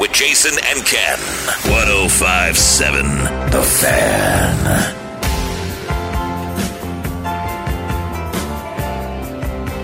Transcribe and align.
with 0.00 0.12
Jason 0.14 0.58
and 0.64 0.84
Ken. 0.86 1.18
1057 1.70 3.06
The 3.50 3.62
Fan. 3.62 4.96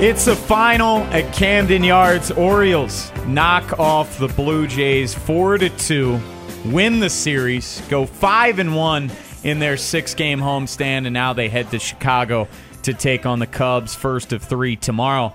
It's 0.03 0.25
the 0.25 0.35
final 0.35 1.01
at 1.13 1.35
Camden 1.35 1.85
Yards. 1.85 2.31
Orioles 2.31 3.13
knock 3.27 3.79
off 3.79 4.19
the 4.19 4.29
Blue 4.29 4.67
Jays 4.67 5.15
4 5.15 5.59
to 5.59 5.69
2, 5.69 6.19
win 6.67 7.01
the 7.01 7.11
series, 7.11 7.83
go 7.91 8.07
5 8.07 8.59
and 8.59 8.75
1 8.75 9.11
in 9.45 9.59
their 9.59 9.77
six-game 9.77 10.41
homestand 10.41 11.05
and 11.05 11.13
now 11.13 11.35
they 11.35 11.51
head 11.51 11.71
to 11.73 11.79
Chicago 11.79 12.49
to 12.85 12.95
take 12.95 13.27
on 13.27 13.39
the 13.39 13.47
Cubs 13.47 13.95
first 13.95 14.33
of 14.33 14.43
3 14.43 14.77
tomorrow. 14.77 15.35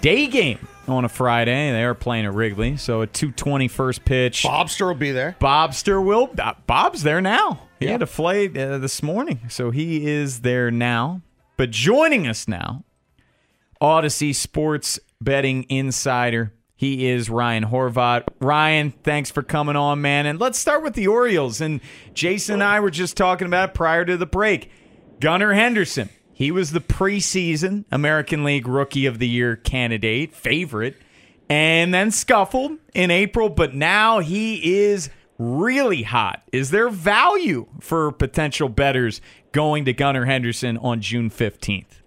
Day 0.00 0.26
game 0.28 0.58
on 0.88 1.04
a 1.04 1.08
Friday. 1.08 1.70
They 1.72 1.82
are 1.84 1.94
playing 1.94 2.26
at 2.26 2.34
Wrigley, 2.34 2.76
so 2.76 3.00
a 3.02 3.06
220 3.06 3.68
first 3.68 4.04
pitch. 4.04 4.42
Bobster 4.42 4.86
will 4.86 4.94
be 4.94 5.10
there. 5.12 5.36
Bobster 5.40 6.04
will. 6.04 6.30
Uh, 6.38 6.54
Bob's 6.66 7.02
there 7.02 7.20
now. 7.20 7.68
He 7.80 7.86
Yeah. 7.86 7.92
had 7.92 8.02
a 8.02 8.06
flight 8.06 8.56
uh, 8.56 8.78
this 8.78 9.02
morning, 9.02 9.40
so 9.48 9.70
he 9.70 10.06
is 10.06 10.40
there 10.40 10.70
now. 10.70 11.22
But 11.56 11.70
joining 11.70 12.26
us 12.26 12.48
now, 12.48 12.84
Audacy 13.80 14.34
Sports 14.34 14.98
Betting 15.20 15.64
Insider. 15.68 16.52
He 16.76 17.06
is 17.06 17.30
Ryan 17.30 17.64
Horvat. 17.66 18.24
Ryan, 18.40 18.90
thanks 19.04 19.30
for 19.30 19.42
coming 19.42 19.76
on, 19.76 20.02
man. 20.02 20.26
And 20.26 20.40
let's 20.40 20.58
start 20.58 20.82
with 20.82 20.94
the 20.94 21.06
Orioles. 21.06 21.60
And 21.60 21.80
Jason 22.14 22.54
and 22.54 22.62
I 22.64 22.80
were 22.80 22.90
just 22.90 23.16
talking 23.16 23.46
about 23.46 23.70
it 23.70 23.74
prior 23.74 24.04
to 24.04 24.16
the 24.16 24.26
break. 24.26 24.70
Gunnar 25.20 25.52
Henderson. 25.54 26.08
He 26.34 26.50
was 26.50 26.72
the 26.72 26.80
preseason 26.80 27.84
American 27.92 28.42
League 28.42 28.66
Rookie 28.66 29.06
of 29.06 29.20
the 29.20 29.28
Year 29.28 29.54
candidate, 29.54 30.34
favorite, 30.34 30.96
and 31.48 31.94
then 31.94 32.10
scuffled 32.10 32.72
in 32.92 33.12
April, 33.12 33.48
but 33.48 33.74
now 33.74 34.18
he 34.18 34.82
is 34.82 35.10
really 35.38 36.02
hot. 36.02 36.42
Is 36.52 36.70
there 36.70 36.88
value 36.88 37.66
for 37.80 38.10
potential 38.10 38.68
bettors 38.68 39.20
going 39.52 39.84
to 39.84 39.92
Gunnar 39.92 40.24
Henderson 40.24 40.76
on 40.78 41.00
June 41.00 41.30
15th? 41.30 42.00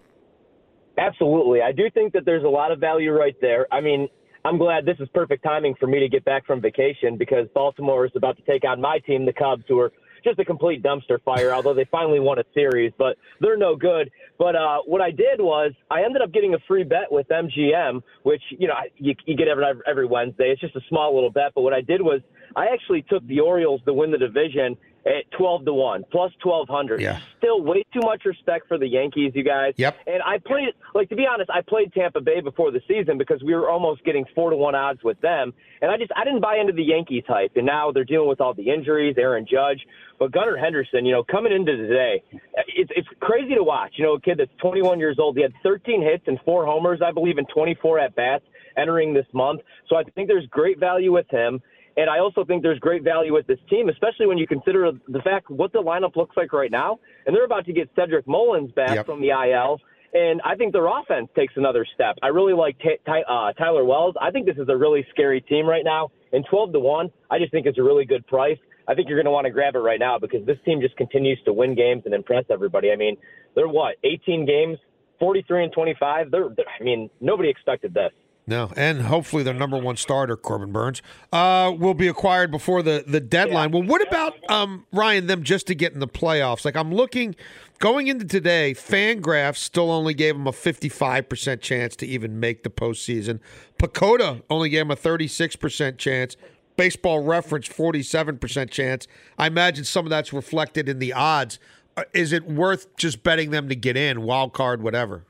Absolutely. 0.98 1.62
I 1.62 1.72
do 1.72 1.88
think 1.90 2.12
that 2.12 2.26
there's 2.26 2.44
a 2.44 2.48
lot 2.48 2.70
of 2.70 2.80
value 2.80 3.12
right 3.12 3.36
there. 3.40 3.66
I 3.72 3.80
mean, 3.80 4.08
I'm 4.44 4.58
glad 4.58 4.84
this 4.84 4.96
is 5.00 5.08
perfect 5.14 5.42
timing 5.42 5.74
for 5.78 5.86
me 5.86 6.00
to 6.00 6.08
get 6.08 6.24
back 6.24 6.44
from 6.44 6.60
vacation 6.60 7.16
because 7.16 7.46
Baltimore 7.54 8.04
is 8.04 8.12
about 8.14 8.36
to 8.36 8.42
take 8.42 8.64
on 8.64 8.80
my 8.80 8.98
team, 8.98 9.24
the 9.24 9.32
Cubs, 9.32 9.64
who 9.68 9.78
are 9.78 9.92
just 10.24 10.38
a 10.38 10.44
complete 10.44 10.82
dumpster 10.82 11.22
fire, 11.22 11.52
although 11.52 11.74
they 11.74 11.86
finally 11.90 12.20
won 12.20 12.38
a 12.38 12.44
series, 12.54 12.92
but 12.98 13.16
they're 13.40 13.56
no 13.56 13.76
good. 13.76 14.10
But 14.38 14.54
uh, 14.54 14.78
what 14.86 15.00
I 15.00 15.10
did 15.10 15.40
was 15.40 15.72
I 15.90 16.02
ended 16.02 16.22
up 16.22 16.32
getting 16.32 16.54
a 16.54 16.58
free 16.66 16.84
bet 16.84 17.10
with 17.10 17.28
MGM, 17.28 18.02
which, 18.22 18.42
you 18.50 18.68
know, 18.68 18.74
you, 18.96 19.14
you 19.26 19.36
get 19.36 19.48
every, 19.48 19.64
every 19.86 20.06
Wednesday. 20.06 20.50
It's 20.50 20.60
just 20.60 20.76
a 20.76 20.80
small 20.88 21.14
little 21.14 21.30
bet. 21.30 21.52
But 21.54 21.62
what 21.62 21.72
I 21.72 21.80
did 21.80 22.00
was 22.00 22.20
I 22.56 22.66
actually 22.72 23.02
took 23.02 23.26
the 23.26 23.40
Orioles 23.40 23.80
to 23.86 23.92
win 23.92 24.10
the 24.10 24.18
division 24.18 24.76
at 25.08 25.30
12 25.36 25.64
to 25.64 25.72
1, 25.72 26.04
plus 26.10 26.32
1200. 26.42 27.00
Yeah. 27.00 27.20
Still 27.38 27.62
way 27.62 27.84
too 27.92 28.00
much 28.02 28.24
respect 28.24 28.68
for 28.68 28.78
the 28.78 28.86
Yankees, 28.86 29.32
you 29.34 29.42
guys. 29.42 29.72
Yep. 29.76 29.96
And 30.06 30.22
I 30.22 30.38
played, 30.38 30.68
like, 30.94 31.08
to 31.08 31.16
be 31.16 31.26
honest, 31.26 31.50
I 31.50 31.62
played 31.62 31.92
Tampa 31.94 32.20
Bay 32.20 32.40
before 32.40 32.70
the 32.70 32.80
season 32.86 33.16
because 33.16 33.42
we 33.42 33.54
were 33.54 33.70
almost 33.70 34.04
getting 34.04 34.26
4 34.34 34.50
to 34.50 34.56
1 34.56 34.74
odds 34.74 35.02
with 35.02 35.20
them. 35.20 35.54
And 35.80 35.90
I 35.90 35.96
just, 35.96 36.12
I 36.14 36.24
didn't 36.24 36.40
buy 36.40 36.56
into 36.60 36.72
the 36.72 36.82
Yankees 36.82 37.24
hype. 37.26 37.52
And 37.56 37.64
now 37.64 37.90
they're 37.90 38.04
dealing 38.04 38.28
with 38.28 38.40
all 38.40 38.54
the 38.54 38.68
injuries, 38.68 39.16
Aaron 39.18 39.46
Judge. 39.50 39.80
But 40.18 40.32
Gunnar 40.32 40.56
Henderson, 40.56 41.06
you 41.06 41.12
know, 41.12 41.24
coming 41.24 41.52
into 41.52 41.76
today, 41.76 42.22
it's, 42.66 42.90
it's 42.94 43.08
crazy 43.20 43.54
to 43.54 43.62
watch. 43.62 43.92
You 43.96 44.04
know, 44.04 44.14
a 44.14 44.20
kid 44.20 44.38
that's 44.38 44.50
21 44.60 44.98
years 44.98 45.16
old. 45.18 45.36
He 45.36 45.42
had 45.42 45.52
13 45.62 46.02
hits 46.02 46.24
and 46.26 46.38
four 46.44 46.66
homers, 46.66 47.00
I 47.04 47.12
believe, 47.12 47.38
in 47.38 47.46
24 47.46 48.00
at 48.00 48.14
bats 48.14 48.44
entering 48.76 49.14
this 49.14 49.26
month. 49.32 49.60
So 49.88 49.96
I 49.96 50.02
think 50.04 50.28
there's 50.28 50.46
great 50.46 50.78
value 50.78 51.12
with 51.12 51.28
him. 51.30 51.60
And 51.98 52.08
I 52.08 52.20
also 52.20 52.44
think 52.44 52.62
there's 52.62 52.78
great 52.78 53.02
value 53.02 53.34
with 53.34 53.48
this 53.48 53.58
team, 53.68 53.88
especially 53.88 54.26
when 54.26 54.38
you 54.38 54.46
consider 54.46 54.92
the 55.08 55.20
fact 55.22 55.50
what 55.50 55.72
the 55.72 55.80
lineup 55.80 56.14
looks 56.14 56.36
like 56.36 56.52
right 56.52 56.70
now. 56.70 57.00
And 57.26 57.34
they're 57.34 57.44
about 57.44 57.66
to 57.66 57.72
get 57.72 57.90
Cedric 57.96 58.24
Mullins 58.28 58.70
back 58.70 58.94
Yep. 58.94 59.06
from 59.06 59.20
the 59.20 59.30
IL. 59.30 59.80
And 60.14 60.40
I 60.44 60.54
think 60.54 60.72
their 60.72 60.86
offense 60.86 61.28
takes 61.34 61.54
another 61.56 61.84
step. 61.94 62.16
I 62.22 62.28
really 62.28 62.52
like 62.54 62.78
Ty 62.78 62.98
Ty- 63.04 63.22
uh, 63.22 63.52
Tyler 63.54 63.84
Wells. 63.84 64.14
I 64.20 64.30
think 64.30 64.46
this 64.46 64.56
is 64.58 64.68
a 64.68 64.76
really 64.76 65.04
scary 65.10 65.40
team 65.40 65.66
right 65.66 65.84
now. 65.84 66.12
And 66.32 66.46
12 66.48 66.72
to 66.74 66.78
1, 66.80 67.10
I 67.30 67.38
just 67.40 67.50
think 67.50 67.66
it's 67.66 67.78
a 67.78 67.82
really 67.82 68.04
good 68.04 68.24
price. 68.28 68.58
I 68.86 68.94
think 68.94 69.08
you're 69.08 69.18
going 69.18 69.26
to 69.26 69.32
want 69.32 69.46
to 69.46 69.50
grab 69.50 69.74
it 69.74 69.80
right 69.80 69.98
now 70.00 70.18
because 70.20 70.46
this 70.46 70.56
team 70.64 70.80
just 70.80 70.96
continues 70.96 71.38
to 71.46 71.52
win 71.52 71.74
games 71.74 72.02
and 72.06 72.14
impress 72.14 72.44
everybody. 72.48 72.92
I 72.92 72.96
mean, 72.96 73.16
they're 73.56 73.68
what, 73.68 73.96
18 74.04 74.46
games, 74.46 74.78
43 75.18 75.64
and 75.64 75.72
25? 75.72 76.30
They're, 76.30 76.48
they're 76.56 76.64
I 76.80 76.82
mean, 76.84 77.10
nobody 77.20 77.50
expected 77.50 77.92
this. 77.92 78.12
No, 78.48 78.72
and 78.78 79.02
hopefully 79.02 79.42
their 79.42 79.52
number 79.52 79.76
one 79.76 79.98
starter, 79.98 80.34
Corbin 80.34 80.72
Burnes, 80.72 81.02
uh, 81.34 81.70
will 81.78 81.92
be 81.92 82.08
acquired 82.08 82.50
before 82.50 82.82
the, 82.82 83.04
the 83.06 83.20
deadline. 83.20 83.72
Well, 83.72 83.82
what 83.82 84.00
about 84.00 84.38
um, 84.50 84.86
Ryan? 84.90 85.26
Them 85.26 85.42
just 85.42 85.66
to 85.66 85.74
get 85.74 85.92
in 85.92 86.00
the 86.00 86.08
playoffs? 86.08 86.64
Like 86.64 86.74
I'm 86.74 86.90
looking, 86.90 87.36
going 87.78 88.06
into 88.06 88.24
today, 88.24 88.72
Fangraphs 88.72 89.58
still 89.58 89.90
only 89.90 90.14
gave 90.14 90.34
them 90.34 90.46
a 90.46 90.52
55 90.52 91.28
percent 91.28 91.60
chance 91.60 91.94
to 91.96 92.06
even 92.06 92.40
make 92.40 92.62
the 92.62 92.70
postseason. 92.70 93.40
PECOTA 93.78 94.42
only 94.48 94.70
gave 94.70 94.80
them 94.80 94.92
a 94.92 94.96
36 94.96 95.56
percent 95.56 95.98
chance. 95.98 96.34
Baseball 96.78 97.22
Reference 97.22 97.66
47 97.66 98.38
percent 98.38 98.70
chance. 98.70 99.06
I 99.36 99.46
imagine 99.48 99.84
some 99.84 100.06
of 100.06 100.10
that's 100.10 100.32
reflected 100.32 100.88
in 100.88 101.00
the 101.00 101.12
odds. 101.12 101.58
Uh, 101.98 102.04
Is 102.14 102.32
it 102.32 102.46
worth 102.46 102.96
just 102.96 103.22
betting 103.22 103.50
them 103.50 103.68
to 103.68 103.76
get 103.76 103.94
in, 103.94 104.22
wild 104.22 104.54
card, 104.54 104.82
whatever? 104.82 105.26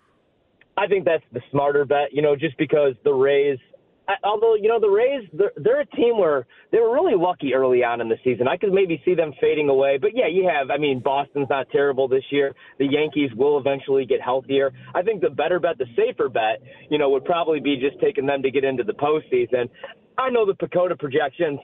I 0.79 0.87
think 0.87 1.05
that's 1.05 1.25
the 1.33 1.41
smarter 1.51 1.85
bet, 1.85 2.13
you 2.13 2.23
know, 2.23 2.37
just 2.37 2.57
because 2.57 2.95
the 3.03 3.13
Rays, 3.13 3.59
although, 4.23 4.55
you 4.55 4.69
know, 4.69 4.79
the 4.79 4.89
Rays, 4.89 5.29
they're, 5.33 5.53
they're 5.57 5.81
a 5.81 5.87
team 5.87 6.19
where 6.19 6.47
they 6.71 6.79
were 6.79 6.93
really 6.93 7.15
lucky 7.17 7.53
early 7.53 7.83
on 7.83 8.01
in 8.01 8.09
the 8.09 8.17
season. 8.23 8.47
I 8.47 8.57
could 8.57 8.73
maybe 8.73 9.03
see 9.05 9.15
them 9.15 9.33
fading 9.41 9.69
away. 9.69 9.99
But 10.01 10.13
yeah, 10.15 10.29
you 10.29 10.49
have, 10.49 10.71
I 10.71 10.79
mean, 10.79 11.01
Boston's 11.01 11.49
not 11.51 11.67
terrible 11.71 12.07
this 12.07 12.23
year. 12.31 12.55
The 12.79 12.87
Yankees 12.87 13.31
will 13.37 13.59
eventually 13.59 14.07
get 14.07 14.21
healthier. 14.21 14.73
I 14.95 15.03
think 15.03 15.21
the 15.21 15.31
better 15.31 15.59
bet, 15.59 15.79
the 15.79 15.87
safer 15.97 16.29
bet, 16.29 16.63
you 16.91 16.99
know, 16.99 17.11
would 17.11 17.25
probably 17.25 17.59
be 17.59 17.77
just 17.77 18.01
taking 18.01 18.25
them 18.25 18.43
to 18.43 18.51
get 18.51 18.63
into 18.63 18.85
the 18.85 18.95
postseason. 18.95 19.69
I 20.17 20.31
know 20.31 20.47
the 20.47 20.55
PECOTA 20.55 20.99
projections 20.99 21.59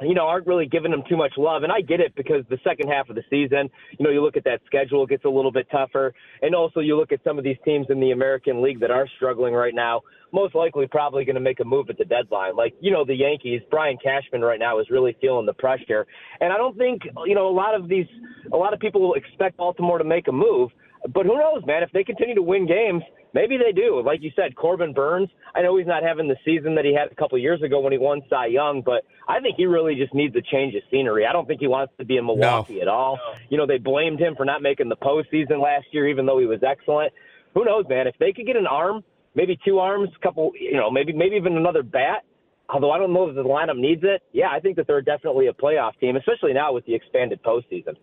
you 0.00 0.14
know, 0.14 0.26
aren't 0.26 0.46
really 0.46 0.66
giving 0.66 0.90
them 0.90 1.02
too 1.08 1.16
much 1.16 1.32
love. 1.36 1.62
And 1.62 1.70
I 1.70 1.80
get 1.80 2.00
it 2.00 2.14
because 2.16 2.44
the 2.48 2.58
second 2.64 2.88
half 2.88 3.08
of 3.08 3.16
the 3.16 3.22
season, 3.28 3.68
you 3.98 4.04
know, 4.04 4.10
you 4.10 4.22
look 4.22 4.36
at 4.36 4.44
that 4.44 4.60
schedule, 4.66 5.04
it 5.04 5.10
gets 5.10 5.24
a 5.24 5.28
little 5.28 5.52
bit 5.52 5.66
tougher. 5.70 6.12
And 6.42 6.54
also 6.54 6.80
you 6.80 6.96
look 6.96 7.12
at 7.12 7.20
some 7.24 7.38
of 7.38 7.44
these 7.44 7.56
teams 7.64 7.86
in 7.90 8.00
the 8.00 8.10
American 8.10 8.62
League 8.62 8.80
that 8.80 8.90
are 8.90 9.06
struggling 9.16 9.54
right 9.54 9.74
now, 9.74 10.00
most 10.32 10.54
likely 10.54 10.86
probably 10.86 11.24
going 11.24 11.34
to 11.34 11.40
make 11.40 11.60
a 11.60 11.64
move 11.64 11.90
at 11.90 11.98
the 11.98 12.04
deadline. 12.04 12.56
Like, 12.56 12.74
you 12.80 12.90
know, 12.90 13.04
the 13.04 13.14
Yankees, 13.14 13.60
Brian 13.70 13.98
Cashman 14.02 14.42
right 14.42 14.58
now 14.58 14.78
is 14.78 14.88
really 14.90 15.16
feeling 15.20 15.46
the 15.46 15.54
pressure. 15.54 16.06
And 16.40 16.52
I 16.52 16.56
don't 16.56 16.76
think, 16.76 17.02
you 17.26 17.34
know, 17.34 17.48
a 17.48 17.54
lot 17.54 17.74
of 17.74 17.88
these, 17.88 18.06
a 18.52 18.56
lot 18.56 18.72
of 18.72 18.80
people 18.80 19.00
will 19.00 19.14
expect 19.14 19.58
Baltimore 19.58 19.98
to 19.98 20.04
make 20.04 20.28
a 20.28 20.32
move. 20.32 20.70
But 21.12 21.26
who 21.26 21.36
knows, 21.38 21.62
man? 21.66 21.82
If 21.82 21.92
they 21.92 22.02
continue 22.02 22.34
to 22.34 22.42
win 22.42 22.66
games, 22.66 23.02
maybe 23.34 23.58
they 23.58 23.72
do. 23.72 24.00
Like 24.04 24.22
you 24.22 24.30
said, 24.34 24.56
Corbin 24.56 24.94
Burnes. 24.94 25.28
I 25.54 25.62
know 25.62 25.76
he's 25.76 25.86
not 25.86 26.02
having 26.02 26.28
the 26.28 26.36
season 26.44 26.74
that 26.76 26.84
he 26.84 26.94
had 26.94 27.12
a 27.12 27.14
couple 27.14 27.36
years 27.38 27.60
ago 27.62 27.80
when 27.80 27.92
he 27.92 27.98
won 27.98 28.22
Cy 28.30 28.46
Young, 28.46 28.82
but 28.84 29.04
I 29.28 29.40
think 29.40 29.56
he 29.56 29.66
really 29.66 29.94
just 29.94 30.14
needs 30.14 30.34
a 30.36 30.42
change 30.42 30.74
of 30.74 30.82
scenery. 30.90 31.26
I 31.26 31.32
don't 31.32 31.46
think 31.46 31.60
he 31.60 31.68
wants 31.68 31.92
to 31.98 32.04
be 32.04 32.16
in 32.16 32.24
Milwaukee 32.26 32.80
at 32.80 32.88
all. 32.88 33.18
You 33.50 33.58
know, 33.58 33.66
they 33.66 33.78
blamed 33.78 34.20
him 34.20 34.34
for 34.36 34.44
not 34.44 34.62
making 34.62 34.88
the 34.88 34.96
postseason 34.96 35.62
last 35.62 35.86
year, 35.92 36.08
even 36.08 36.26
though 36.26 36.38
he 36.38 36.46
was 36.46 36.60
excellent. 36.62 37.12
Who 37.54 37.64
knows, 37.64 37.84
man? 37.88 38.06
If 38.06 38.16
they 38.18 38.32
could 38.32 38.46
get 38.46 38.56
an 38.56 38.66
arm, 38.66 39.04
maybe 39.34 39.58
two 39.64 39.78
arms, 39.78 40.08
a 40.16 40.22
couple, 40.22 40.52
you 40.58 40.74
know, 40.74 40.90
maybe 40.90 41.12
maybe 41.12 41.36
even 41.36 41.56
another 41.56 41.82
bat. 41.82 42.24
although 42.68 42.90
I 42.90 42.98
don't 42.98 43.12
know 43.12 43.28
if 43.28 43.34
the 43.34 43.44
lineup 43.44 43.76
needs 43.76 44.02
it, 44.04 44.22
yeah, 44.32 44.48
I 44.50 44.60
think 44.60 44.76
that 44.76 44.86
they're 44.86 45.02
definitely 45.02 45.46
a 45.48 45.52
playoff 45.52 45.98
team, 46.00 46.16
especially 46.16 46.52
now 46.52 46.72
with 46.72 46.84
the 46.86 46.94
expanded 46.94 47.42
postseason. 47.42 47.96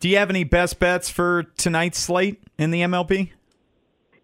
Do 0.00 0.08
you 0.08 0.16
have 0.18 0.30
any 0.30 0.44
best 0.44 0.78
bets 0.78 1.08
for 1.08 1.44
tonight's 1.56 1.98
slate 1.98 2.42
in 2.58 2.70
the 2.70 2.82
MLB? 2.82 3.30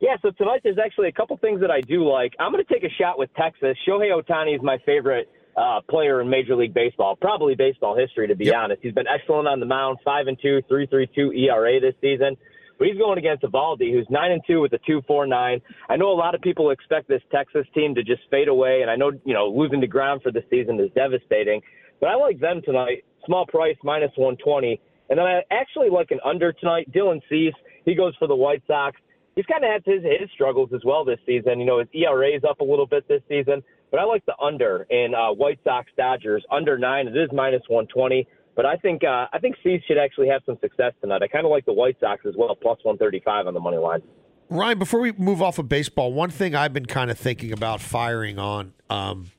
Yeah, 0.01 0.17
so 0.23 0.31
tonight 0.31 0.61
there's 0.65 0.79
actually 0.83 1.09
a 1.09 1.13
couple 1.13 1.37
things 1.37 1.61
that 1.61 1.71
I 1.71 1.83
do 1.83 2.09
like. 2.09 2.33
I'm 2.41 2.53
going 2.53 2.65
to 2.65 2.73
take 2.73 2.85
a 2.85 2.95
shot 2.99 3.19
with 3.19 3.29
Texas. 3.35 3.77
Shohei 3.87 4.11
Ohtani 4.19 4.55
is 4.57 4.63
my 4.63 4.79
favorite 4.87 5.29
uh, 5.59 5.81
player 5.91 6.23
in 6.23 6.31
Major 6.31 6.57
League 6.57 6.73
Baseball, 6.73 7.17
probably 7.17 7.55
baseball 7.55 7.95
history, 7.97 8.27
to 8.29 8.35
be 8.35 8.47
Yep. 8.47 8.55
honest. 8.57 8.83
He's 8.83 8.95
been 8.95 9.07
excellent 9.07 9.47
on 9.47 9.61
the 9.61 9.67
mound, 9.67 9.99
five 10.03 10.27
and 10.27 10.39
two, 10.41 10.63
three 10.69 10.87
three 10.87 11.07
two 11.15 11.33
ERA 11.33 11.81
this 11.81 11.95
season. 12.01 12.37
But 12.79 12.89
he's 12.89 12.97
going 12.97 13.19
against 13.19 13.43
Eovaldi, 13.43 13.93
who's 13.93 14.07
nine 14.09 14.33
and 14.33 14.41
two 14.47 14.63
with 14.63 14.73
a 14.73 14.79
two 14.87 15.03
four 15.07 15.27
nine. 15.27 15.61
I 15.91 15.97
know 15.97 16.11
a 16.11 16.17
lot 16.17 16.35
of 16.35 16.41
people 16.41 16.71
expect 16.71 17.09
this 17.09 17.21
Texas 17.31 17.67
team 17.75 17.95
to 17.97 18.03
just 18.03 18.23
fade 18.31 18.49
away, 18.49 18.81
and 18.81 18.91
I 18.91 18.97
know 18.97 19.11
you 19.27 19.35
know 19.35 19.49
losing 19.49 19.83
deGrom 19.83 20.23
for 20.23 20.33
the 20.33 20.43
season 20.49 20.81
is 20.81 20.89
devastating. 20.95 21.61
But 22.01 22.09
I 22.09 22.15
like 22.15 22.41
them 22.41 22.63
tonight. 22.65 23.05
Small 23.27 23.45
price 23.45 23.77
minus 23.85 24.13
one 24.17 24.39
twenty, 24.43 24.81
and 25.11 25.19
then 25.19 25.27
I 25.27 25.43
actually 25.51 25.91
like 25.91 26.11
an 26.11 26.21
under 26.25 26.55
tonight. 26.55 26.91
Dylan 26.91 27.21
Cease, 27.29 27.53
he 27.85 27.95
goes 27.95 28.15
for 28.19 28.27
the 28.27 28.37
White 28.37 28.63
Sox. 28.67 28.99
He's 29.41 29.47
kind 29.47 29.65
of 29.65 29.71
had 29.71 29.83
his 29.87 30.03
his 30.03 30.31
struggles 30.35 30.69
as 30.75 30.83
well 30.85 31.03
this 31.03 31.19
season. 31.25 31.61
You 31.61 31.65
know 31.65 31.79
his 31.79 31.89
ERA 31.95 32.29
is 32.29 32.43
up 32.47 32.61
a 32.61 32.65
little 32.65 32.85
bit 32.85 33.09
this 33.09 33.23
season, 33.27 33.63
but 33.91 33.99
I 33.99 34.05
like 34.05 34.23
the 34.27 34.35
under 34.37 34.87
in 34.91 35.15
uh, 35.15 35.33
White 35.33 35.59
Sox 35.65 35.91
Dodgers 35.97 36.45
under 36.51 36.77
nine. 36.77 37.09
It 37.09 37.17
is 37.17 37.31
minus 37.33 37.63
one 37.69 37.87
twenty. 37.87 38.29
But 38.55 38.67
I 38.67 38.77
think 38.77 39.03
uh, 39.03 39.29
I 39.33 39.39
think 39.41 39.57
Cease 39.65 39.81
should 39.89 39.97
actually 39.97 40.29
have 40.29 40.43
some 40.45 40.59
success 40.61 40.93
tonight. 41.01 41.23
I 41.23 41.27
kind 41.27 41.47
of 41.47 41.51
like 41.51 41.65
the 41.65 41.73
White 41.73 41.97
Sox 42.01 42.27
as 42.27 42.35
well, 42.37 42.55
plus 42.55 42.81
one 42.83 42.99
thirty 42.99 43.23
five 43.25 43.47
on 43.47 43.55
the 43.55 43.61
money 43.61 43.79
line. 43.79 44.03
Ryan, 44.51 44.79
before 44.79 45.01
we 45.01 45.13
move 45.13 45.41
off 45.41 45.59
of 45.59 45.71
baseball, 45.71 46.13
one 46.13 46.29
thing 46.29 46.55
I've 46.55 46.75
been 46.75 46.85
kind 46.85 47.11
of 47.11 47.19
thinking 47.19 47.51
about 47.51 47.81
firing 47.81 48.39
on 48.39 48.75
um, 48.91 49.31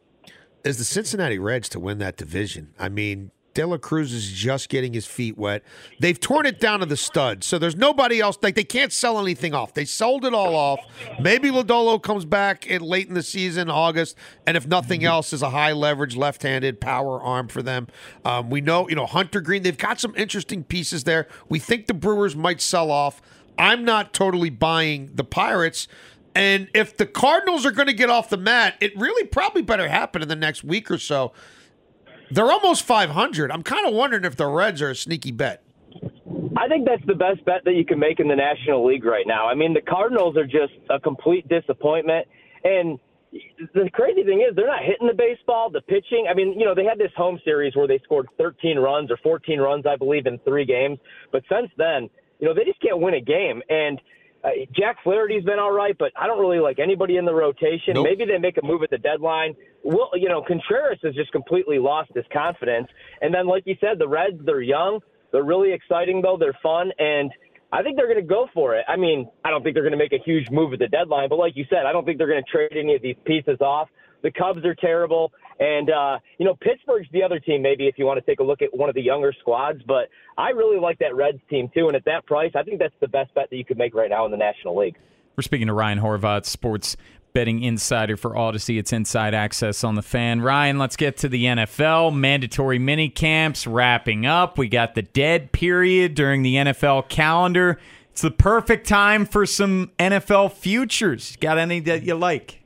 is 0.65 0.79
the 0.79 0.83
Cincinnati 0.83 1.37
Reds 1.37 1.69
to 1.69 1.79
win 1.79 1.99
that 1.99 2.17
division. 2.17 2.73
I 2.79 2.89
mean, 2.89 3.29
De 3.53 3.65
La 3.65 3.77
Cruz 3.77 4.13
is 4.13 4.31
just 4.31 4.69
getting 4.69 4.93
his 4.93 5.05
feet 5.05 5.37
wet. 5.37 5.63
They've 5.99 6.19
torn 6.19 6.45
it 6.45 6.59
down 6.59 6.79
to 6.79 6.85
the 6.85 6.97
studs, 6.97 7.45
so 7.45 7.57
there's 7.57 7.75
nobody 7.75 8.19
else. 8.19 8.37
Like 8.41 8.55
they 8.55 8.63
can't 8.63 8.93
sell 8.93 9.19
anything 9.19 9.53
off. 9.53 9.73
They 9.73 9.85
sold 9.85 10.25
it 10.25 10.33
all 10.33 10.55
off. 10.55 10.79
Maybe 11.19 11.49
Lodolo 11.49 12.01
comes 12.01 12.25
back 12.25 12.67
late 12.79 13.07
in 13.07 13.13
the 13.13 13.23
season, 13.23 13.69
August, 13.69 14.15
and 14.47 14.55
if 14.55 14.67
nothing 14.67 15.03
else, 15.03 15.33
is 15.33 15.41
a 15.41 15.49
high 15.49 15.73
leverage 15.73 16.15
left-handed 16.15 16.79
power 16.79 17.21
arm 17.21 17.47
for 17.47 17.61
them. 17.61 17.87
Um, 18.23 18.49
we 18.49 18.61
know, 18.61 18.87
you 18.87 18.95
know, 18.95 19.05
Hunter 19.05 19.41
Greene. 19.41 19.63
They've 19.63 19.77
got 19.77 19.99
some 19.99 20.15
interesting 20.15 20.63
pieces 20.63 21.03
there. 21.03 21.27
We 21.49 21.59
think 21.59 21.87
the 21.87 21.93
Brewers 21.93 22.35
might 22.35 22.61
sell 22.61 22.91
off. 22.91 23.21
I'm 23.57 23.83
not 23.83 24.13
totally 24.13 24.49
buying 24.49 25.11
the 25.13 25.23
Pirates. 25.23 25.87
And 26.33 26.69
if 26.73 26.95
the 26.95 27.05
Cardinals 27.05 27.65
are 27.65 27.71
going 27.71 27.87
to 27.87 27.93
get 27.93 28.09
off 28.09 28.29
the 28.29 28.37
mat, 28.37 28.75
it 28.79 28.95
really 28.97 29.27
probably 29.27 29.61
better 29.61 29.89
happen 29.89 30.21
in 30.21 30.29
the 30.29 30.35
next 30.35 30.63
week 30.63 30.89
or 30.89 30.97
so. 30.97 31.33
They're 32.31 32.51
almost 32.51 32.83
500. 32.83 33.51
I'm 33.51 33.63
kind 33.63 33.85
of 33.85 33.93
wondering 33.93 34.23
if 34.23 34.35
the 34.35 34.47
Reds 34.47 34.81
are 34.81 34.91
a 34.91 34.95
sneaky 34.95 35.31
bet. 35.31 35.63
I 36.57 36.67
think 36.67 36.87
that's 36.87 37.05
the 37.05 37.15
best 37.15 37.43
bet 37.45 37.63
that 37.65 37.73
you 37.73 37.85
can 37.85 37.99
make 37.99 38.19
in 38.19 38.27
the 38.27 38.35
National 38.35 38.85
League 38.85 39.03
right 39.03 39.25
now. 39.27 39.47
I 39.47 39.55
mean, 39.55 39.73
the 39.73 39.81
Cardinals 39.81 40.37
are 40.37 40.45
just 40.45 40.73
a 40.89 40.99
complete 40.99 41.47
disappointment. 41.49 42.27
And 42.63 42.99
the 43.73 43.89
crazy 43.93 44.23
thing 44.23 44.45
is, 44.47 44.55
they're 44.55 44.67
not 44.67 44.83
hitting 44.83 45.07
the 45.07 45.13
baseball, 45.13 45.69
the 45.69 45.81
pitching. 45.81 46.27
I 46.29 46.33
mean, 46.33 46.59
you 46.59 46.65
know, 46.65 46.75
they 46.75 46.85
had 46.85 46.97
this 46.97 47.11
home 47.15 47.39
series 47.43 47.75
where 47.75 47.87
they 47.87 47.99
scored 48.03 48.27
13 48.37 48.77
runs 48.77 49.11
or 49.11 49.17
14 49.23 49.59
runs, 49.59 49.85
I 49.85 49.95
believe, 49.95 50.25
in 50.25 50.37
three 50.39 50.65
games. 50.65 50.99
But 51.31 51.43
since 51.49 51.69
then, 51.77 52.09
you 52.39 52.47
know, 52.47 52.53
they 52.53 52.63
just 52.63 52.81
can't 52.81 52.99
win 52.99 53.13
a 53.13 53.21
game. 53.21 53.61
And 53.69 53.99
uh, 54.43 54.49
Jack 54.75 54.97
Flaherty's 55.03 55.43
been 55.43 55.59
all 55.59 55.71
right, 55.71 55.95
but 55.97 56.11
I 56.15 56.27
don't 56.27 56.39
really 56.39 56.59
like 56.59 56.79
anybody 56.79 57.17
in 57.17 57.25
the 57.25 57.33
rotation. 57.33 57.93
Nope. 57.93 58.07
Maybe 58.09 58.25
they 58.25 58.37
make 58.37 58.57
a 58.57 58.65
move 58.65 58.81
at 58.83 58.89
the 58.89 58.97
deadline. 58.97 59.55
Well, 59.83 60.11
you 60.15 60.29
know, 60.29 60.43
Contreras 60.45 60.99
has 61.03 61.13
just 61.13 61.31
completely 61.31 61.79
lost 61.79 62.11
his 62.15 62.25
confidence. 62.33 62.87
And 63.21 63.33
then, 63.33 63.47
like 63.47 63.63
you 63.65 63.75
said, 63.79 63.99
the 63.99 64.07
Reds, 64.07 64.39
they're 64.45 64.61
young. 64.61 64.99
They're 65.31 65.43
really 65.43 65.73
exciting, 65.73 66.21
though. 66.21 66.37
They're 66.39 66.57
fun. 66.63 66.91
And 66.97 67.31
I 67.71 67.83
think 67.83 67.97
they're 67.97 68.07
going 68.07 68.19
to 68.19 68.27
go 68.27 68.47
for 68.53 68.75
it. 68.75 68.85
I 68.87 68.97
mean, 68.97 69.29
I 69.45 69.49
don't 69.49 69.63
think 69.63 69.75
they're 69.75 69.83
going 69.83 69.93
to 69.93 69.97
make 69.97 70.13
a 70.13 70.23
huge 70.23 70.49
move 70.49 70.73
at 70.73 70.79
the 70.79 70.87
deadline, 70.87 71.29
but 71.29 71.37
like 71.37 71.55
you 71.55 71.65
said, 71.69 71.85
I 71.85 71.93
don't 71.93 72.05
think 72.05 72.17
they're 72.17 72.27
going 72.27 72.43
to 72.43 72.51
trade 72.51 72.77
any 72.77 72.95
of 72.95 73.01
these 73.01 73.15
pieces 73.25 73.61
off. 73.61 73.87
The 74.23 74.31
Cubs 74.31 74.65
are 74.65 74.75
terrible. 74.75 75.31
And, 75.61 75.91
uh, 75.91 76.17
you 76.39 76.45
know, 76.45 76.55
Pittsburgh's 76.59 77.07
the 77.13 77.21
other 77.21 77.39
team, 77.39 77.61
maybe, 77.61 77.87
if 77.87 77.99
you 77.99 78.05
want 78.07 78.19
to 78.19 78.25
take 78.25 78.39
a 78.39 78.43
look 78.43 78.63
at 78.63 78.75
one 78.75 78.89
of 78.89 78.95
the 78.95 79.01
younger 79.01 79.31
squads. 79.39 79.79
But 79.85 80.09
I 80.35 80.49
really 80.49 80.79
like 80.79 80.97
that 80.99 81.15
Reds 81.15 81.37
team, 81.51 81.69
too. 81.71 81.85
And 81.87 81.95
at 81.95 82.03
that 82.05 82.25
price, 82.25 82.51
I 82.55 82.63
think 82.63 82.79
that's 82.79 82.95
the 82.99 83.07
best 83.07 83.31
bet 83.35 83.51
that 83.51 83.55
you 83.55 83.63
could 83.63 83.77
make 83.77 83.93
right 83.93 84.09
now 84.09 84.25
in 84.25 84.31
the 84.31 84.37
National 84.37 84.75
League. 84.75 84.97
We're 85.37 85.43
speaking 85.43 85.67
to 85.67 85.73
Ryan 85.73 85.99
Horvat, 85.99 86.45
sports 86.45 86.97
betting 87.33 87.61
insider 87.61 88.17
for 88.17 88.31
Audacy. 88.31 88.79
It's 88.79 88.91
inside 88.91 89.35
access 89.35 89.83
on 89.83 89.93
the 89.93 90.01
fan. 90.01 90.41
Ryan, 90.41 90.79
let's 90.79 90.95
get 90.95 91.17
to 91.17 91.29
the 91.29 91.45
NFL. 91.45 92.15
Mandatory 92.15 92.79
mini 92.79 93.09
camps 93.09 93.67
wrapping 93.67 94.25
up. 94.25 94.57
We 94.57 94.67
got 94.67 94.95
the 94.95 95.03
dead 95.03 95.51
period 95.51 96.15
during 96.15 96.41
the 96.41 96.55
NFL 96.55 97.07
calendar. 97.07 97.79
It's 98.09 98.21
the 98.21 98.31
perfect 98.31 98.87
time 98.87 99.25
for 99.25 99.45
some 99.45 99.91
NFL 99.99 100.53
futures. 100.53 101.37
Got 101.37 101.59
any 101.59 101.79
that 101.81 102.01
you 102.01 102.15
like? 102.15 102.60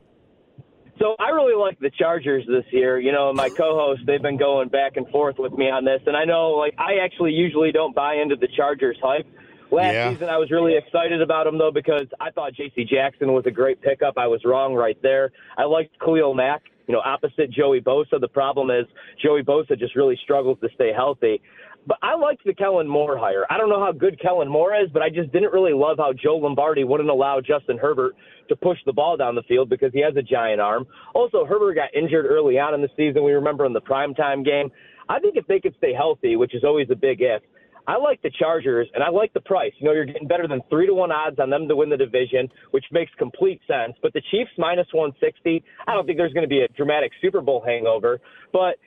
So 1.06 1.16
I 1.20 1.30
really 1.30 1.54
like 1.54 1.80
the 1.80 1.92
Chargers 1.92 2.46
this 2.48 2.64
year. 2.72 3.00
You 3.00 3.12
know, 3.12 3.32
my 3.32 3.50
co-host 3.50 4.02
they've 4.08 4.24
been 4.24 4.38
going 4.38 4.70
back 4.70 4.98
and 4.98 5.08
forth 5.10 5.36
with 5.38 5.54
me 5.54 5.66
on 5.66 5.86
this, 5.86 6.02
and 6.08 6.18
I 6.18 6.26
know 6.26 6.54
like 6.54 6.74
I 6.80 6.96
actually 7.04 7.32
usually 7.32 7.72
don't 7.72 7.94
buy 7.94 8.16
into 8.16 8.36
the 8.36 8.48
Chargers 8.58 8.98
hype. 9.04 9.28
Last 9.72 9.94
Yeah. 9.94 10.12
season 10.12 10.30
I 10.30 10.38
was 10.38 10.50
really 10.50 10.76
excited 10.76 11.22
about 11.22 11.46
them 11.46 11.60
though 11.60 11.70
because 11.70 12.08
I 12.20 12.32
thought 12.32 12.54
J.C. 12.54 12.86
Jackson 12.86 13.34
was 13.34 13.46
a 13.46 13.52
great 13.52 13.80
pickup. 13.84 14.18
I 14.18 14.26
was 14.26 14.44
wrong 14.46 14.74
right 14.74 15.00
there. 15.04 15.32
I 15.60 15.66
liked 15.66 15.96
Khalil 16.00 16.34
Mack. 16.34 16.64
You 16.88 16.94
know, 16.96 17.02
opposite 17.06 17.52
Joey 17.52 17.82
Bosa. 17.82 18.20
The 18.20 18.28
problem 18.28 18.72
is 18.72 18.86
Joey 19.24 19.44
Bosa 19.44 19.78
just 19.78 19.96
really 19.96 20.18
struggles 20.24 20.58
to 20.62 20.70
stay 20.74 20.92
healthy. 20.92 21.40
But 21.88 21.98
I 22.02 22.16
liked 22.16 22.44
the 22.46 22.54
Kellen 22.54 22.88
Moore 22.88 23.18
hire. 23.18 23.46
I 23.50 23.58
don't 23.58 23.70
know 23.70 23.84
how 23.84 23.92
good 23.92 24.20
Kellen 24.20 24.48
Moore 24.48 24.76
is, 24.76 24.90
but 24.92 25.02
I 25.02 25.10
just 25.10 25.32
didn't 25.32 25.52
really 25.52 25.74
love 25.74 25.98
how 25.98 26.14
Joe 26.14 26.38
Lombardi 26.38 26.84
wouldn't 26.84 27.10
allow 27.10 27.42
Justin 27.42 27.78
Herbert 27.78 28.16
to 28.50 28.56
push 28.56 28.78
the 28.86 28.94
ball 28.94 29.18
down 29.18 29.36
the 29.36 29.44
field 29.44 29.70
because 29.70 29.92
he 29.94 30.02
has 30.02 30.16
a 30.16 30.22
giant 30.22 30.62
arm. 30.62 30.88
Also, 31.14 31.46
Herbert 31.46 31.76
got 31.76 31.94
injured 31.96 32.26
early 32.26 32.58
on 32.58 32.74
in 32.74 32.82
the 32.82 32.90
season. 32.98 33.24
We 33.24 33.34
remember 33.34 33.66
in 33.66 33.74
the 33.74 33.82
primetime 33.82 34.44
game. 34.44 34.72
I 35.08 35.20
think 35.20 35.36
if 35.38 35.46
they 35.46 35.60
could 35.60 35.76
stay 35.78 35.94
healthy, 35.94 36.36
which 36.36 36.56
is 36.56 36.64
always 36.64 36.88
a 36.90 36.96
big 36.96 37.22
if, 37.22 37.44
I 37.88 37.98
like 37.98 38.22
the 38.24 38.32
Chargers 38.32 38.88
and 38.96 39.04
I 39.04 39.10
like 39.10 39.32
the 39.34 39.42
price. 39.42 39.72
You 39.78 39.86
know, 39.86 39.94
you're 39.94 40.06
getting 40.06 40.28
better 40.28 40.48
than 40.48 40.62
three 40.70 40.88
to 40.88 40.94
one 40.94 41.12
odds 41.12 41.38
on 41.40 41.52
them 41.52 41.68
to 41.68 41.76
win 41.76 41.90
the 41.90 41.98
division, 41.98 42.50
which 42.72 42.86
makes 42.92 43.12
complete 43.20 43.62
sense. 43.68 43.94
But 44.02 44.14
the 44.14 44.22
Chiefs 44.32 44.50
minus 44.58 44.88
160, 44.92 45.64
I 45.88 45.94
don't 45.94 46.06
think 46.06 46.18
there's 46.18 46.34
going 46.34 46.46
to 46.46 46.50
be 46.50 46.62
a 46.62 46.68
dramatic 46.70 47.12
Super 47.22 47.42
Bowl 47.42 47.64
hangover. 47.64 48.20
But 48.52 48.78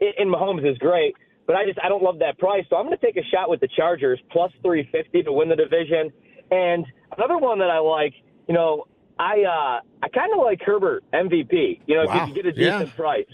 and 0.00 0.32
Mahomes 0.32 0.70
is 0.70 0.76
great, 0.78 1.14
but 1.46 1.56
I 1.56 1.64
just 1.64 1.78
I 1.82 1.88
don't 1.88 2.02
love 2.02 2.18
that 2.20 2.38
price. 2.38 2.64
So 2.70 2.76
I'm 2.76 2.86
going 2.86 2.96
to 2.98 3.04
take 3.04 3.16
a 3.16 3.26
shot 3.32 3.48
with 3.48 3.60
the 3.60 3.68
Chargers 3.76 4.20
plus 4.30 4.52
350 4.62 5.22
to 5.24 5.32
win 5.32 5.48
the 5.48 5.56
division. 5.56 6.10
And 6.50 6.84
another 7.16 7.38
one 7.38 7.58
that 7.58 7.70
I 7.70 7.78
like, 7.78 8.14
you 8.48 8.54
know, 8.54 8.84
I 9.18 9.42
uh 9.42 9.80
I 10.02 10.08
kind 10.14 10.32
of 10.32 10.40
like 10.44 10.60
Herbert 10.64 11.04
MVP. 11.12 11.80
You 11.86 11.96
know, 11.96 12.02
if 12.02 12.10
you 12.14 12.20
can 12.20 12.34
get 12.34 12.46
a 12.46 12.52
Yeah. 12.56 12.78
decent 12.78 12.96
price. 12.96 13.26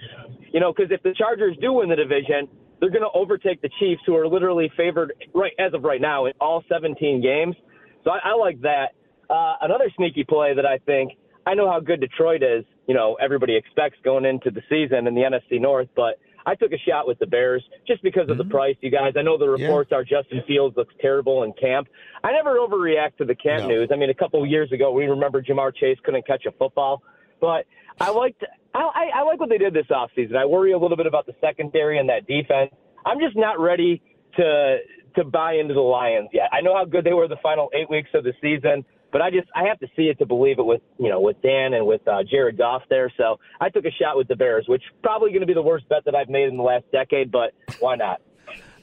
You 0.52 0.60
know, 0.60 0.72
because 0.72 0.90
if 0.92 1.02
the 1.02 1.14
Chargers 1.14 1.56
do 1.60 1.72
win 1.74 1.88
the 1.88 1.96
division, 1.96 2.46
they're 2.78 2.90
going 2.90 3.02
to 3.02 3.10
overtake 3.14 3.62
the 3.62 3.70
Chiefs, 3.78 4.02
who 4.04 4.14
are 4.16 4.28
literally 4.28 4.70
favored 4.76 5.14
right 5.34 5.52
as 5.58 5.72
of 5.72 5.82
right 5.82 6.00
now 6.00 6.26
in 6.26 6.32
all 6.40 6.62
17 6.68 7.22
games. 7.22 7.56
So 8.04 8.10
I, 8.10 8.30
I 8.30 8.34
like 8.34 8.60
that. 8.62 8.92
Uh, 9.30 9.54
another 9.62 9.86
sneaky 9.96 10.24
play 10.24 10.52
that 10.54 10.66
I 10.66 10.78
think 10.78 11.12
I 11.46 11.54
know 11.54 11.70
how 11.70 11.80
good 11.80 12.00
Detroit 12.00 12.42
is. 12.42 12.64
You 12.86 12.94
know, 12.94 13.16
everybody 13.20 13.56
expects 13.56 13.96
going 14.04 14.24
into 14.24 14.50
the 14.50 14.60
season 14.68 15.06
in 15.06 15.14
the 15.14 15.22
NFC 15.22 15.60
North, 15.60 15.88
but 15.96 16.18
I 16.46 16.54
took 16.54 16.72
a 16.72 16.78
shot 16.78 17.06
with 17.06 17.18
the 17.18 17.26
Bears 17.26 17.62
just 17.86 18.02
because 18.02 18.28
of 18.28 18.36
the 18.36 18.44
mm-hmm. 18.44 18.52
price, 18.52 18.76
you 18.80 18.90
guys. 18.90 19.12
I 19.16 19.22
know 19.22 19.38
the 19.38 19.56
Yeah. 19.56 19.66
reports 19.66 19.92
are 19.92 20.04
Justin 20.04 20.42
Fields 20.46 20.76
looks 20.76 20.94
terrible 21.00 21.42
in 21.44 21.52
camp. 21.54 21.88
I 22.24 22.32
never 22.32 22.56
overreact 22.56 23.16
to 23.18 23.24
the 23.24 23.34
camp 23.34 23.62
No. 23.62 23.68
news. 23.68 23.90
I 23.92 23.96
mean, 23.96 24.10
a 24.10 24.14
couple 24.14 24.42
of 24.42 24.48
years 24.48 24.72
ago, 24.72 24.92
we 24.92 25.06
remember 25.06 25.42
Ja'Marr 25.42 25.74
Chase 25.74 25.98
couldn't 26.04 26.26
catch 26.26 26.46
a 26.46 26.52
football, 26.52 27.02
but 27.40 27.66
I 28.00 28.10
liked 28.10 28.44
I, 28.74 28.78
I, 28.78 29.20
I 29.20 29.22
like 29.22 29.38
what 29.38 29.50
they 29.50 29.58
did 29.58 29.74
this 29.74 29.86
offseason. 29.90 30.34
I 30.36 30.46
worry 30.46 30.72
a 30.72 30.78
little 30.78 30.96
bit 30.96 31.06
about 31.06 31.26
the 31.26 31.34
secondary 31.40 31.98
and 31.98 32.08
that 32.08 32.26
defense. 32.26 32.72
I'm 33.04 33.20
just 33.20 33.36
not 33.36 33.60
ready 33.60 34.00
to 34.36 34.78
to 35.16 35.24
buy 35.24 35.54
into 35.54 35.74
the 35.74 35.80
Lions 35.80 36.30
yet. 36.32 36.48
I 36.52 36.62
know 36.62 36.74
how 36.74 36.86
good 36.86 37.04
they 37.04 37.12
were 37.12 37.28
the 37.28 37.36
final 37.42 37.68
eight 37.74 37.90
weeks 37.90 38.08
of 38.14 38.24
the 38.24 38.32
season, 38.40 38.84
but 39.12 39.22
I 39.22 39.30
just 39.30 39.48
I 39.54 39.64
have 39.64 39.78
to 39.80 39.86
see 39.94 40.04
it 40.04 40.18
to 40.18 40.26
believe 40.26 40.58
it 40.58 40.64
with 40.64 40.80
you 40.98 41.08
know 41.08 41.20
with 41.20 41.40
Dan 41.42 41.74
and 41.74 41.86
with 41.86 42.06
uh, 42.08 42.22
Jared 42.28 42.58
Goff 42.58 42.82
there. 42.88 43.12
So 43.16 43.38
I 43.60 43.68
took 43.68 43.84
a 43.84 43.90
shot 43.90 44.16
with 44.16 44.28
the 44.28 44.36
Bears, 44.36 44.64
which 44.66 44.82
probably 45.02 45.30
going 45.30 45.40
to 45.40 45.46
be 45.46 45.54
the 45.54 45.62
worst 45.62 45.88
bet 45.88 46.04
that 46.06 46.14
I've 46.14 46.28
made 46.28 46.48
in 46.48 46.56
the 46.56 46.62
last 46.62 46.84
decade, 46.90 47.30
but 47.30 47.52
why 47.78 47.96
not? 47.96 48.20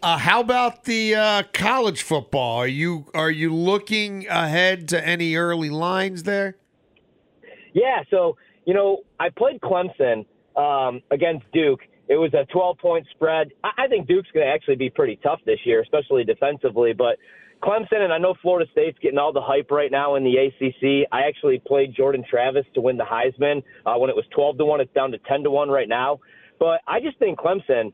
Uh, 0.02 0.18
how 0.18 0.40
about 0.40 0.86
the 0.86 1.16
uh, 1.16 1.44
college 1.52 2.04
football? 2.04 2.58
Are 2.58 2.68
you 2.68 3.08
are 3.14 3.32
you 3.32 3.54
looking 3.54 4.28
ahead 4.28 4.88
to 4.90 5.06
any 5.06 5.36
early 5.36 5.70
lines 5.70 6.24
there? 6.24 6.56
Yeah, 7.74 8.04
so 8.10 8.38
you 8.66 8.74
know, 8.74 9.00
I 9.20 9.30
played 9.30 9.60
Clemson 9.62 10.26
um, 10.56 11.02
against 11.12 11.46
Duke, 11.52 11.82
It 12.08 12.16
was 12.18 12.34
a 12.34 12.46
12 12.52 12.78
point 12.78 13.08
spread. 13.12 13.52
I, 13.64 13.86
I 13.86 13.88
think 13.88 14.08
Duke's 14.08 14.30
going 14.34 14.46
to 14.46 14.52
actually 14.52 14.76
be 14.76 14.90
pretty 14.90 15.18
tough 15.24 15.40
this 15.46 15.60
year, 15.66 15.82
especially 15.82 16.24
defensively. 16.24 16.94
But 16.94 17.18
Clemson 17.64 18.00
and 18.00 18.14
I 18.14 18.18
know 18.18 18.36
Florida 18.42 18.70
State's 18.72 18.98
getting 19.00 19.18
all 19.18 19.34
the 19.34 19.42
hype 19.42 19.70
right 19.72 19.92
now 19.92 20.16
in 20.16 20.24
the 20.24 20.36
ACC. 20.38 21.08
I 21.12 21.28
actually 21.28 21.62
played 21.66 21.94
Jordan 21.96 22.24
Travis 22.30 22.66
to 22.76 22.82
win 22.82 22.98
the 22.98 23.04
Heisman 23.04 23.64
uh, 23.86 23.98
when 23.98 24.10
it 24.10 24.16
was 24.16 24.26
12 24.34 24.58
to 24.60 24.66
one. 24.66 24.80
It's 24.80 24.94
down 24.94 25.12
to 25.12 25.18
10 25.18 25.44
to 25.44 25.52
one 25.52 25.70
right 25.70 25.90
now. 25.90 26.20
But 26.60 26.82
I 26.88 27.00
just 27.00 27.18
think 27.20 27.40
Clemson. 27.40 27.94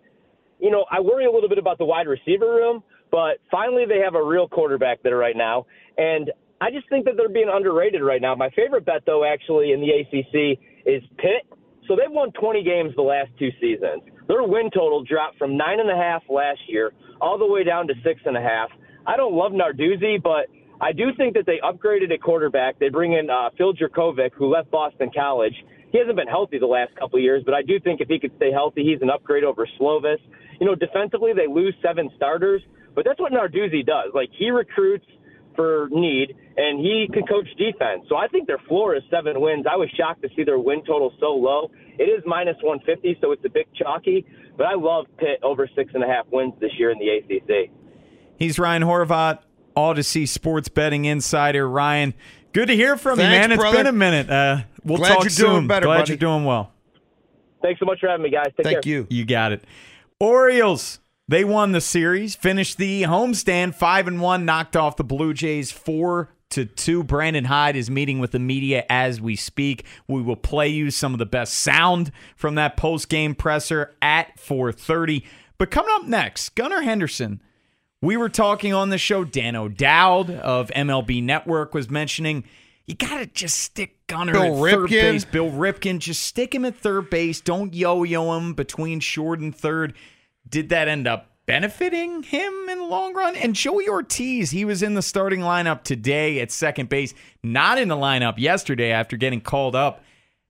You 0.60 0.72
know, 0.72 0.86
I 0.90 1.02
worry 1.02 1.26
a 1.26 1.32
little 1.32 1.50
bit 1.50 1.58
about 1.58 1.78
the 1.78 1.86
wide 1.86 2.08
receiver 2.08 2.46
room, 2.46 2.82
but 3.12 3.40
finally 3.52 3.84
they 3.86 4.00
have 4.00 4.16
a 4.16 4.24
real 4.24 4.48
quarterback 4.48 5.04
there 5.04 5.18
right 5.18 5.36
now, 5.36 5.66
and 5.98 6.32
I 6.62 6.72
just 6.72 6.88
think 6.90 7.06
that 7.06 7.16
they're 7.18 7.30
being 7.30 7.52
underrated 7.52 8.02
right 8.02 8.22
now. 8.22 8.34
My 8.36 8.50
favorite 8.52 8.86
bet, 8.86 9.04
though, 9.06 9.26
actually 9.26 9.74
in 9.74 9.82
the 9.82 9.92
ACC 9.92 10.58
is 10.86 11.04
Pitt. 11.18 11.46
So 11.88 11.96
they've 11.96 12.10
won 12.10 12.32
20 12.32 12.64
games 12.64 12.94
the 12.96 13.02
last 13.02 13.30
two 13.38 13.50
seasons. 13.62 14.02
Their 14.28 14.44
win 14.44 14.72
total 14.74 15.04
dropped 15.04 15.38
from 15.38 15.58
nine 15.58 15.80
and 15.80 15.90
a 15.90 15.96
half 15.96 16.24
last 16.30 16.62
year 16.68 16.94
all 17.22 17.38
the 17.38 17.46
way 17.46 17.64
down 17.64 17.88
to 17.88 17.94
six 18.04 18.22
and 18.26 18.38
a 18.38 18.42
half. 18.42 18.70
I 19.08 19.18
don't 19.18 19.36
love 19.36 19.52
Narduzzi, 19.52 20.22
but 20.22 20.48
I 20.82 20.92
do 20.92 21.14
think 21.16 21.36
that 21.36 21.46
they 21.46 21.60
upgraded 21.64 22.12
at 22.12 22.22
quarterback. 22.22 22.80
They 22.80 22.90
bring 22.90 23.14
in 23.14 23.30
uh, 23.30 23.50
Phil 23.58 23.74
Jurkovec, 23.74 24.32
who 24.34 24.52
left 24.52 24.72
Boston 24.72 25.12
College. 25.16 25.54
He 25.92 26.00
hasn't 26.00 26.18
been 26.18 26.28
healthy 26.28 26.60
the 26.60 26.66
last 26.66 26.96
couple 26.96 27.18
of 27.18 27.24
years, 27.24 27.44
but 27.46 27.54
I 27.54 27.62
do 27.62 27.80
think 27.80 28.02
if 28.02 28.10
he 28.10 28.20
could 28.20 28.34
stay 28.36 28.52
healthy, 28.52 28.84
he's 28.84 29.02
an 29.02 29.10
upgrade 29.10 29.44
over 29.44 29.68
Slovis. 29.80 30.20
You 30.60 30.66
know, 30.66 30.76
defensively, 30.76 31.32
they 31.34 31.48
lose 31.48 31.76
seven 31.82 32.10
starters, 32.18 32.62
but 32.94 33.06
that's 33.06 33.20
what 33.20 33.32
Narduzzi 33.32 33.86
does. 33.86 34.12
Like, 34.14 34.30
he 34.38 34.50
recruits 34.50 35.06
for 35.56 35.88
need, 35.92 36.36
and 36.58 36.80
he 36.80 37.08
can 37.14 37.26
coach 37.26 37.48
defense. 37.58 38.04
So 38.10 38.18
I 38.18 38.28
think 38.28 38.48
their 38.48 38.60
floor 38.68 38.96
is 38.96 39.04
seven 39.10 39.40
wins. 39.40 39.66
I 39.72 39.78
was 39.78 39.90
shocked 39.98 40.22
to 40.24 40.30
see 40.36 40.44
their 40.44 40.60
win 40.60 40.84
total 40.86 41.14
so 41.20 41.28
low. 41.28 41.72
It 41.98 42.12
is 42.12 42.24
minus 42.26 42.58
150, 42.62 43.20
so 43.22 43.32
it's 43.32 43.46
a 43.46 43.50
bit 43.50 43.68
chalky, 43.74 44.26
but 44.58 44.66
I 44.66 44.74
love 44.76 45.06
Pitt 45.18 45.40
over 45.44 45.70
six 45.76 45.92
and 45.94 46.04
a 46.04 46.08
half 46.08 46.26
wins 46.32 46.54
this 46.60 46.72
year 46.78 46.92
in 46.92 47.00
the 47.00 47.08
ACC. 47.08 47.72
He's 48.38 48.60
Ryan 48.60 48.84
Horvat, 48.84 49.40
Audacy 49.76 50.28
Sports 50.28 50.68
Betting 50.70 51.06
Insider. 51.06 51.68
Ryan, 51.70 52.14
good 52.54 52.68
to 52.68 52.76
hear 52.76 52.98
from 52.98 53.18
Thanks, 53.18 53.34
you, 53.34 53.40
man. 53.40 53.52
It's 53.52 53.60
brother. 53.62 53.78
been 53.78 53.88
a 53.88 53.92
minute. 53.92 54.30
Uh, 54.30 54.58
we'll 54.84 54.98
Glad 54.98 55.08
talk 55.16 55.24
you're 55.24 55.30
soon. 55.30 55.50
doing 55.52 55.68
better, 55.68 55.86
Glad 55.86 56.00
buddy. 56.00 56.12
you're 56.14 56.18
doing 56.18 56.46
well. 56.46 56.72
Thanks 57.62 57.80
so 57.80 57.86
much 57.86 58.00
for 58.00 58.08
having 58.10 58.24
me, 58.24 58.30
guys. 58.30 58.48
Take 58.58 58.66
Thank 58.66 58.84
care. 58.84 58.92
you. 58.94 59.08
You 59.10 59.26
got 59.26 59.52
it. 59.52 59.64
Orioles. 60.20 61.00
They 61.28 61.44
won 61.44 61.72
the 61.72 61.82
series, 61.82 62.36
finished 62.36 62.78
the 62.78 63.02
homestand 63.02 63.74
five 63.74 64.08
and 64.08 64.22
one, 64.22 64.46
knocked 64.46 64.76
off 64.76 64.96
the 64.96 65.04
Blue 65.04 65.34
Jays 65.34 65.72
four 65.72 66.30
to 66.52 66.66
two. 66.66 67.04
Brandon 67.04 67.46
Hyde 67.46 67.76
is 67.76 67.90
meeting 67.90 68.20
with 68.20 68.30
the 68.30 68.38
media 68.38 68.86
as 68.92 69.20
we 69.20 69.36
speak. 69.36 69.86
We 70.08 70.22
will 70.22 70.36
play 70.36 70.68
you 70.68 70.92
some 70.92 71.14
of 71.14 71.18
the 71.18 71.26
best 71.26 71.56
sound 71.56 72.12
from 72.36 72.54
that 72.56 72.78
post 72.78 73.10
game 73.10 73.34
presser 73.34 73.96
at 74.04 74.38
4:30. 74.40 75.24
But 75.58 75.72
coming 75.72 75.90
up 75.96 76.06
next, 76.06 76.54
Gunnar 76.54 76.82
Henderson. 76.82 77.42
We 78.06 78.18
were 78.18 78.30
talking 78.30 78.72
on 78.72 78.92
the 78.92 79.00
show. 79.00 79.24
Dan 79.24 79.56
O'Dowd 79.56 80.30
of 80.30 80.70
MLB 80.76 81.24
Network 81.24 81.74
was 81.74 81.90
mentioning 81.90 82.44
you 82.86 82.94
got 82.94 83.18
to 83.18 83.26
just 83.26 83.58
stick 83.58 84.06
Gunnar 84.06 84.34
Bill 84.34 84.64
at 84.68 84.72
third 84.72 84.90
base. 84.92 85.26
Bill 85.26 85.50
Ripken, 85.50 85.98
just 85.98 86.24
stick 86.24 86.54
him 86.54 86.66
at 86.66 86.76
third 86.76 87.10
base. 87.10 87.42
Don't 87.42 87.74
yo-yo 87.74 88.38
him 88.38 88.54
between 88.54 89.00
short 89.00 89.40
and 89.40 89.56
third. 89.56 89.96
Did 90.48 90.70
that 90.70 90.88
end 90.88 91.08
up 91.08 91.32
benefiting 91.48 92.22
him 92.22 92.54
in 92.70 92.78
the 92.78 92.86
long 92.86 93.16
run? 93.16 93.36
And 93.38 93.56
Joey 93.56 93.90
Ortiz, 93.90 94.52
he 94.52 94.66
was 94.66 94.84
in 94.84 94.94
the 94.94 95.02
starting 95.02 95.40
lineup 95.40 95.82
today 95.82 96.40
at 96.42 96.52
second 96.52 96.90
base, 96.90 97.16
not 97.42 97.80
in 97.80 97.88
the 97.88 97.96
lineup 97.96 98.38
yesterday 98.38 98.92
after 98.92 99.18
getting 99.18 99.42
called 99.42 99.76
up. 99.76 100.04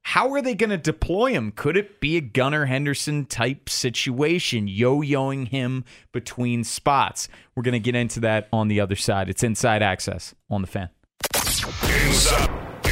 How 0.10 0.32
are 0.34 0.42
they 0.42 0.54
going 0.54 0.70
to 0.70 0.78
deploy 0.78 1.32
him? 1.32 1.52
Could 1.52 1.76
it 1.76 2.00
be 2.00 2.16
a 2.16 2.22
Gunnar 2.22 2.68
Henderson 2.68 3.26
type 3.26 3.68
situation, 3.68 4.68
yo 4.68 5.02
yoing 5.02 5.48
him 5.48 5.84
between 6.12 6.64
spots? 6.64 7.28
We're 7.56 7.64
going 7.64 7.74
to 7.74 7.80
get 7.80 7.96
into 7.96 8.20
that 8.20 8.48
on 8.54 8.68
the 8.68 8.80
other 8.80 8.96
side. 8.96 9.30
It's 9.30 9.42
inside 9.42 9.82
access 9.82 10.36
on 10.48 10.62
the 10.62 10.68
fan. 10.68 10.90
Inside, 11.34 12.50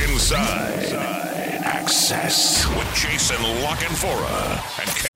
inside, 0.09 0.93
access 1.63 2.67
with 2.69 2.93
Jason 2.95 3.41
La 3.61 3.75
Canfora 3.75 4.81
and 4.81 5.07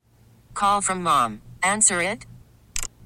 Call 0.53 0.81
from 0.81 1.01
mom. 1.01 1.41
Answer 1.63 1.99
it. 2.03 2.27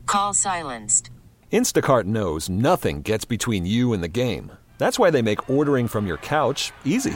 Call 0.06 0.34
silenced. 0.34 1.10
Instacart 1.50 2.04
knows 2.04 2.50
nothing 2.50 3.04
gets 3.04 3.24
between 3.24 3.66
you 3.66 3.94
and 3.94 4.04
the 4.04 4.10
game. 4.10 4.52
That's 4.80 5.00
why 5.00 5.12
they 5.12 5.22
make 5.22 5.50
ordering 5.50 5.88
from 5.88 6.08
your 6.08 6.18
couch 6.18 6.74
easy. 6.84 7.16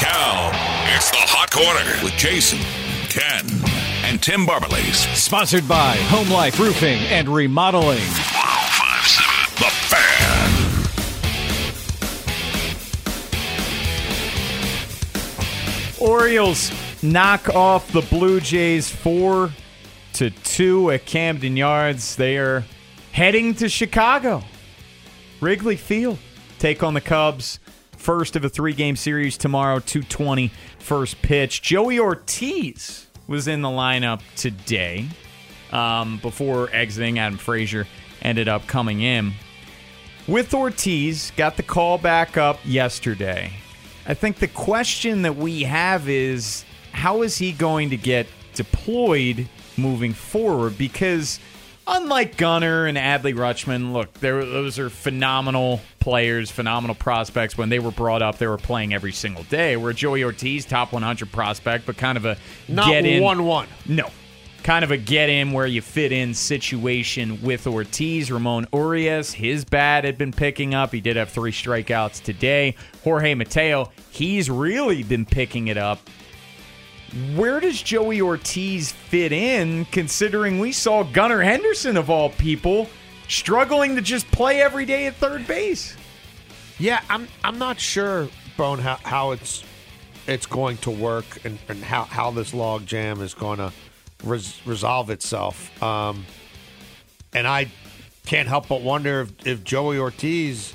Cal. 0.00 0.48
It's 0.96 1.10
the 1.10 1.18
Hot 1.20 1.50
Corner 1.50 2.02
with 2.02 2.14
Jason, 2.16 2.58
Ken, 3.10 3.44
and 4.10 4.22
Tim 4.22 4.46
Barberleys. 4.46 5.06
Sponsored 5.14 5.68
by 5.68 5.96
Home 6.08 6.30
Life 6.30 6.58
Roofing 6.58 6.98
and 7.10 7.28
Remodeling. 7.28 8.00
1057 8.00 9.60
The 9.60 9.70
Fan. 16.00 16.08
Orioles 16.08 16.72
knock 17.02 17.50
off 17.50 17.92
the 17.92 18.00
Blue 18.00 18.40
Jays 18.40 18.90
four 18.90 19.50
to 20.14 20.30
two 20.30 20.90
at 20.90 21.04
Camden 21.04 21.58
Yards. 21.58 22.16
They 22.16 22.38
are 22.38 22.64
heading 23.12 23.54
to 23.56 23.68
Chicago. 23.68 24.44
Wrigley 25.42 25.76
Field. 25.76 26.16
Take 26.58 26.82
on 26.82 26.94
the 26.94 27.02
Cubs. 27.02 27.58
First 28.00 28.34
of 28.34 28.46
a 28.46 28.48
three 28.48 28.72
game 28.72 28.96
series 28.96 29.36
tomorrow, 29.36 29.78
220 29.78 30.50
first 30.78 31.20
pitch. 31.20 31.60
Joey 31.60 31.98
Ortiz 31.98 33.08
was 33.26 33.46
in 33.46 33.60
the 33.60 33.68
lineup 33.68 34.22
today 34.36 35.06
um, 35.70 36.16
before 36.22 36.70
exiting. 36.72 37.18
Adam 37.18 37.36
Frazier 37.36 37.86
ended 38.22 38.48
up 38.48 38.66
coming 38.66 39.02
in. 39.02 39.32
With 40.26 40.54
Ortiz, 40.54 41.30
got 41.36 41.58
the 41.58 41.62
call 41.62 41.98
back 41.98 42.38
up 42.38 42.58
yesterday. 42.64 43.52
I 44.06 44.14
think 44.14 44.38
the 44.38 44.48
question 44.48 45.20
that 45.20 45.36
we 45.36 45.64
have 45.64 46.08
is 46.08 46.64
how 46.92 47.20
is 47.20 47.36
he 47.36 47.52
going 47.52 47.90
to 47.90 47.98
get 47.98 48.26
deployed 48.54 49.46
moving 49.76 50.14
forward? 50.14 50.78
Because 50.78 51.38
unlike 51.90 52.36
Gunnar 52.36 52.86
and 52.86 52.96
Adley 52.96 53.34
Rutschman, 53.34 53.92
look, 53.92 54.12
those 54.14 54.78
are 54.78 54.88
phenomenal 54.90 55.80
players, 55.98 56.50
phenomenal 56.50 56.94
prospects. 56.94 57.58
When 57.58 57.68
they 57.68 57.78
were 57.78 57.90
brought 57.90 58.22
up, 58.22 58.38
they 58.38 58.46
were 58.46 58.56
playing 58.58 58.94
every 58.94 59.12
single 59.12 59.42
day. 59.44 59.76
Where 59.76 59.92
Joey 59.92 60.24
Ortiz, 60.24 60.64
top 60.64 60.92
100 60.92 61.30
prospect, 61.32 61.86
but 61.86 61.96
kind 61.96 62.16
of 62.16 62.24
a 62.24 62.36
Not 62.68 62.88
get 62.88 63.04
in. 63.04 63.22
1-1. 63.22 63.66
No. 63.86 64.08
kind 64.62 64.84
of 64.84 64.90
a 64.90 64.96
get 64.96 65.28
in 65.28 65.52
where 65.52 65.66
you 65.66 65.80
fit 65.82 66.12
in 66.12 66.34
situation 66.34 67.40
with 67.42 67.66
Ortiz. 67.66 68.30
Ramon 68.30 68.66
Urias, 68.72 69.32
his 69.32 69.64
bat 69.64 70.04
had 70.04 70.18
been 70.18 70.32
picking 70.32 70.74
up. 70.74 70.92
He 70.92 71.00
did 71.00 71.16
have 71.16 71.30
three 71.30 71.52
strikeouts 71.52 72.22
today. 72.22 72.74
Jorge 73.02 73.34
Mateo, 73.34 73.90
he's 74.10 74.50
really 74.50 75.02
been 75.02 75.24
picking 75.24 75.68
it 75.68 75.76
up. 75.78 76.00
Where 77.34 77.58
does 77.58 77.82
Joey 77.82 78.20
Ortiz 78.20 78.92
fit 78.92 79.32
in, 79.32 79.84
considering 79.86 80.60
we 80.60 80.70
saw 80.70 81.02
Gunnar 81.02 81.42
Henderson, 81.42 81.96
of 81.96 82.08
all 82.08 82.30
people, 82.30 82.88
struggling 83.28 83.96
to 83.96 84.02
just 84.02 84.30
play 84.30 84.62
every 84.62 84.84
day 84.84 85.06
at 85.06 85.16
third 85.16 85.46
base? 85.46 85.96
Yeah, 86.78 87.02
I'm 87.10 87.26
I'm 87.42 87.58
not 87.58 87.80
sure, 87.80 88.28
Bone, 88.56 88.78
how, 88.78 88.96
how 89.02 89.32
it's 89.32 89.64
it's 90.26 90.46
going 90.46 90.76
to 90.78 90.90
work 90.90 91.44
and, 91.44 91.58
and 91.68 91.82
how, 91.82 92.04
how 92.04 92.30
this 92.30 92.54
log 92.54 92.86
jam 92.86 93.20
is 93.20 93.34
going 93.34 93.58
to 93.58 93.72
res- 94.22 94.64
resolve 94.64 95.10
itself. 95.10 95.82
Um, 95.82 96.24
and 97.32 97.48
I 97.48 97.70
can't 98.26 98.46
help 98.46 98.68
but 98.68 98.82
wonder 98.82 99.22
if, 99.22 99.46
if 99.46 99.64
Joey 99.64 99.98
Ortiz 99.98 100.72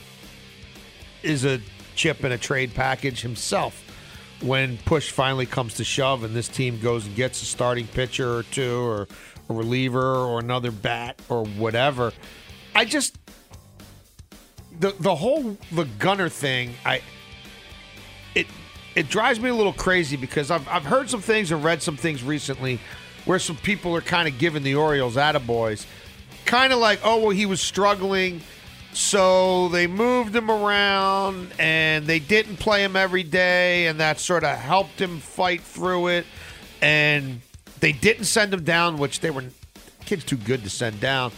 is 1.24 1.46
a 1.46 1.62
chip 1.96 2.26
in 2.26 2.34
a 2.34 2.38
trade 2.38 2.74
package 2.74 3.22
himself 3.22 3.85
when 4.42 4.78
push 4.80 5.12
finally 5.12 5.46
comes 5.46 5.76
to 5.76 5.84
shove 5.84 6.24
and 6.24 6.36
this 6.36 6.48
team 6.48 6.80
goes 6.80 7.06
and 7.06 7.16
gets 7.16 7.42
a 7.42 7.46
starting 7.46 7.88
pitcher 7.88 8.38
or 8.38 8.44
two 8.44 8.80
or 8.80 9.08
a 9.50 9.54
reliever 9.54 10.16
or 10.16 10.40
another 10.40 10.72
bat 10.72 11.20
or 11.30 11.46
whatever. 11.46 12.12
I 12.74 12.86
just 12.86 13.18
the 14.80 14.94
the 15.00 15.16
whole 15.16 15.58
the 15.72 15.86
gunner 16.00 16.30
thing, 16.30 16.74
I 16.86 17.02
it 18.34 18.48
it 18.96 19.10
drives 19.10 19.40
me 19.40 19.50
a 19.50 19.56
little 19.56 19.74
crazy 19.74 20.18
because 20.18 20.52
I've 20.52 20.68
I've 20.68 20.86
heard 20.86 21.10
some 21.10 21.22
things 21.22 21.52
and 21.52 21.64
read 21.64 21.82
some 21.82 21.98
things 21.98 22.24
recently 22.24 22.80
where 23.26 23.40
some 23.40 23.58
people 23.58 23.96
are 23.96 24.02
kind 24.02 24.28
of 24.28 24.38
giving 24.38 24.64
the 24.64 24.76
Orioles 24.76 25.16
attaboys. 25.16 25.86
Kind 26.46 26.74
of 26.74 26.80
like, 26.80 27.00
oh 27.04 27.20
well 27.20 27.30
he 27.30 27.46
was 27.46 27.62
struggling 27.62 28.42
so 28.96 29.68
they 29.70 29.88
moved 29.88 30.34
him 30.34 30.50
around 30.50 31.52
and 31.60 32.08
they 32.08 32.20
didn't 32.20 32.58
play 32.58 32.82
him 32.82 32.96
every 32.96 33.24
day, 33.24 33.88
and 33.88 34.00
that 34.00 34.22
sort 34.22 34.46
of 34.46 34.58
helped 34.58 35.02
him 35.02 35.20
fight 35.20 35.62
through 35.62 36.08
it. 36.08 36.26
And 36.82 37.42
they 37.82 37.92
didn't 37.92 38.24
send 38.24 38.54
him 38.54 38.64
down, 38.64 38.98
which 38.98 39.20
they 39.20 39.32
were 39.32 39.44
kids 40.06 40.24
too 40.24 40.38
good 40.38 40.64
to 40.64 40.70
send 40.70 41.02
down. 41.02 41.34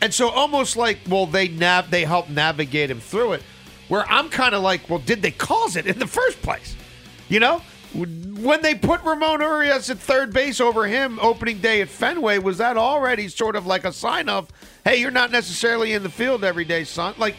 And 0.00 0.14
so 0.14 0.30
almost 0.30 0.76
like, 0.76 1.00
well, 1.06 1.26
they 1.26 1.48
nav 1.48 1.90
they 1.90 2.04
helped 2.04 2.30
navigate 2.30 2.90
him 2.90 3.00
through 3.00 3.34
it. 3.34 3.42
Where 3.88 4.10
I'm 4.10 4.30
kind 4.30 4.54
of 4.54 4.62
like, 4.62 4.88
well, 4.88 4.98
did 4.98 5.20
they 5.20 5.32
cause 5.32 5.76
it 5.76 5.86
in 5.86 5.98
the 5.98 6.06
first 6.06 6.40
place? 6.40 6.74
You 7.28 7.40
know? 7.40 7.60
When 7.94 8.62
they 8.62 8.74
put 8.74 9.02
Ramon 9.02 9.40
Urias 9.40 9.90
at 9.90 9.98
third 9.98 10.32
base 10.32 10.60
over 10.60 10.86
him 10.86 11.18
opening 11.20 11.58
day 11.58 11.82
at 11.82 11.88
Fenway, 11.88 12.38
was 12.38 12.58
that 12.58 12.76
already 12.76 13.28
sort 13.28 13.54
of 13.54 13.66
like 13.66 13.84
a 13.84 13.92
sign 13.92 14.28
of, 14.28 14.48
hey, 14.84 14.96
you're 14.96 15.10
not 15.10 15.30
necessarily 15.30 15.92
in 15.92 16.02
the 16.02 16.08
field 16.08 16.42
every 16.42 16.64
day, 16.64 16.84
son? 16.84 17.14
Like, 17.18 17.36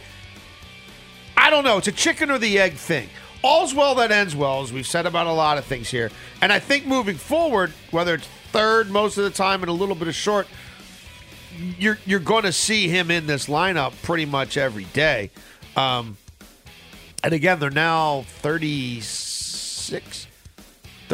I 1.36 1.50
don't 1.50 1.64
know. 1.64 1.80
It's 1.80 1.88
a 1.88 1.92
chicken 1.92 2.30
or 2.30 2.38
the 2.38 2.60
egg 2.60 2.74
thing. 2.74 3.10
All's 3.44 3.74
well 3.74 3.96
that 3.96 4.12
ends 4.12 4.36
well, 4.36 4.62
as 4.62 4.72
we've 4.72 4.88
said 4.88 5.06
about 5.06 5.28
a 5.28 5.34
lot 5.34 5.58
of 5.58 5.66
things 5.66 5.90
here. 5.90 6.12
And 6.42 6.54
I 6.54 6.60
think 6.60 6.86
moving 6.86 7.18
forward, 7.18 7.74
whether 7.92 8.14
it's 8.14 8.28
third 8.52 8.90
most 8.90 9.18
of 9.18 9.24
the 9.26 9.32
time 9.32 9.62
and 9.64 9.70
a 9.70 9.74
little 9.74 9.96
bit 9.96 10.08
of 10.08 10.16
short, 10.16 10.48
you're 11.78 12.00
you're 12.06 12.20
going 12.20 12.44
to 12.44 12.54
see 12.54 12.88
him 12.88 13.12
in 13.12 13.28
this 13.28 13.48
lineup 13.48 13.94
pretty 14.02 14.26
much 14.26 14.58
every 14.58 14.86
day. 14.86 15.30
Um, 15.76 16.18
and 17.24 17.34
again, 17.34 17.60
they're 17.60 17.70
now 17.70 18.24
36, 18.42 20.28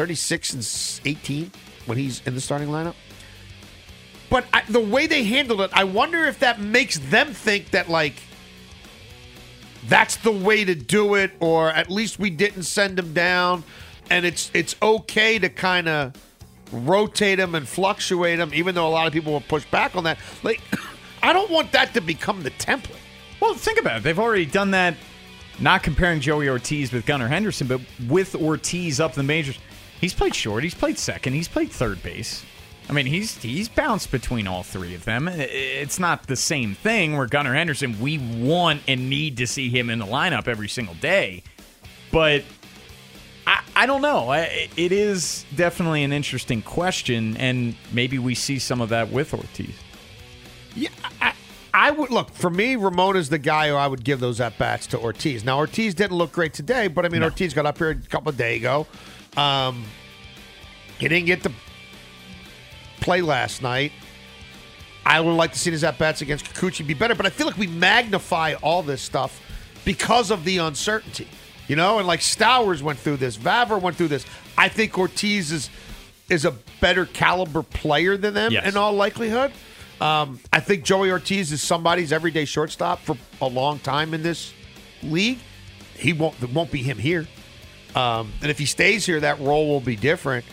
36 0.00 0.54
and 0.54 1.00
18 1.04 1.50
when 1.84 1.98
he's 1.98 2.22
in 2.26 2.34
the 2.34 2.40
starting 2.40 2.68
lineup. 2.68 2.94
But 4.30 4.46
I, 4.50 4.62
the 4.66 4.80
way 4.80 5.06
they 5.06 5.24
handled 5.24 5.60
it, 5.60 5.70
I 5.74 5.84
wonder 5.84 6.24
if 6.24 6.38
that 6.38 6.58
makes 6.58 6.98
them 6.98 7.34
think 7.34 7.72
that 7.72 7.90
like 7.90 8.14
that's 9.88 10.16
the 10.16 10.32
way 10.32 10.64
to 10.64 10.74
do 10.74 11.16
it, 11.16 11.32
or 11.38 11.68
at 11.68 11.90
least 11.90 12.18
we 12.18 12.30
didn't 12.30 12.62
send 12.62 12.98
him 12.98 13.12
down, 13.12 13.62
and 14.08 14.24
it's 14.24 14.50
it's 14.54 14.74
okay 14.80 15.38
to 15.38 15.50
kind 15.50 15.86
of 15.86 16.14
rotate 16.72 17.38
him 17.38 17.54
and 17.54 17.68
fluctuate 17.68 18.38
him, 18.38 18.52
even 18.54 18.74
though 18.74 18.88
a 18.88 18.94
lot 18.94 19.06
of 19.06 19.12
people 19.12 19.34
will 19.34 19.42
push 19.42 19.66
back 19.66 19.96
on 19.96 20.04
that. 20.04 20.16
Like, 20.42 20.62
I 21.22 21.34
don't 21.34 21.50
want 21.50 21.72
that 21.72 21.92
to 21.92 22.00
become 22.00 22.42
the 22.42 22.52
template. 22.52 22.96
Well, 23.38 23.52
think 23.52 23.78
about 23.78 23.98
it. 23.98 24.02
They've 24.04 24.18
already 24.18 24.46
done 24.46 24.70
that. 24.70 24.94
Not 25.58 25.82
comparing 25.82 26.20
Joey 26.20 26.48
Ortiz 26.48 26.90
with 26.90 27.04
Gunnar 27.04 27.28
Henderson, 27.28 27.66
but 27.66 27.82
with 28.08 28.34
Ortiz 28.34 28.98
up 28.98 29.10
in 29.10 29.18
the 29.18 29.24
majors, 29.24 29.58
he's 30.00 30.14
played 30.14 30.34
short, 30.34 30.64
he's 30.64 30.74
played 30.74 30.98
second, 30.98 31.34
he's 31.34 31.48
played 31.48 31.70
third 31.70 32.02
base. 32.02 32.44
I 32.88 32.92
mean, 32.92 33.06
he's 33.06 33.40
he's 33.40 33.68
bounced 33.68 34.10
between 34.10 34.48
all 34.48 34.64
three 34.64 34.94
of 34.96 35.04
them. 35.04 35.28
It's 35.28 36.00
not 36.00 36.26
the 36.26 36.34
same 36.34 36.74
thing 36.74 37.16
where 37.16 37.26
Gunnar 37.26 37.54
Henderson, 37.54 38.00
we 38.00 38.18
want 38.18 38.82
and 38.88 39.08
need 39.08 39.36
to 39.36 39.46
see 39.46 39.68
him 39.68 39.90
in 39.90 40.00
the 40.00 40.06
lineup 40.06 40.48
every 40.48 40.68
single 40.68 40.94
day. 40.94 41.44
But 42.10 42.42
I, 43.46 43.62
I 43.76 43.86
don't 43.86 44.02
know. 44.02 44.32
It 44.32 44.90
is 44.90 45.44
definitely 45.54 46.02
an 46.02 46.12
interesting 46.12 46.62
question, 46.62 47.36
and 47.36 47.76
maybe 47.92 48.18
we 48.18 48.34
see 48.34 48.58
some 48.58 48.80
of 48.80 48.88
that 48.88 49.12
with 49.12 49.32
Ortiz. 49.34 49.74
Yeah, 50.74 50.88
I, 51.20 51.32
I 51.72 51.90
would 51.92 52.10
look 52.10 52.30
for 52.30 52.50
me. 52.50 52.74
Ramona's 52.74 53.28
the 53.28 53.38
guy 53.38 53.68
who 53.68 53.74
I 53.74 53.86
would 53.86 54.04
give 54.04 54.18
those 54.18 54.40
at 54.40 54.58
bats 54.58 54.88
to 54.88 54.98
Ortiz. 54.98 55.44
Now 55.44 55.58
Ortiz 55.58 55.94
didn't 55.94 56.16
look 56.16 56.32
great 56.32 56.54
today, 56.54 56.88
but 56.88 57.04
I 57.04 57.08
mean 57.08 57.20
No. 57.20 57.26
Ortiz 57.26 57.54
got 57.54 57.66
up 57.66 57.78
here 57.78 57.90
a 57.90 57.94
couple 57.94 58.30
of 58.30 58.36
days 58.36 58.60
ago. 58.60 58.86
Um, 59.36 59.84
he 60.98 61.08
didn't 61.08 61.26
get 61.26 61.42
to 61.44 61.52
play 63.00 63.22
last 63.22 63.62
night. 63.62 63.92
I 65.06 65.20
would 65.20 65.32
like 65.32 65.52
to 65.52 65.58
see 65.58 65.70
his 65.70 65.82
at 65.82 65.98
bats 65.98 66.20
against 66.20 66.44
Kikuchi 66.44 66.86
be 66.86 66.94
better, 66.94 67.14
but 67.14 67.26
I 67.26 67.30
feel 67.30 67.46
like 67.46 67.56
we 67.56 67.66
magnify 67.66 68.54
all 68.62 68.82
this 68.82 69.00
stuff 69.00 69.40
because 69.84 70.30
of 70.30 70.44
the 70.44 70.58
uncertainty. 70.58 71.26
You 71.68 71.76
know, 71.76 71.98
and 71.98 72.06
like 72.06 72.20
Stowers 72.20 72.82
went 72.82 72.98
through 72.98 73.16
this, 73.18 73.36
Vavra 73.36 73.80
went 73.80 73.96
through 73.96 74.08
this. 74.08 74.26
I 74.58 74.68
think 74.68 74.98
Ortiz 74.98 75.52
is 75.52 75.70
is 76.28 76.44
a 76.44 76.52
better 76.80 77.06
caliber 77.06 77.62
player 77.62 78.16
than 78.16 78.34
them 78.34 78.52
Yes. 78.52 78.66
in 78.66 78.76
all 78.76 78.92
likelihood. 78.92 79.52
Um, 80.00 80.38
I 80.52 80.60
think 80.60 80.84
Joey 80.84 81.10
Ortiz 81.10 81.50
is 81.52 81.60
somebody's 81.62 82.12
everyday 82.12 82.44
shortstop 82.44 83.00
for 83.00 83.16
a 83.40 83.46
long 83.48 83.78
time 83.80 84.14
in 84.14 84.22
this 84.22 84.52
league. 85.02 85.38
He 85.94 86.12
won't. 86.12 86.40
Won't 86.52 86.70
be 86.70 86.82
him 86.82 86.98
here. 86.98 87.26
Um, 87.94 88.32
and 88.40 88.50
if 88.50 88.58
he 88.58 88.66
stays 88.66 89.04
here, 89.04 89.20
that 89.20 89.40
role 89.40 89.68
will 89.68 89.80
be 89.80 89.96
different. 89.96 90.44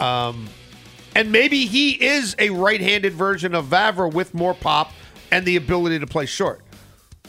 Um, 0.00 0.48
and 1.14 1.30
maybe 1.30 1.66
he 1.66 1.90
is 1.92 2.34
a 2.38 2.50
right-handed 2.50 3.12
version 3.12 3.54
of 3.54 3.66
Vavra 3.66 4.12
with 4.12 4.34
more 4.34 4.54
pop 4.54 4.92
and 5.30 5.46
the 5.46 5.56
ability 5.56 5.98
to 5.98 6.06
play 6.06 6.26
short, 6.26 6.60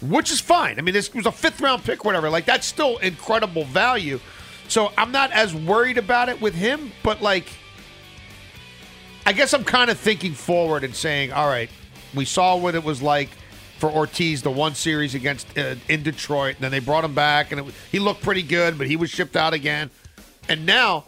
which 0.01 0.31
is 0.31 0.39
fine. 0.39 0.79
I 0.79 0.81
mean, 0.81 0.93
this 0.93 1.13
was 1.13 1.25
a 1.25 1.31
fifth-round 1.31 1.83
pick, 1.83 2.03
whatever. 2.03 2.29
Like 2.29 2.45
that's 2.45 2.65
still 2.65 2.97
incredible 2.97 3.65
value. 3.65 4.19
So 4.69 4.91
I'm 4.97 5.11
not 5.11 5.31
as 5.31 5.53
worried 5.53 5.97
about 5.97 6.29
it 6.29 6.41
with 6.41 6.55
him, 6.55 6.91
but 7.03 7.21
like, 7.21 7.47
I 9.25 9.33
guess 9.33 9.53
I'm 9.53 9.63
kind 9.63 9.91
of 9.91 9.97
thinking 9.97 10.33
forward 10.33 10.83
and 10.83 10.95
saying, 10.95 11.31
all 11.31 11.47
right, 11.47 11.69
we 12.15 12.25
saw 12.25 12.55
what 12.55 12.75
it 12.75 12.83
was 12.83 13.01
like 13.01 13.29
for 13.83 13.91
Ortiz 13.91 14.41
the 14.41 14.49
one 14.49 14.75
series 14.75 15.13
against 15.13 15.57
uh, 15.57 15.75
in 15.89 16.03
Detroit, 16.03 16.55
and 16.55 16.63
then 16.63 16.71
they 16.71 16.79
brought 16.79 17.03
him 17.03 17.13
back, 17.13 17.51
and 17.51 17.65
was- 17.65 17.75
he 17.91 17.99
looked 17.99 18.21
pretty 18.23 18.41
good, 18.41 18.77
but 18.77 18.87
he 18.87 18.95
was 18.95 19.09
shipped 19.09 19.35
out 19.35 19.51
again, 19.53 19.89
and 20.47 20.65
now 20.65 21.03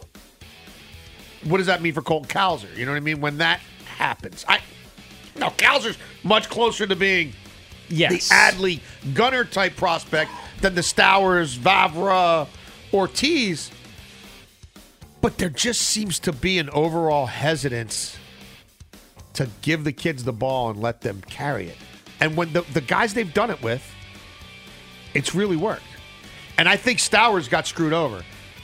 what 1.44 1.56
does 1.56 1.68
that 1.68 1.80
mean 1.80 1.94
for 1.94 2.02
Colton 2.02 2.28
Cowser? 2.28 2.68
You 2.76 2.84
know 2.84 2.92
what 2.92 2.98
I 2.98 3.00
mean? 3.00 3.22
When 3.22 3.38
that 3.38 3.60
happens, 3.96 4.44
I 4.46 4.60
no 5.36 5.48
Cowser's 5.48 5.96
much 6.22 6.50
closer 6.50 6.86
to 6.86 6.94
being 6.94 7.32
Yes. 7.88 8.28
the 8.28 8.34
Adley 8.34 8.80
Gunnar 9.14 9.44
type 9.46 9.74
prospect 9.76 10.30
than 10.60 10.74
the 10.74 10.82
Stowers, 10.82 11.56
Vavra, 11.56 12.46
Ortiz. 12.92 13.70
But 15.22 15.38
there 15.38 15.48
just 15.48 15.80
seems 15.80 16.18
to 16.18 16.32
be 16.32 16.58
an 16.58 16.68
overall 16.68 17.24
hesitance 17.24 18.18
to 19.32 19.48
give 19.62 19.84
the 19.84 19.92
kids 19.92 20.24
the 20.24 20.32
ball 20.34 20.68
and 20.68 20.82
let 20.82 21.00
them 21.00 21.22
carry 21.26 21.68
it. 21.68 21.76
And 22.20 22.36
when 22.36 22.52
the, 22.52 22.62
the 22.72 22.80
guys 22.80 23.14
they've 23.14 23.32
done 23.32 23.50
it 23.50 23.62
with, 23.62 23.82
it's 25.14 25.34
really 25.34 25.56
worked. 25.56 25.82
And 26.58 26.68
I 26.68 26.76
think 26.76 26.98
Stowers 26.98 27.48
got 27.48 27.66
screwed 27.66 27.92
over. 27.92 28.22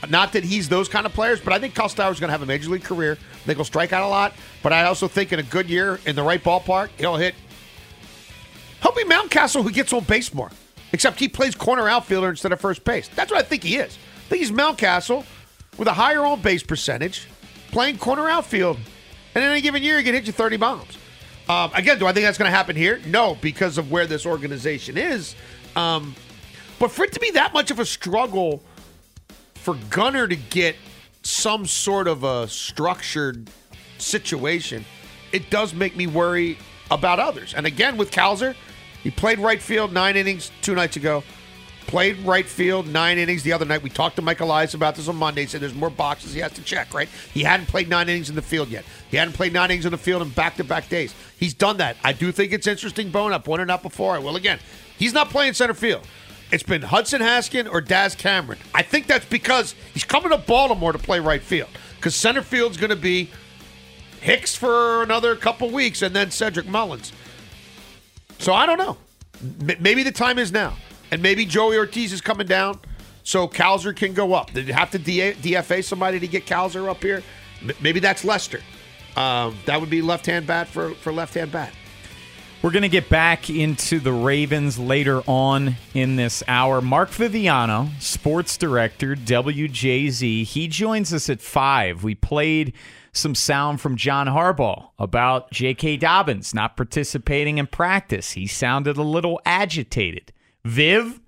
Not 0.08 0.32
that 0.32 0.42
he's 0.42 0.68
those 0.68 0.88
kind 0.88 1.06
of 1.06 1.12
players, 1.12 1.40
but 1.40 1.52
I 1.52 1.58
think 1.58 1.74
Kyle 1.74 1.88
Stowers 1.88 2.12
is 2.12 2.20
going 2.20 2.28
to 2.28 2.32
have 2.32 2.42
a 2.42 2.46
major 2.46 2.70
league 2.70 2.82
career. 2.82 3.12
I 3.12 3.36
think 3.44 3.58
he'll 3.58 3.64
strike 3.64 3.92
out 3.92 4.02
a 4.02 4.08
lot, 4.08 4.32
but 4.62 4.72
I 4.72 4.84
also 4.84 5.06
think 5.06 5.32
in 5.32 5.38
a 5.38 5.44
good 5.44 5.70
year 5.70 6.00
in 6.06 6.16
the 6.16 6.22
right 6.22 6.42
ballpark, 6.42 6.88
he'll 6.98 7.16
hit. 7.16 7.34
He'll 8.82 8.92
be 8.92 9.04
Mountcastle 9.04 9.62
who 9.62 9.70
gets 9.70 9.92
on 9.92 10.02
base 10.02 10.34
more, 10.34 10.50
except 10.92 11.20
he 11.20 11.28
plays 11.28 11.54
corner 11.54 11.88
outfielder 11.88 12.30
instead 12.30 12.52
of 12.52 12.60
first 12.60 12.82
base. 12.82 13.08
That's 13.08 13.30
what 13.30 13.38
I 13.38 13.42
think 13.44 13.62
he 13.62 13.76
is. 13.76 13.96
I 14.26 14.28
think 14.28 14.40
he's 14.40 14.50
Mountcastle 14.50 15.24
with 15.78 15.86
a 15.86 15.92
higher 15.92 16.24
on 16.24 16.40
base 16.40 16.64
percentage, 16.64 17.28
playing 17.70 17.98
corner 17.98 18.28
outfield, 18.28 18.78
and 19.36 19.44
in 19.44 19.50
any 19.50 19.60
given 19.60 19.84
year 19.84 19.98
he 19.98 20.04
can 20.04 20.14
hit 20.14 20.26
you 20.26 20.32
30 20.32 20.56
bombs. 20.56 20.98
Um, 21.48 21.70
again, 21.74 21.98
do 21.98 22.06
I 22.06 22.12
think 22.12 22.24
that's 22.24 22.38
going 22.38 22.50
to 22.50 22.56
happen 22.56 22.76
here? 22.76 23.00
No, 23.06 23.36
because 23.40 23.78
of 23.78 23.90
where 23.90 24.06
this 24.06 24.24
organization 24.26 24.96
is. 24.96 25.34
Um, 25.76 26.14
but 26.78 26.90
for 26.90 27.04
it 27.04 27.12
to 27.12 27.20
be 27.20 27.32
that 27.32 27.52
much 27.52 27.70
of 27.70 27.78
a 27.78 27.84
struggle 27.84 28.62
for 29.54 29.76
Gunnar 29.90 30.28
to 30.28 30.36
get 30.36 30.76
some 31.22 31.66
sort 31.66 32.08
of 32.08 32.24
a 32.24 32.48
structured 32.48 33.48
situation 33.98 34.84
it 35.32 35.48
does 35.50 35.74
make 35.74 35.96
me 35.96 36.06
worry 36.06 36.58
about 36.90 37.18
others. 37.18 37.54
And 37.54 37.66
again, 37.66 37.96
with 37.96 38.10
Cowser, 38.10 38.54
he 39.02 39.10
played 39.10 39.38
right 39.38 39.60
field 39.60 39.92
nine 39.92 40.16
innings 40.16 40.52
two 40.60 40.74
nights 40.74 40.96
ago. 40.96 41.24
Played 41.86 42.20
right 42.20 42.46
field 42.46 42.86
nine 42.86 43.18
innings 43.18 43.42
the 43.42 43.52
other 43.52 43.64
night. 43.64 43.82
We 43.82 43.90
talked 43.90 44.16
to 44.16 44.22
Mike 44.22 44.40
Elias 44.40 44.72
about 44.72 44.94
this 44.94 45.08
on 45.08 45.16
Monday. 45.16 45.42
He 45.42 45.46
said 45.46 45.60
there's 45.60 45.74
more 45.74 45.90
boxes 45.90 46.32
he 46.32 46.40
has 46.40 46.52
to 46.52 46.62
check, 46.62 46.94
right? 46.94 47.08
He 47.34 47.42
hadn't 47.42 47.66
played 47.66 47.88
nine 47.88 48.08
innings 48.08 48.30
in 48.30 48.34
the 48.34 48.42
field 48.42 48.68
yet. 48.68 48.84
He 49.10 49.16
hadn't 49.16 49.34
played 49.34 49.52
nine 49.52 49.70
innings 49.70 49.84
in 49.84 49.90
the 49.90 49.98
field 49.98 50.22
in 50.22 50.30
back 50.30 50.56
to 50.56 50.64
back 50.64 50.88
days. 50.88 51.14
He's 51.36 51.52
done 51.54 51.76
that. 51.78 51.96
I 52.02 52.12
do 52.12 52.32
think 52.32 52.52
it's 52.52 52.66
interesting, 52.66 53.10
Bone. 53.10 53.32
I 53.32 53.38
pointed 53.38 53.70
out 53.70 53.82
before. 53.82 54.14
I 54.14 54.18
will 54.18 54.36
again. 54.36 54.58
He's 54.98 55.12
not 55.12 55.28
playing 55.30 55.52
center 55.54 55.74
field. 55.74 56.06
It's 56.50 56.62
been 56.62 56.82
Hudson 56.82 57.20
Haskin 57.20 57.70
or 57.70 57.80
Daz 57.80 58.14
Cameron. 58.14 58.58
I 58.74 58.82
think 58.82 59.06
that's 59.06 59.24
because 59.24 59.74
he's 59.92 60.04
coming 60.04 60.30
to 60.30 60.38
Baltimore 60.38 60.92
to 60.92 60.98
play 60.98 61.18
right 61.18 61.42
field. 61.42 61.70
Because 61.96 62.14
center 62.14 62.42
field's 62.42 62.76
going 62.76 62.90
to 62.90 62.96
be 62.96 63.30
Hicks 64.20 64.54
for 64.54 65.02
another 65.02 65.34
couple 65.34 65.68
weeks 65.70 66.00
and 66.00 66.14
then 66.14 66.30
Cedric 66.30 66.66
Mullins. 66.68 67.12
So 68.38 68.52
I 68.52 68.66
don't 68.66 68.78
know. 68.78 68.96
M- 69.68 69.78
maybe 69.80 70.04
the 70.04 70.12
time 70.12 70.38
is 70.38 70.52
now. 70.52 70.76
And 71.12 71.22
maybe 71.22 71.44
Joey 71.44 71.76
Ortiz 71.76 72.12
is 72.12 72.22
coming 72.22 72.46
down 72.46 72.80
so 73.22 73.46
Cowser 73.46 73.94
can 73.94 74.14
go 74.14 74.32
up. 74.32 74.50
Did 74.52 74.66
you 74.66 74.72
have 74.72 74.90
to 74.92 74.98
DFA 74.98 75.84
somebody 75.84 76.18
to 76.18 76.26
get 76.26 76.46
Cowser 76.46 76.88
up 76.88 77.02
here? 77.02 77.22
Maybe 77.80 78.00
that's 78.00 78.24
Lester. 78.24 78.60
Um, 79.14 79.56
that 79.66 79.78
would 79.78 79.90
be 79.90 80.00
left 80.00 80.24
hand 80.24 80.46
bat 80.46 80.68
for, 80.68 80.94
for 80.94 81.12
left 81.12 81.34
hand 81.34 81.52
bat. 81.52 81.72
We're 82.62 82.70
going 82.70 82.82
to 82.82 82.88
get 82.88 83.10
back 83.10 83.50
into 83.50 84.00
the 84.00 84.12
Ravens 84.12 84.78
later 84.78 85.20
on 85.26 85.76
in 85.92 86.16
this 86.16 86.42
hour. 86.48 86.80
Mark 86.80 87.10
Viviano, 87.10 87.90
sports 88.00 88.56
director, 88.56 89.14
WJZ, 89.14 90.44
he 90.44 90.68
joins 90.68 91.12
us 91.12 91.28
at 91.28 91.42
5. 91.42 92.04
We 92.04 92.14
played 92.14 92.72
some 93.12 93.34
sound 93.34 93.82
from 93.82 93.96
John 93.96 94.28
Harbaugh 94.28 94.90
about 94.98 95.50
J.K. 95.50 95.98
Dobbins 95.98 96.54
not 96.54 96.76
participating 96.76 97.58
in 97.58 97.66
practice. 97.66 98.30
He 98.30 98.46
sounded 98.46 98.96
a 98.96 99.02
little 99.02 99.40
agitated. 99.44 100.32
Viv, 100.64 101.20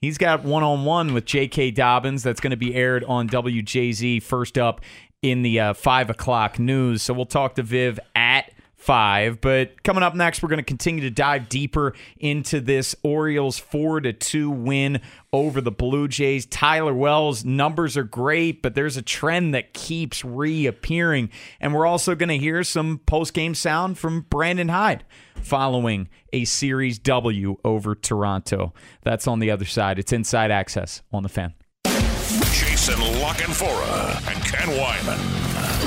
he's 0.00 0.18
got 0.18 0.44
one 0.44 0.62
on 0.62 0.84
one 0.84 1.12
with 1.12 1.24
J.K. 1.24 1.72
Dobbins 1.72 2.22
that's 2.22 2.40
going 2.40 2.52
to 2.52 2.56
be 2.56 2.74
aired 2.74 3.04
on 3.04 3.28
WJZ 3.28 4.22
first 4.22 4.58
up 4.58 4.80
in 5.22 5.42
the 5.42 5.58
uh, 5.58 5.74
5 5.74 6.10
o'clock 6.10 6.58
news. 6.58 7.02
So 7.02 7.14
we'll 7.14 7.26
talk 7.26 7.56
to 7.56 7.62
Viv 7.62 7.98
at 8.14 8.52
five. 8.86 9.40
But 9.40 9.82
coming 9.82 10.04
up 10.04 10.14
next, 10.14 10.42
we're 10.42 10.48
going 10.48 10.58
to 10.58 10.62
continue 10.62 11.02
to 11.02 11.10
dive 11.10 11.48
deeper 11.48 11.92
into 12.18 12.60
this 12.60 12.94
Orioles 13.02 13.58
four 13.58 14.00
to 14.00 14.12
two 14.12 14.48
win 14.48 15.00
over 15.32 15.60
the 15.60 15.72
Blue 15.72 16.06
Jays. 16.06 16.46
Tyler 16.46 16.94
Wells 16.94 17.44
numbers 17.44 17.96
are 17.96 18.04
great, 18.04 18.62
but 18.62 18.76
there's 18.76 18.96
a 18.96 19.02
trend 19.02 19.52
that 19.54 19.74
keeps 19.74 20.24
reappearing, 20.24 21.30
and 21.60 21.74
we're 21.74 21.84
also 21.84 22.14
going 22.14 22.28
to 22.28 22.38
hear 22.38 22.62
some 22.62 23.00
post 23.06 23.34
game 23.34 23.54
sound 23.56 23.98
from 23.98 24.22
Brandon 24.30 24.68
Hyde 24.68 25.04
following 25.34 26.08
a 26.32 26.44
series 26.44 27.00
W 27.00 27.56
over 27.64 27.96
Toronto. 27.96 28.72
That's 29.02 29.26
on 29.26 29.40
the 29.40 29.50
other 29.50 29.64
side. 29.64 29.98
It's 29.98 30.12
inside 30.12 30.52
access 30.52 31.02
on 31.12 31.24
the 31.24 31.28
fan. 31.28 31.54
Jason 32.52 33.00
La 33.20 33.34
Canfora 33.34 34.32
and 34.32 34.44
Ken 34.44 34.68
Wyman 34.78 35.55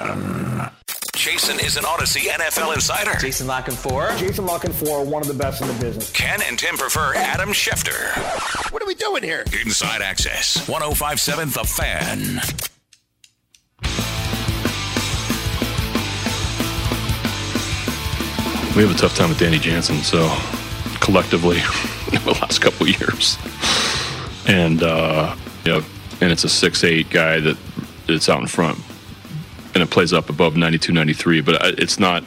Fan. 0.00 0.70
Jason 1.14 1.60
is 1.60 1.76
an 1.76 1.84
Audacy 1.84 2.22
NFL 2.30 2.74
insider. 2.74 3.14
Jason 3.18 3.46
La 3.46 3.60
Canfora. 3.60 4.16
Jason 4.16 4.46
La 4.46 4.58
Canfora, 4.58 5.04
one 5.04 5.20
of 5.20 5.28
the 5.28 5.34
best 5.34 5.60
in 5.60 5.68
the 5.68 5.74
business. 5.74 6.10
Ken 6.12 6.40
and 6.48 6.58
Tim 6.58 6.76
prefer 6.76 7.14
Adam 7.14 7.50
Schefter. 7.50 8.72
What 8.72 8.82
are 8.82 8.86
we 8.86 8.94
doing 8.94 9.22
here? 9.22 9.44
Inside 9.64 10.00
Access, 10.00 10.66
1057 10.68 11.50
The 11.50 11.64
Fan. 11.64 12.40
We 18.76 18.82
have 18.82 18.94
a 18.94 18.98
tough 18.98 19.14
time 19.16 19.28
with 19.28 19.38
Danny 19.38 19.58
Jansen, 19.58 19.96
so 19.96 20.34
collectively, 21.00 21.56
the 22.24 22.38
last 22.40 22.60
couple 22.60 22.86
of 22.86 23.00
years, 23.00 23.36
and 24.46 24.82
uh, 24.82 25.34
you 25.64 25.72
know, 25.72 25.82
and 26.20 26.30
it's 26.30 26.44
a 26.44 26.48
six-eight 26.48 27.10
guy 27.10 27.40
that 27.40 27.58
it's 28.08 28.28
out 28.28 28.40
in 28.40 28.46
front, 28.46 28.78
and 29.74 29.82
it 29.82 29.90
plays 29.90 30.12
up 30.12 30.28
above 30.30 30.56
92, 30.56 30.92
93, 30.92 31.40
but 31.40 31.78
it's 31.78 31.98
not 31.98 32.24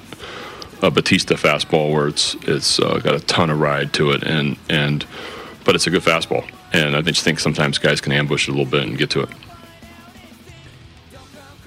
a 0.81 0.91
Bautista 0.91 1.35
fastball 1.35 1.91
where 1.91 2.07
it's 2.07 2.35
it's 2.43 2.79
uh, 2.79 2.99
got 2.99 3.15
a 3.15 3.19
ton 3.21 3.49
of 3.49 3.59
ride 3.59 3.93
to 3.93 4.11
it, 4.11 4.23
and 4.23 4.57
and 4.69 5.05
but 5.63 5.75
it's 5.75 5.87
a 5.87 5.89
good 5.89 6.01
fastball, 6.01 6.49
and 6.73 6.95
I 6.95 7.01
just 7.01 7.23
think 7.23 7.39
sometimes 7.39 7.77
guys 7.77 8.01
can 8.01 8.11
ambush 8.11 8.47
it 8.47 8.51
a 8.51 8.55
little 8.55 8.69
bit 8.69 8.83
and 8.83 8.97
get 8.97 9.09
to 9.11 9.21
it. 9.21 9.29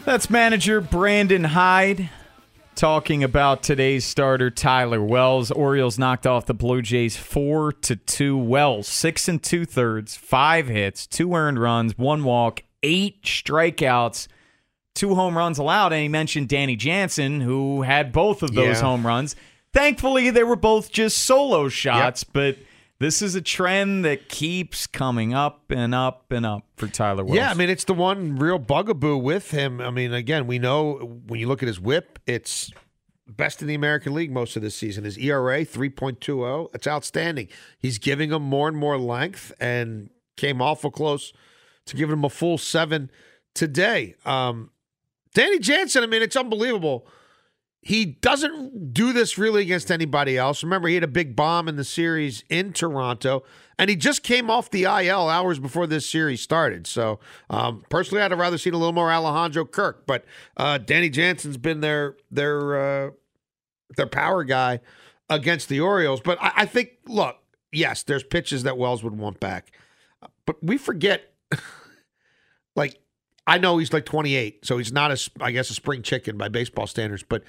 That's 0.04 0.30
manager 0.30 0.80
Brandon 0.80 1.44
Hyde 1.44 2.10
talking 2.76 3.24
about 3.24 3.62
today's 3.62 4.04
starter 4.04 4.50
Tyler 4.50 5.02
Wells. 5.02 5.50
Orioles 5.50 5.98
knocked 5.98 6.26
off 6.26 6.44
the 6.44 6.54
Blue 6.54 6.82
Jays 6.82 7.16
four 7.16 7.72
to 7.72 7.96
two. 7.96 8.36
Wells 8.36 8.86
six 8.86 9.28
and 9.28 9.42
two 9.42 9.64
thirds, 9.64 10.14
five 10.14 10.68
hits, 10.68 11.06
two 11.06 11.34
earned 11.34 11.58
runs, 11.58 11.96
one 11.96 12.22
walk, 12.22 12.62
eight 12.82 13.22
strikeouts, 13.22 14.28
two 14.96 15.14
home 15.14 15.37
runs 15.37 15.59
allowed. 15.59 15.92
And 15.92 16.02
he 16.02 16.09
mentioned 16.09 16.48
Danny 16.48 16.74
Jansen, 16.74 17.40
who 17.40 17.82
had 17.82 18.11
both 18.12 18.42
of 18.42 18.54
those 18.54 18.78
Yeah. 18.78 18.82
home 18.82 19.06
runs. 19.06 19.37
Thankfully, 19.72 20.30
they 20.30 20.42
were 20.42 20.56
both 20.56 20.90
just 20.90 21.18
solo 21.18 21.68
shots, 21.68 22.24
but. 22.24 22.56
This 22.98 23.20
is 23.20 23.35
a 23.35 23.42
trend 23.42 24.06
that 24.06 24.30
keeps 24.30 24.87
coming 24.87 25.35
up 25.35 25.70
and 25.70 25.94
up 25.94 26.32
and 26.32 26.46
up 26.46 26.64
for 26.78 26.88
Tyler 26.88 27.26
Wells. 27.26 27.37
Yeah, 27.37 27.50
I 27.50 27.52
mean, 27.52 27.68
it's 27.68 27.85
the 27.85 27.92
one 27.92 28.37
real 28.38 28.59
bugaboo 28.59 29.18
with 29.18 29.50
him. 29.50 29.82
I 29.82 29.90
mean, 29.90 30.14
again, 30.14 30.46
we 30.46 30.59
know 30.59 31.20
when 31.26 31.38
you 31.38 31.46
look 31.46 31.62
at 31.62 31.66
his 31.66 31.78
whip, 31.78 32.18
it's 32.26 32.72
best 33.28 33.61
in 33.61 33.68
the 33.68 33.74
American 33.74 34.14
League 34.14 34.32
most 34.32 34.56
of 34.56 34.62
this 34.62 34.74
season. 34.74 35.04
His 35.04 35.18
ERA, 35.18 35.62
3.20. 35.66 36.70
It's 36.72 36.87
outstanding. 36.87 37.48
He's 37.78 37.98
giving 37.98 38.32
him 38.32 38.40
more 38.40 38.66
and 38.66 38.78
more 38.78 38.96
length 38.98 39.52
and 39.61 40.09
came 40.38 40.62
awful 40.62 40.90
close 40.90 41.35
to 41.85 41.96
giving 41.96 42.14
him 42.14 42.24
a 42.24 42.30
full 42.30 42.56
seven 42.56 43.11
today. 43.54 44.14
Um, 44.24 44.70
Danny 45.37 45.59
Jansen, 45.59 46.03
I 46.03 46.07
mean, 46.07 46.22
it's 46.22 46.35
unbelievable. 46.35 47.07
he 47.83 48.07
doesn't 48.07 48.94
do 48.94 49.12
this 49.12 49.37
really 49.37 49.61
against 49.61 49.90
anybody 49.90 50.38
else. 50.38 50.62
Remember, 50.64 50.88
he 50.88 50.94
had 50.94 51.05
a 51.05 51.07
big 51.09 51.37
bomb 51.37 51.68
in 51.68 51.77
the 51.77 51.85
series 51.85 52.42
in 52.49 52.72
Toronto, 52.72 53.44
and 53.79 53.90
he 53.90 53.96
just 53.96 54.22
came 54.22 54.51
off 54.51 54.70
the 54.70 54.85
IL 54.85 55.29
hours 55.29 55.59
before 55.59 55.87
this 55.87 56.09
series 56.09 56.40
started. 56.40 56.87
So, 56.87 57.20
um, 57.51 57.85
personally, 57.90 58.22
I'd 58.22 58.31
have 58.31 58.40
rather 58.40 58.57
seen 58.57 58.72
a 58.72 58.79
little 58.79 58.94
more 58.94 59.12
Alejandro 59.12 59.66
Kirk, 59.66 60.07
but 60.07 60.25
uh, 60.57 60.79
Danny 60.79 61.11
Jansen's 61.11 61.59
been 61.59 61.81
their 61.81 62.16
their 62.31 63.07
uh, 63.07 63.11
their 63.99 64.07
power 64.07 64.42
guy 64.42 64.81
against 65.29 65.68
the 65.68 65.81
Orioles. 65.81 66.22
But 66.22 66.38
I, 66.40 66.53
I 66.57 66.66
think, 66.66 66.92
look, 67.07 67.37
yes, 67.72 68.03
there's 68.05 68.25
pitches 68.25 68.62
that 68.62 68.79
Wells 68.79 69.05
would 69.05 69.18
want 69.18 69.38
back, 69.38 69.70
but 70.46 70.57
we 70.64 70.79
forget, 70.79 71.35
like. 72.75 72.99
I 73.46 73.59
know 73.59 73.78
he's 73.78 73.92
like 73.92 74.04
28, 74.04 74.64
so 74.64 74.78
he's 74.78 74.92
not 74.92 75.12
a, 75.12 75.30
I 75.40 75.52
guess, 75.52 75.70
a 75.70 75.74
spring 75.74 76.02
chicken 76.02 76.37
by 76.37 76.48
baseball 76.48 76.87
standards, 76.87 77.22
but 77.22 77.44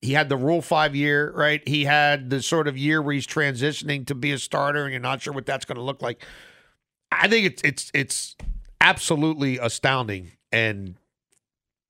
he 0.00 0.12
had 0.12 0.28
the 0.28 0.36
Rule 0.36 0.62
Five 0.62 0.94
year, 0.94 1.32
right? 1.32 1.66
He 1.68 1.84
had 1.84 2.30
the 2.30 2.40
sort 2.40 2.68
of 2.68 2.78
year 2.78 3.02
where 3.02 3.14
he's 3.14 3.26
transitioning 3.26 4.06
to 4.06 4.14
be 4.14 4.32
a 4.32 4.38
starter, 4.38 4.84
and 4.84 4.92
you're 4.92 5.00
not 5.00 5.20
sure 5.20 5.32
what 5.32 5.46
that's 5.46 5.64
going 5.64 5.76
to 5.76 5.82
look 5.82 6.02
like. 6.02 6.24
I 7.10 7.28
think 7.28 7.46
it's 7.46 7.62
it's 7.62 7.90
it's 7.94 8.36
absolutely 8.80 9.58
astounding 9.58 10.32
and 10.52 10.96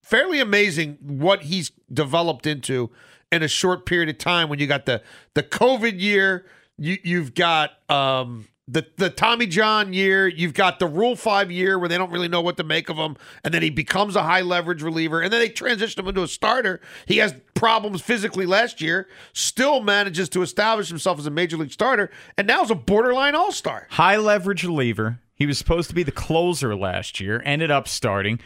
fairly 0.03 0.40
amazing 0.40 0.97
what 1.03 1.42
he's 1.42 1.71
developed 1.92 2.47
into 2.47 2.90
in 3.31 3.42
a 3.42 3.49
short 3.49 3.85
period 3.85 4.09
of 4.09 4.18
time. 4.18 4.49
When 4.49 4.59
you 4.59 4.66
got 4.66 4.87
the 4.87 5.03
the 5.35 5.42
COVID 5.42 6.01
year, 6.01 6.47
you 6.79 6.97
you've 7.05 7.35
got 7.35 7.73
um, 7.90 8.49
the 8.69 8.87
the 8.97 9.09
Tommy 9.09 9.47
John 9.47 9.93
year, 9.93 10.29
you've 10.29 10.55
got 10.55 10.79
the 10.79 10.87
Rule 10.87 11.17
Five 11.17 11.51
year 11.51 11.79
where 11.79 11.89
they 11.89 11.97
don't 11.97 12.11
really 12.13 12.29
know 12.29 12.43
what 12.43 12.59
to 12.59 12.65
make 12.65 12.89
of 12.89 12.97
him, 12.97 13.17
and 13.43 13.53
then 13.55 13.63
he 13.63 13.71
becomes 13.71 14.15
a 14.15 14.23
high 14.23 14.43
leverage 14.43 14.83
reliever, 14.83 15.23
and 15.23 15.33
then 15.33 15.41
they 15.41 15.49
transition 15.49 16.01
him 16.01 16.09
into 16.09 16.23
a 16.23 16.29
starter. 16.29 16.81
He 17.07 17.17
has 17.19 17.35
problems 17.55 18.03
physically 18.03 18.47
last 18.47 18.81
year, 18.81 19.09
still 19.33 19.81
manages 19.81 20.29
to 20.31 20.43
establish 20.43 20.89
himself 20.89 21.19
as 21.19 21.27
a 21.27 21.31
major 21.31 21.57
league 21.57 21.73
starter, 21.73 22.11
and 22.37 22.47
now 22.47 22.63
is 22.63 22.71
a 22.71 22.75
borderline 22.75 23.35
all 23.35 23.53
star. 23.53 23.87
High 23.91 24.19
leverage 24.19 24.63
reliever. 24.65 25.21
He 25.35 25.47
was 25.47 25.57
supposed 25.57 25.89
to 25.89 25.95
be 25.95 26.03
the 26.03 26.13
closer 26.13 26.77
last 26.77 27.21
year, 27.21 27.41
ended 27.45 27.71
up 27.71 27.89
starting. 27.89 28.41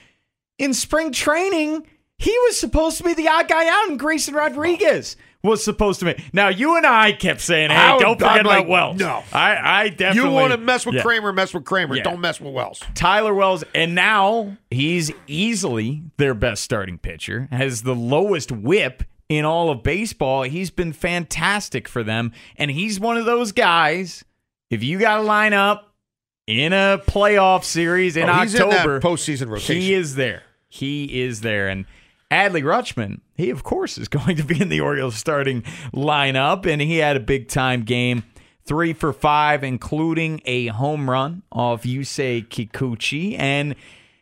In 0.59 0.75
spring 0.75 1.11
training, 1.11 1.87
he 2.23 2.37
was 2.45 2.59
supposed 2.59 2.99
to 2.99 3.05
be 3.05 3.15
the 3.15 3.29
odd 3.29 3.49
guy 3.49 3.69
out, 3.69 3.91
and 3.91 3.99
Grayson 3.99 4.35
Rodriguez 4.35 5.17
was 5.43 5.65
supposed 5.65 5.99
to 6.01 6.07
be. 6.07 6.25
Now, 6.33 6.49
you 6.49 6.77
and 6.77 6.87
I 6.87 7.13
kept 7.13 7.41
saying, 7.41 7.71
hey, 7.71 7.77
I 7.77 7.99
don't 7.99 8.19
forget 8.19 8.47
like, 8.47 8.65
about 8.65 8.69
Wells. 8.69 8.99
no. 8.99 9.25
I, 9.33 9.57
I 9.85 9.89
definitely. 9.89 10.31
You 10.31 10.35
want 10.35 10.53
to 10.53 10.59
mess 10.59 10.87
with 10.87 10.95
Yeah. 10.95 11.03
Kramer, 11.03 11.33
mess 11.33 11.53
with 11.53 11.65
Kramer. 11.65 11.97
Yeah. 11.97 12.05
Don't 12.05 12.21
mess 12.21 12.41
with 12.41 12.55
Wells. 12.55 12.81
Tyler 12.95 13.35
Wells, 13.35 13.65
and 13.75 13.95
now 13.95 14.57
he's 14.71 15.11
easily 15.27 16.03
their 16.17 16.35
best 16.35 16.63
starting 16.63 16.99
pitcher, 16.99 17.49
has 17.51 17.83
the 17.83 17.95
lowest 17.95 18.53
whip 18.53 19.03
in 19.29 19.45
all 19.45 19.71
of 19.71 19.83
baseball. 19.83 20.43
He's 20.45 20.71
been 20.71 20.93
fantastic 20.93 21.89
for 21.89 22.05
them, 22.05 22.33
and 22.57 22.71
he's 22.71 23.01
one 23.01 23.17
of 23.17 23.25
those 23.25 23.51
guys. 23.53 24.25
If 24.71 24.85
you 24.85 24.99
got 24.99 25.17
to 25.17 25.23
line 25.23 25.53
up 25.55 25.93
in 26.47 26.73
a 26.73 27.03
playoff 27.07 27.65
series 27.65 28.17
in 28.17 28.29
Oh, 28.29 28.35
he's 28.35 28.55
in 28.55 28.63
October, 28.63 29.01
postseason 29.01 29.49
rotation. 29.49 29.77
He 29.77 29.93
is 29.93 30.15
there. 30.15 30.45
He 30.69 31.23
is 31.23 31.41
there, 31.41 31.69
and 31.69 31.85
Adley 32.33 32.63
Rutschman, 32.63 33.21
he 33.35 33.51
of 33.51 33.63
course 33.63 33.99
is 33.99 34.09
going 34.19 34.37
to 34.37 34.43
be 34.43 34.61
in 34.61 34.71
the 34.71 34.81
Orioles 34.81 35.17
starting 35.17 35.63
lineup, 35.95 36.65
and 36.67 36.81
he 36.81 36.97
had 36.97 37.17
a 37.17 37.21
big 37.21 37.49
time 37.49 37.83
game. 37.83 38.25
Three 38.65 38.93
for 38.93 39.13
five, 39.13 39.65
including 39.65 40.41
a 40.45 40.69
home 40.69 41.11
run 41.11 41.43
off 41.51 41.83
Yusei 41.83 42.47
Kikuchi. 42.47 43.37
And 43.37 43.75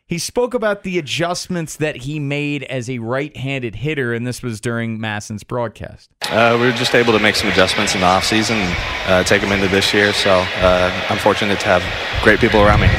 he 0.07 0.17
spoke 0.17 0.55
about 0.55 0.81
the 0.81 0.97
adjustments 0.97 1.75
that 1.75 1.95
he 1.97 2.19
made 2.19 2.63
as 2.63 2.89
a 2.89 2.97
right 2.97 3.37
handed 3.37 3.75
hitter, 3.75 4.13
and 4.13 4.25
this 4.25 4.41
was 4.41 4.59
during 4.59 4.97
MASN's 4.97 5.43
broadcast. 5.43 6.09
Uh, 6.23 6.57
we 6.59 6.65
were 6.65 6.71
just 6.73 6.95
able 6.95 7.13
to 7.13 7.19
make 7.19 7.35
some 7.35 7.49
adjustments 7.49 7.93
in 7.93 8.01
the 8.01 8.07
offseason 8.07 8.55
and 8.55 8.77
uh, 9.07 9.23
take 9.23 9.41
them 9.41 9.51
into 9.51 9.67
this 9.67 9.93
year. 9.93 10.11
So 10.11 10.31
uh, 10.31 11.05
I'm 11.07 11.19
fortunate 11.19 11.59
to 11.59 11.67
have 11.67 12.23
great 12.23 12.39
people 12.39 12.61
around 12.61 12.81
me. 12.81 12.89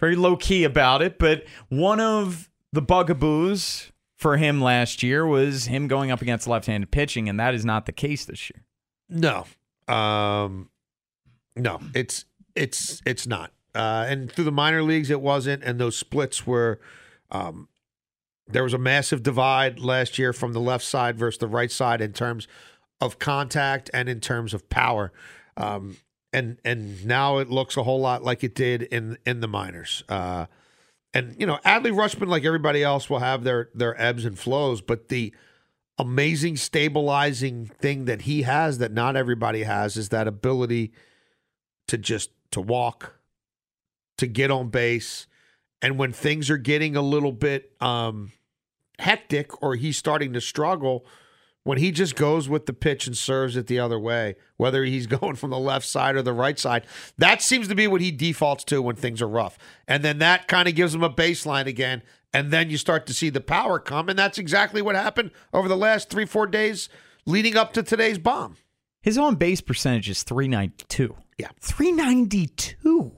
very 0.00 0.16
low 0.16 0.36
key 0.36 0.64
about 0.64 1.00
it, 1.00 1.18
but 1.18 1.44
one 1.68 2.00
of 2.00 2.50
the 2.72 2.82
bugaboos 2.82 3.92
for 4.16 4.36
him 4.36 4.60
last 4.60 5.02
year 5.02 5.26
was 5.26 5.66
him 5.66 5.88
going 5.88 6.10
up 6.10 6.20
against 6.20 6.46
left-handed 6.46 6.90
pitching, 6.90 7.28
and 7.28 7.38
that 7.38 7.54
is 7.54 7.64
not 7.64 7.86
the 7.86 7.92
case 7.92 8.24
this 8.24 8.50
year. 8.50 8.64
No, 9.08 9.46
um, 9.92 10.70
no, 11.56 11.80
it's 11.94 12.24
it's 12.54 13.00
it's 13.06 13.26
not. 13.26 13.52
Uh, 13.74 14.06
and 14.08 14.30
through 14.32 14.44
the 14.44 14.52
minor 14.52 14.82
leagues, 14.82 15.10
it 15.10 15.20
wasn't. 15.20 15.62
And 15.62 15.78
those 15.78 15.96
splits 15.96 16.46
were, 16.46 16.80
um, 17.30 17.68
there 18.46 18.64
was 18.64 18.74
a 18.74 18.78
massive 18.78 19.22
divide 19.22 19.78
last 19.78 20.18
year 20.18 20.32
from 20.32 20.52
the 20.52 20.60
left 20.60 20.84
side 20.84 21.16
versus 21.16 21.38
the 21.38 21.46
right 21.46 21.70
side 21.70 22.00
in 22.00 22.12
terms 22.12 22.48
of 23.00 23.18
contact 23.18 23.88
and 23.94 24.08
in 24.08 24.20
terms 24.20 24.52
of 24.52 24.68
power. 24.68 25.12
Um, 25.56 25.98
and 26.32 26.58
and 26.64 27.06
now 27.06 27.38
it 27.38 27.48
looks 27.48 27.76
a 27.76 27.82
whole 27.82 28.00
lot 28.00 28.22
like 28.22 28.42
it 28.42 28.54
did 28.54 28.82
in 28.82 29.16
in 29.24 29.40
the 29.40 29.48
minors. 29.48 30.02
Uh, 30.08 30.46
and 31.14 31.34
you 31.38 31.46
know, 31.46 31.58
Adley 31.64 31.92
Rutschman, 31.92 32.28
like 32.28 32.44
everybody 32.44 32.82
else, 32.82 33.08
will 33.08 33.20
have 33.20 33.44
their 33.44 33.70
their 33.74 34.00
ebbs 34.00 34.24
and 34.24 34.38
flows, 34.38 34.80
but 34.80 35.08
the 35.08 35.34
amazing 35.98 36.56
stabilizing 36.56 37.66
thing 37.66 38.04
that 38.04 38.22
he 38.22 38.42
has 38.42 38.78
that 38.78 38.92
not 38.92 39.16
everybody 39.16 39.64
has 39.64 39.96
is 39.96 40.10
that 40.10 40.28
ability 40.28 40.92
to 41.88 41.98
just 41.98 42.30
to 42.52 42.60
walk 42.60 43.14
to 44.18 44.26
get 44.26 44.50
on 44.50 44.68
base. 44.68 45.26
And 45.82 45.98
when 45.98 46.12
things 46.12 46.50
are 46.50 46.56
getting 46.56 46.96
a 46.96 47.02
little 47.02 47.32
bit 47.32 47.72
um 47.80 48.32
hectic 48.98 49.62
or 49.62 49.76
he's 49.76 49.96
starting 49.96 50.32
to 50.32 50.40
struggle 50.40 51.06
when 51.68 51.76
he 51.76 51.90
just 51.90 52.16
goes 52.16 52.48
with 52.48 52.64
the 52.64 52.72
pitch 52.72 53.06
and 53.06 53.14
serves 53.14 53.54
it 53.54 53.66
the 53.66 53.78
other 53.78 53.98
way 53.98 54.34
whether 54.56 54.84
he's 54.84 55.06
going 55.18 55.36
from 55.36 55.50
the 55.50 55.58
left 55.58 55.86
side 55.86 56.16
or 56.16 56.22
the 56.22 56.32
right 56.32 56.58
side 56.58 56.86
that 57.18 57.42
seems 57.42 57.68
to 57.68 57.74
be 57.74 57.86
what 57.86 58.00
he 58.00 58.10
defaults 58.10 58.64
to 58.64 58.80
when 58.80 58.96
things 58.96 59.20
are 59.20 59.28
rough 59.28 59.58
and 59.86 60.02
then 60.02 60.16
that 60.18 60.48
kind 60.48 60.66
of 60.66 60.74
gives 60.74 60.94
him 60.94 61.02
a 61.02 61.10
baseline 61.10 61.66
again 61.66 62.02
and 62.32 62.50
then 62.50 62.70
you 62.70 62.78
start 62.78 63.06
to 63.06 63.12
see 63.12 63.28
the 63.28 63.40
power 63.40 63.78
come 63.78 64.08
and 64.08 64.18
that's 64.18 64.38
exactly 64.38 64.80
what 64.80 64.94
happened 64.94 65.30
over 65.52 65.68
the 65.68 65.76
last 65.76 66.08
3 66.08 66.24
4 66.24 66.46
days 66.46 66.88
leading 67.26 67.54
up 67.54 67.74
to 67.74 67.82
today's 67.82 68.18
bomb 68.18 68.56
His 69.02 69.18
on 69.18 69.36
base 69.36 69.60
percentage 69.60 70.08
is 70.08 70.22
392. 70.22 71.14
Yeah. 71.36 71.50
392. 71.60 73.12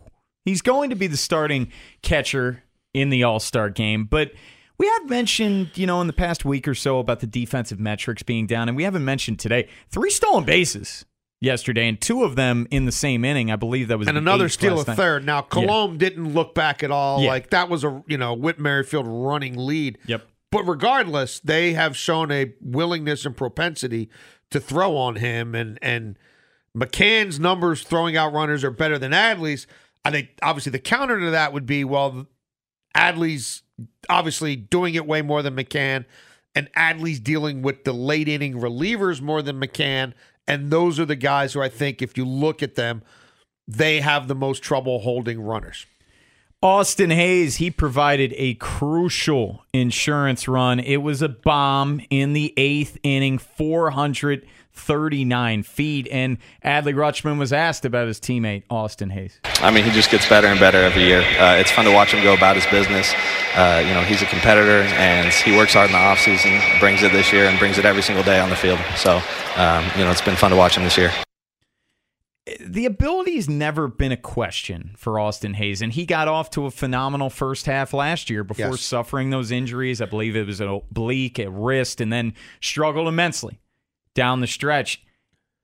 He's 0.44 0.60
going 0.60 0.90
to 0.90 0.96
be 0.96 1.06
the 1.06 1.16
starting 1.16 1.70
catcher 2.02 2.64
in 2.92 3.10
the 3.10 3.22
All 3.22 3.38
Star 3.38 3.70
game, 3.70 4.04
but 4.04 4.32
we 4.80 4.86
have 4.86 5.10
mentioned, 5.10 5.72
you 5.74 5.86
know, 5.86 6.00
in 6.00 6.06
the 6.06 6.12
past 6.14 6.46
week 6.46 6.66
or 6.66 6.74
so 6.74 7.00
about 7.00 7.20
the 7.20 7.26
defensive 7.26 7.78
metrics 7.78 8.22
being 8.22 8.46
down, 8.46 8.66
and 8.66 8.74
we 8.74 8.84
haven't 8.84 9.04
mentioned 9.04 9.38
today 9.38 9.68
three 9.90 10.08
stolen 10.08 10.44
bases 10.44 11.04
yesterday, 11.38 11.86
and 11.86 12.00
two 12.00 12.24
of 12.24 12.34
them 12.34 12.66
in 12.70 12.86
the 12.86 12.92
same 12.92 13.22
inning. 13.22 13.50
I 13.50 13.56
believe 13.56 13.88
that 13.88 13.98
was 13.98 14.08
and 14.08 14.16
another 14.16 14.48
steal 14.48 14.80
a 14.80 14.84
third. 14.84 15.26
Now 15.26 15.36
Yeah. 15.36 15.48
Cologne 15.50 15.98
didn't 15.98 16.32
look 16.32 16.54
back 16.54 16.82
at 16.82 16.90
all. 16.90 17.20
Yeah. 17.20 17.28
Like 17.28 17.50
that 17.50 17.68
was 17.68 17.84
a 17.84 18.02
you 18.06 18.16
know 18.16 18.32
Whit 18.32 18.58
Merrifield 18.58 19.06
running 19.06 19.54
lead. 19.54 19.98
Yep. 20.06 20.26
But 20.50 20.62
regardless, 20.64 21.40
they 21.40 21.74
have 21.74 21.94
shown 21.94 22.30
a 22.30 22.54
willingness 22.62 23.26
and 23.26 23.36
propensity 23.36 24.08
to 24.50 24.60
throw 24.60 24.96
on 24.96 25.16
him, 25.16 25.54
and 25.54 25.78
and 25.82 26.18
McCann's 26.74 27.38
numbers 27.38 27.82
throwing 27.82 28.16
out 28.16 28.32
runners 28.32 28.64
are 28.64 28.70
better 28.70 28.98
than 28.98 29.12
Adley's. 29.12 29.66
I 30.06 30.10
think 30.10 30.30
obviously 30.42 30.72
the 30.72 30.78
counter 30.78 31.20
to 31.20 31.30
that 31.32 31.52
would 31.52 31.66
be 31.66 31.84
well, 31.84 32.26
Adley's 32.96 33.62
obviously 34.08 34.56
doing 34.56 34.94
it 34.94 35.06
way 35.06 35.22
more 35.22 35.42
than 35.42 35.56
McCann, 35.56 36.04
and 36.54 36.68
Adley's 36.74 37.20
dealing 37.20 37.62
with 37.62 37.84
the 37.84 37.92
late 37.92 38.28
inning 38.28 38.54
relievers 38.54 39.20
more 39.20 39.42
than 39.42 39.60
McCann. 39.60 40.14
And 40.46 40.70
those 40.70 40.98
are 40.98 41.04
the 41.04 41.16
guys 41.16 41.52
who 41.52 41.62
I 41.62 41.68
think, 41.68 42.02
if 42.02 42.16
you 42.16 42.24
look 42.24 42.62
at 42.62 42.74
them, 42.74 43.02
they 43.68 44.00
have 44.00 44.26
the 44.26 44.34
most 44.34 44.62
trouble 44.62 45.00
holding 45.00 45.40
runners. 45.40 45.86
Austin 46.62 47.10
Hays, 47.10 47.56
he 47.56 47.70
provided 47.70 48.34
a 48.36 48.54
crucial 48.54 49.64
insurance 49.72 50.46
run. 50.46 50.78
It 50.80 50.98
was 50.98 51.22
a 51.22 51.28
bomb 51.28 52.02
in 52.10 52.32
the 52.34 52.52
eighth 52.56 52.98
inning, 53.02 53.38
439 54.72 55.62
feet. 55.62 56.08
And 56.10 56.38
Adley 56.64 56.94
Rutschman 56.94 57.38
was 57.38 57.52
asked 57.52 57.84
about 57.84 58.06
his 58.06 58.20
teammate, 58.20 58.62
Austin 58.70 59.10
Hays. 59.10 59.40
I 59.60 59.70
mean, 59.70 59.84
he 59.84 59.90
just 59.90 60.10
gets 60.10 60.28
better 60.28 60.46
and 60.46 60.58
better 60.58 60.78
every 60.78 61.04
year. 61.04 61.20
Uh, 61.38 61.56
it's 61.56 61.70
fun 61.70 61.84
to 61.84 61.92
watch 61.92 62.12
him 62.12 62.22
go 62.22 62.34
about 62.34 62.56
his 62.56 62.66
business. 62.66 63.12
Uh, 63.54 63.82
you 63.86 63.92
know, 63.94 64.02
he's 64.02 64.22
a 64.22 64.26
competitor 64.26 64.82
and 64.94 65.32
he 65.32 65.56
works 65.56 65.74
hard 65.74 65.86
in 65.90 65.92
the 65.92 65.98
offseason, 65.98 66.80
brings 66.80 67.02
it 67.02 67.12
this 67.12 67.32
year, 67.32 67.46
and 67.46 67.58
brings 67.58 67.78
it 67.78 67.84
every 67.84 68.02
single 68.02 68.24
day 68.24 68.40
on 68.40 68.48
the 68.50 68.56
field. 68.56 68.78
So, 68.96 69.20
um, 69.56 69.84
you 69.96 70.04
know, 70.04 70.10
it's 70.10 70.22
been 70.22 70.36
fun 70.36 70.50
to 70.50 70.56
watch 70.56 70.76
him 70.76 70.84
this 70.84 70.96
year. 70.96 71.10
The 72.58 72.86
ability's 72.86 73.48
never 73.48 73.86
been 73.86 74.12
a 74.12 74.16
question 74.16 74.92
for 74.96 75.20
Austin 75.20 75.54
Hays, 75.54 75.82
and 75.82 75.92
he 75.92 76.04
got 76.04 76.26
off 76.26 76.50
to 76.50 76.64
a 76.66 76.70
phenomenal 76.70 77.30
first 77.30 77.66
half 77.66 77.92
last 77.92 78.28
year 78.30 78.42
before 78.42 78.70
Yes. 78.70 78.80
suffering 78.80 79.30
those 79.30 79.50
injuries. 79.52 80.00
I 80.00 80.06
believe 80.06 80.34
it 80.34 80.46
was 80.46 80.60
an 80.60 80.68
oblique, 80.68 81.38
a 81.38 81.48
wrist, 81.48 82.00
and 82.00 82.12
then 82.12 82.34
struggled 82.60 83.06
immensely 83.06 83.60
down 84.20 84.42
the 84.42 84.46
stretch. 84.46 85.02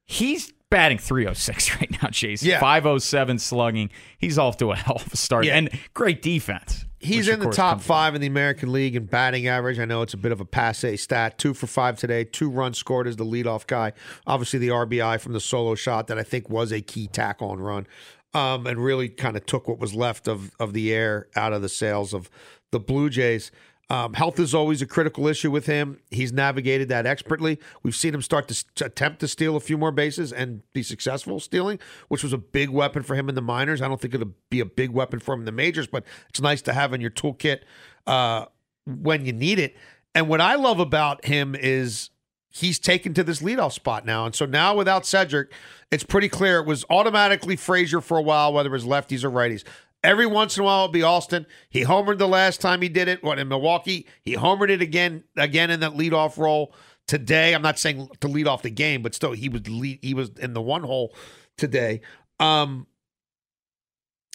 He's 0.06 0.54
batting 0.70 0.96
306 0.96 1.76
right 1.80 2.02
now, 2.02 2.08
Chase. 2.08 2.42
Yeah. 2.42 2.58
507 2.58 3.38
slugging. 3.38 3.90
He's 4.16 4.38
off 4.38 4.56
to 4.58 4.72
a 4.72 4.76
hell 4.76 4.96
of 4.96 5.12
a 5.12 5.16
start. 5.16 5.44
Yeah. 5.44 5.58
And 5.58 5.68
great 5.92 6.22
defense. 6.22 6.86
He's 6.98 7.28
in 7.28 7.40
the 7.40 7.50
top 7.50 7.82
five 7.82 8.14
in 8.14 8.22
the 8.22 8.26
American 8.26 8.72
League 8.72 8.96
in 8.96 9.04
batting 9.04 9.46
average. 9.46 9.78
I 9.78 9.84
know 9.84 10.00
it's 10.00 10.14
a 10.14 10.16
bit 10.16 10.32
of 10.32 10.40
a 10.40 10.46
passe 10.46 10.96
stat. 10.96 11.38
Two 11.38 11.52
for 11.52 11.66
five 11.66 11.98
today, 11.98 12.24
two 12.24 12.48
runs 12.48 12.78
scored 12.78 13.06
as 13.06 13.16
the 13.16 13.26
leadoff 13.26 13.66
guy. 13.66 13.92
Obviously, 14.26 14.58
the 14.58 14.68
RBI 14.68 15.20
from 15.20 15.34
the 15.34 15.40
solo 15.40 15.74
shot 15.74 16.06
that 16.06 16.18
I 16.18 16.22
think 16.22 16.48
was 16.48 16.72
a 16.72 16.80
key 16.80 17.06
tackle 17.06 17.50
on 17.50 17.60
run, 17.60 17.86
um, 18.32 18.66
and 18.66 18.82
really 18.82 19.10
kind 19.10 19.36
of 19.36 19.44
took 19.44 19.68
what 19.68 19.78
was 19.78 19.94
left 19.94 20.26
of 20.26 20.50
of 20.58 20.72
the 20.72 20.92
air 20.92 21.28
out 21.36 21.52
of 21.52 21.60
the 21.60 21.68
sails 21.68 22.14
of 22.14 22.30
the 22.72 22.80
Blue 22.80 23.10
Jays. 23.10 23.52
Um, 23.88 24.14
health 24.14 24.40
is 24.40 24.52
always 24.52 24.82
a 24.82 24.86
critical 24.86 25.28
issue 25.28 25.50
with 25.50 25.66
him. 25.66 26.00
He's 26.10 26.32
navigated 26.32 26.88
that 26.88 27.06
expertly. 27.06 27.60
We've 27.84 27.94
seen 27.94 28.12
him 28.14 28.22
start 28.22 28.48
to, 28.48 28.52
s- 28.52 28.64
to 28.76 28.86
attempt 28.86 29.20
to 29.20 29.28
steal 29.28 29.54
a 29.54 29.60
few 29.60 29.78
more 29.78 29.92
bases 29.92 30.32
and 30.32 30.62
be 30.72 30.82
successful 30.82 31.38
stealing, 31.38 31.78
which 32.08 32.24
was 32.24 32.32
a 32.32 32.38
big 32.38 32.70
weapon 32.70 33.04
for 33.04 33.14
him 33.14 33.28
in 33.28 33.36
the 33.36 33.42
minors. 33.42 33.80
I 33.80 33.86
don't 33.86 34.00
think 34.00 34.12
it'll 34.12 34.32
be 34.50 34.58
a 34.58 34.64
big 34.66 34.90
weapon 34.90 35.20
for 35.20 35.34
him 35.34 35.40
in 35.40 35.46
the 35.46 35.52
majors, 35.52 35.86
but 35.86 36.02
it's 36.28 36.40
nice 36.40 36.62
to 36.62 36.72
have 36.72 36.92
in 36.94 37.00
your 37.00 37.10
toolkit 37.10 37.60
uh, 38.08 38.46
when 38.86 39.24
you 39.24 39.32
need 39.32 39.60
it. 39.60 39.76
And 40.16 40.28
what 40.28 40.40
I 40.40 40.56
love 40.56 40.80
about 40.80 41.24
him 41.24 41.54
is 41.54 42.10
he's 42.50 42.78
taken 42.80 43.14
to 43.14 43.22
this 43.22 43.40
leadoff 43.40 43.72
spot 43.72 44.04
now. 44.06 44.24
And 44.26 44.34
so 44.34 44.46
now 44.46 44.74
without 44.74 45.06
Cedric, 45.06 45.52
it's 45.92 46.04
pretty 46.04 46.28
clear 46.28 46.58
it 46.58 46.66
was 46.66 46.84
automatically 46.90 47.54
Frazier 47.54 48.00
for 48.00 48.16
a 48.16 48.22
while, 48.22 48.52
whether 48.52 48.68
it 48.70 48.72
was 48.72 48.84
lefties 48.84 49.22
or 49.22 49.30
righties. 49.30 49.62
Every 50.06 50.26
once 50.26 50.56
in 50.56 50.62
a 50.62 50.64
while 50.64 50.84
it'll 50.84 50.92
be 50.92 51.02
Austin. 51.02 51.46
He 51.68 51.82
homered 51.82 52.18
the 52.18 52.28
last 52.28 52.60
time 52.60 52.80
he 52.80 52.88
did 52.88 53.08
it. 53.08 53.24
What 53.24 53.40
in 53.40 53.48
Milwaukee? 53.48 54.06
He 54.22 54.36
homered 54.36 54.70
it 54.70 54.80
again, 54.80 55.24
again 55.36 55.68
in 55.68 55.80
that 55.80 55.94
leadoff 55.94 56.38
role 56.38 56.72
today. 57.08 57.54
I'm 57.56 57.62
not 57.62 57.76
saying 57.76 58.08
to 58.20 58.28
lead 58.28 58.46
off 58.46 58.62
the 58.62 58.70
game, 58.70 59.02
but 59.02 59.16
still 59.16 59.32
he 59.32 59.48
was 59.48 59.68
lead, 59.68 59.98
he 60.02 60.14
was 60.14 60.30
in 60.38 60.52
the 60.52 60.62
one 60.62 60.84
hole 60.84 61.12
today. 61.58 62.02
Um, 62.38 62.86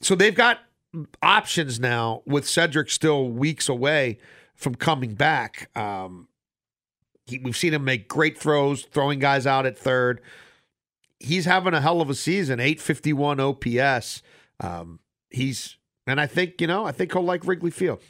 so 0.01 0.13
they've 0.13 0.35
got 0.35 0.59
options 1.23 1.79
now 1.79 2.21
with 2.25 2.45
Cedric 2.45 2.89
still 2.89 3.29
weeks 3.29 3.69
away 3.69 4.19
from 4.55 4.75
coming 4.75 5.13
back. 5.13 5.69
Um, 5.77 6.27
he, 7.27 7.39
we've 7.39 7.55
seen 7.55 7.73
him 7.73 7.85
make 7.85 8.09
great 8.09 8.37
throws, 8.37 8.83
throwing 8.83 9.19
guys 9.19 9.47
out 9.47 9.65
at 9.65 9.77
third. 9.77 10.19
He's 11.17 11.45
having 11.45 11.73
a 11.73 11.79
hell 11.79 12.01
of 12.01 12.09
a 12.09 12.15
season, 12.15 12.59
851 12.59 13.39
OPS. 13.39 14.21
Um, 14.59 14.99
he's, 15.31 15.77
and 16.07 16.19
I 16.19 16.27
think, 16.27 16.61
you 16.61 16.67
know, 16.67 16.85
I 16.85 16.91
think 16.91 17.13
he'll 17.13 17.23
like 17.23 17.45
Wrigley 17.45 17.71
Field. 17.71 18.01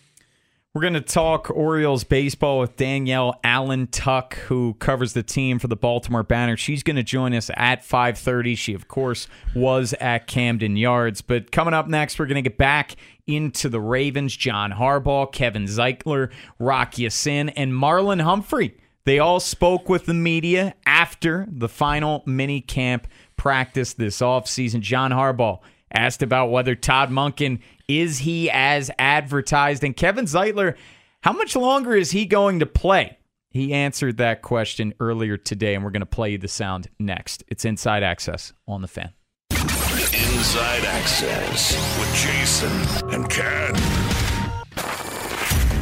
We're 0.73 0.81
going 0.81 0.93
to 0.93 1.01
talk 1.01 1.51
Orioles 1.51 2.05
baseball 2.05 2.59
with 2.59 2.77
Danielle 2.77 3.37
Allentuck, 3.43 4.35
who 4.35 4.75
covers 4.75 5.11
the 5.11 5.21
team 5.21 5.59
for 5.59 5.67
the 5.67 5.75
Baltimore 5.75 6.23
Banner. 6.23 6.55
She's 6.55 6.81
going 6.81 6.95
to 6.95 7.03
join 7.03 7.33
us 7.33 7.51
at 7.57 7.83
5:30. 7.83 8.57
She, 8.57 8.73
of 8.73 8.87
course, 8.87 9.27
was 9.53 9.93
at 9.99 10.27
Camden 10.27 10.77
Yards. 10.77 11.21
But 11.21 11.51
coming 11.51 11.73
up 11.73 11.89
next, 11.89 12.17
we're 12.17 12.25
going 12.25 12.41
to 12.41 12.49
get 12.49 12.57
back 12.57 12.95
into 13.27 13.67
the 13.67 13.81
Ravens. 13.81 14.33
John 14.33 14.71
Harbaugh, 14.71 15.29
Kevin 15.29 15.65
Zeitler, 15.65 16.31
Rock 16.57 16.93
Sin, 17.09 17.49
and 17.49 17.73
Marlon 17.73 18.21
Humphrey. 18.21 18.77
They 19.03 19.19
all 19.19 19.41
spoke 19.41 19.89
with 19.89 20.05
the 20.05 20.13
media 20.13 20.75
after 20.85 21.47
the 21.51 21.67
final 21.67 22.23
mini 22.25 22.61
camp 22.61 23.07
practice 23.35 23.93
this 23.93 24.21
offseason. 24.21 24.79
John 24.79 25.11
Harbaugh 25.11 25.59
asked 25.93 26.23
about 26.23 26.51
whether 26.51 26.75
Todd 26.75 27.09
Monken 27.09 27.59
is 27.87 28.19
he 28.19 28.49
as 28.49 28.89
advertised 28.97 29.83
and 29.83 29.95
Kevin 29.95 30.25
Zeitler 30.25 30.75
how 31.21 31.33
much 31.33 31.55
longer 31.55 31.95
is 31.95 32.11
he 32.11 32.25
going 32.25 32.59
to 32.59 32.65
play? 32.65 33.17
He 33.51 33.73
answered 33.73 34.17
that 34.17 34.41
question 34.41 34.93
earlier 34.99 35.37
today 35.37 35.75
and 35.75 35.83
we're 35.83 35.91
going 35.91 35.99
to 36.01 36.05
play 36.07 36.31
you 36.31 36.37
the 36.37 36.47
sound 36.47 36.87
next. 36.99 37.43
It's 37.47 37.63
Inside 37.63 38.01
Access 38.01 38.53
on 38.67 38.81
the 38.81 38.87
fan. 38.87 39.11
Inside 39.51 40.83
Access 40.85 41.75
with 41.99 42.15
Jason 42.15 43.13
and 43.13 43.29
Ken. 43.29 43.75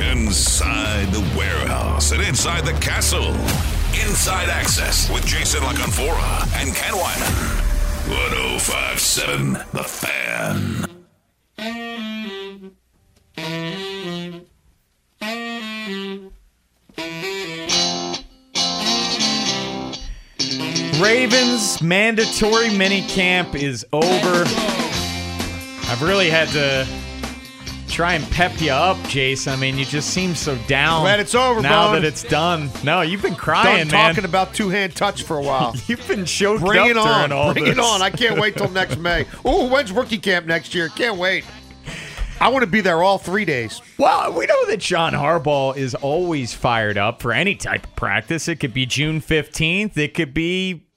Inside 0.01 1.13
the 1.13 1.21
warehouse 1.37 2.11
and 2.11 2.21
inside 2.21 2.65
the 2.65 2.73
castle. 2.81 3.33
Inside 3.93 4.49
Access 4.49 5.09
with 5.09 5.25
Jason 5.25 5.63
La 5.63 5.73
Canfora 5.73 6.61
and 6.61 6.75
Ken 6.75 6.93
Weinman. 6.93 7.68
1057 8.07 9.53
The 9.73 9.83
Fan. 9.83 10.85
Ravens 21.01 21.81
mandatory 21.81 22.75
mini 22.77 23.01
camp 23.07 23.55
is 23.55 23.85
over. 23.91 24.43
I've 25.87 26.01
really 26.01 26.29
had 26.29 26.49
to 26.49 26.85
try 27.99 28.13
and 28.13 28.23
pep 28.31 28.61
you 28.61 28.71
up, 28.71 28.95
Jason. 29.09 29.51
I 29.51 29.57
mean, 29.57 29.77
you 29.77 29.83
just 29.83 30.11
seem 30.11 30.33
so 30.33 30.55
down. 30.69 31.01
Glad 31.01 31.19
it's 31.19 31.35
over, 31.35 31.61
now 31.61 31.91
that 31.91 32.05
it's 32.05 32.23
done. 32.23 32.69
No, 32.81 33.01
you've 33.01 33.21
been 33.21 33.35
crying, 33.35 33.89
Done 33.89 33.91
man. 33.91 34.13
talking 34.13 34.23
about 34.23 34.53
two 34.53 34.69
hand 34.69 34.95
touch 34.95 35.23
for 35.23 35.37
a 35.37 35.41
while. 35.41 35.75
You've 35.87 36.07
been 36.07 36.23
choked 36.23 36.63
Bring 36.63 36.79
up 36.79 36.87
it 36.87 36.97
on. 36.97 37.29
during 37.29 37.31
all 37.33 37.51
Bring 37.51 37.65
this. 37.65 37.73
it 37.73 37.79
on. 37.79 38.01
I 38.01 38.09
can't 38.09 38.39
wait 38.39 38.55
till 38.55 38.69
next 38.69 38.95
May. 38.99 39.25
Oh, 39.43 39.67
when's 39.67 39.91
rookie 39.91 40.17
camp 40.17 40.45
next 40.45 40.73
year? 40.73 40.87
Can't 40.87 41.17
wait. 41.17 41.43
I 42.39 42.47
want 42.47 42.63
to 42.63 42.67
be 42.71 42.79
there 42.79 43.03
all 43.03 43.17
three 43.17 43.43
days. 43.43 43.81
Well, 43.97 44.31
we 44.31 44.45
know 44.45 44.65
that 44.67 44.79
John 44.79 45.11
Harbaugh 45.11 45.75
is 45.75 45.93
always 45.93 46.53
fired 46.53 46.97
up 46.97 47.21
for 47.21 47.33
any 47.33 47.55
type 47.55 47.83
of 47.85 47.93
practice. 47.97 48.47
It 48.47 48.61
could 48.61 48.73
be 48.73 48.85
June 48.85 49.19
15th. 49.19 49.97
It 49.97 50.13
could 50.13 50.33
be 50.33 50.87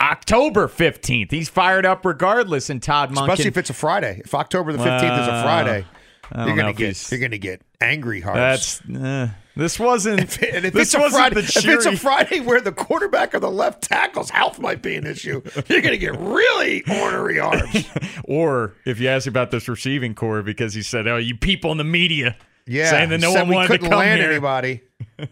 October 0.00 0.68
15th. 0.68 1.32
He's 1.32 1.48
fired 1.48 1.84
up 1.84 2.06
regardless. 2.06 2.70
And 2.70 2.80
Todd 2.80 3.10
Monken. 3.10 3.22
Especially 3.22 3.46
if 3.48 3.56
it's 3.56 3.70
a 3.70 3.74
Friday. 3.74 4.22
If 4.24 4.34
October 4.36 4.72
the 4.72 4.78
15th 4.78 5.20
is 5.22 5.26
a 5.26 5.42
Friday, 5.42 5.84
you're 6.34 6.56
gonna 6.56 6.70
if 6.70 6.76
get 6.76 7.10
you're 7.10 7.20
gonna 7.20 7.38
get 7.38 7.62
angry 7.80 8.20
hearts. 8.20 8.80
That's 8.86 9.02
uh, 9.02 9.28
this 9.56 9.78
wasn't. 9.78 10.20
and 10.42 10.64
if 10.64 10.72
this 10.72 10.88
it's 10.88 10.94
a 10.94 10.98
wasn't 11.00 11.34
Friday, 11.34 11.40
if 11.40 11.66
it's 11.66 11.86
a 11.86 11.96
Friday 11.96 12.40
where 12.40 12.60
the 12.60 12.72
quarterback 12.72 13.34
or 13.34 13.40
the 13.40 13.50
left 13.50 13.82
tackle's 13.82 14.30
health 14.30 14.58
might 14.58 14.82
be 14.82 14.96
an 14.96 15.06
issue, 15.06 15.42
you're 15.66 15.80
gonna 15.80 15.96
get 15.96 16.16
really 16.18 16.84
ornery 16.88 17.40
arms. 17.40 17.86
or 18.24 18.74
if 18.84 19.00
you 19.00 19.08
ask 19.08 19.26
about 19.26 19.50
this 19.50 19.68
receiving 19.68 20.14
corps 20.14 20.42
because 20.42 20.74
he 20.74 20.82
said, 20.82 21.08
"Oh, 21.08 21.16
you 21.16 21.36
people 21.36 21.72
in 21.72 21.78
the 21.78 21.84
media." 21.84 22.36
Yeah, 22.66 22.90
saying 22.90 23.08
that 23.10 23.20
no 23.20 23.32
one 23.32 23.48
wanted 23.48 23.80
to 23.80 23.88
come 23.88 23.98
land 23.98 24.20
here. 24.20 24.30
anybody. 24.30 24.82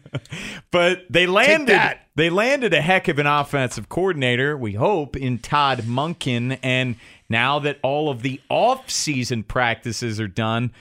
But 0.71 1.05
they 1.09 1.27
landed. 1.27 1.99
They 2.17 2.29
landed 2.29 2.75
a 2.75 2.81
heck 2.83 3.09
of 3.09 3.19
an 3.19 3.27
offensive 3.27 3.89
coordinator. 3.89 4.57
We 4.57 4.73
hope 4.73 5.17
in 5.17 5.39
Todd 5.39 5.81
Monken, 5.81 6.59
and 6.63 6.97
now 7.29 7.59
that 7.61 7.79
all 7.83 8.09
of 8.09 8.23
the 8.23 8.41
off-season 8.49 9.43
practices 9.45 10.21
are 10.21 10.29
done, 10.29 10.73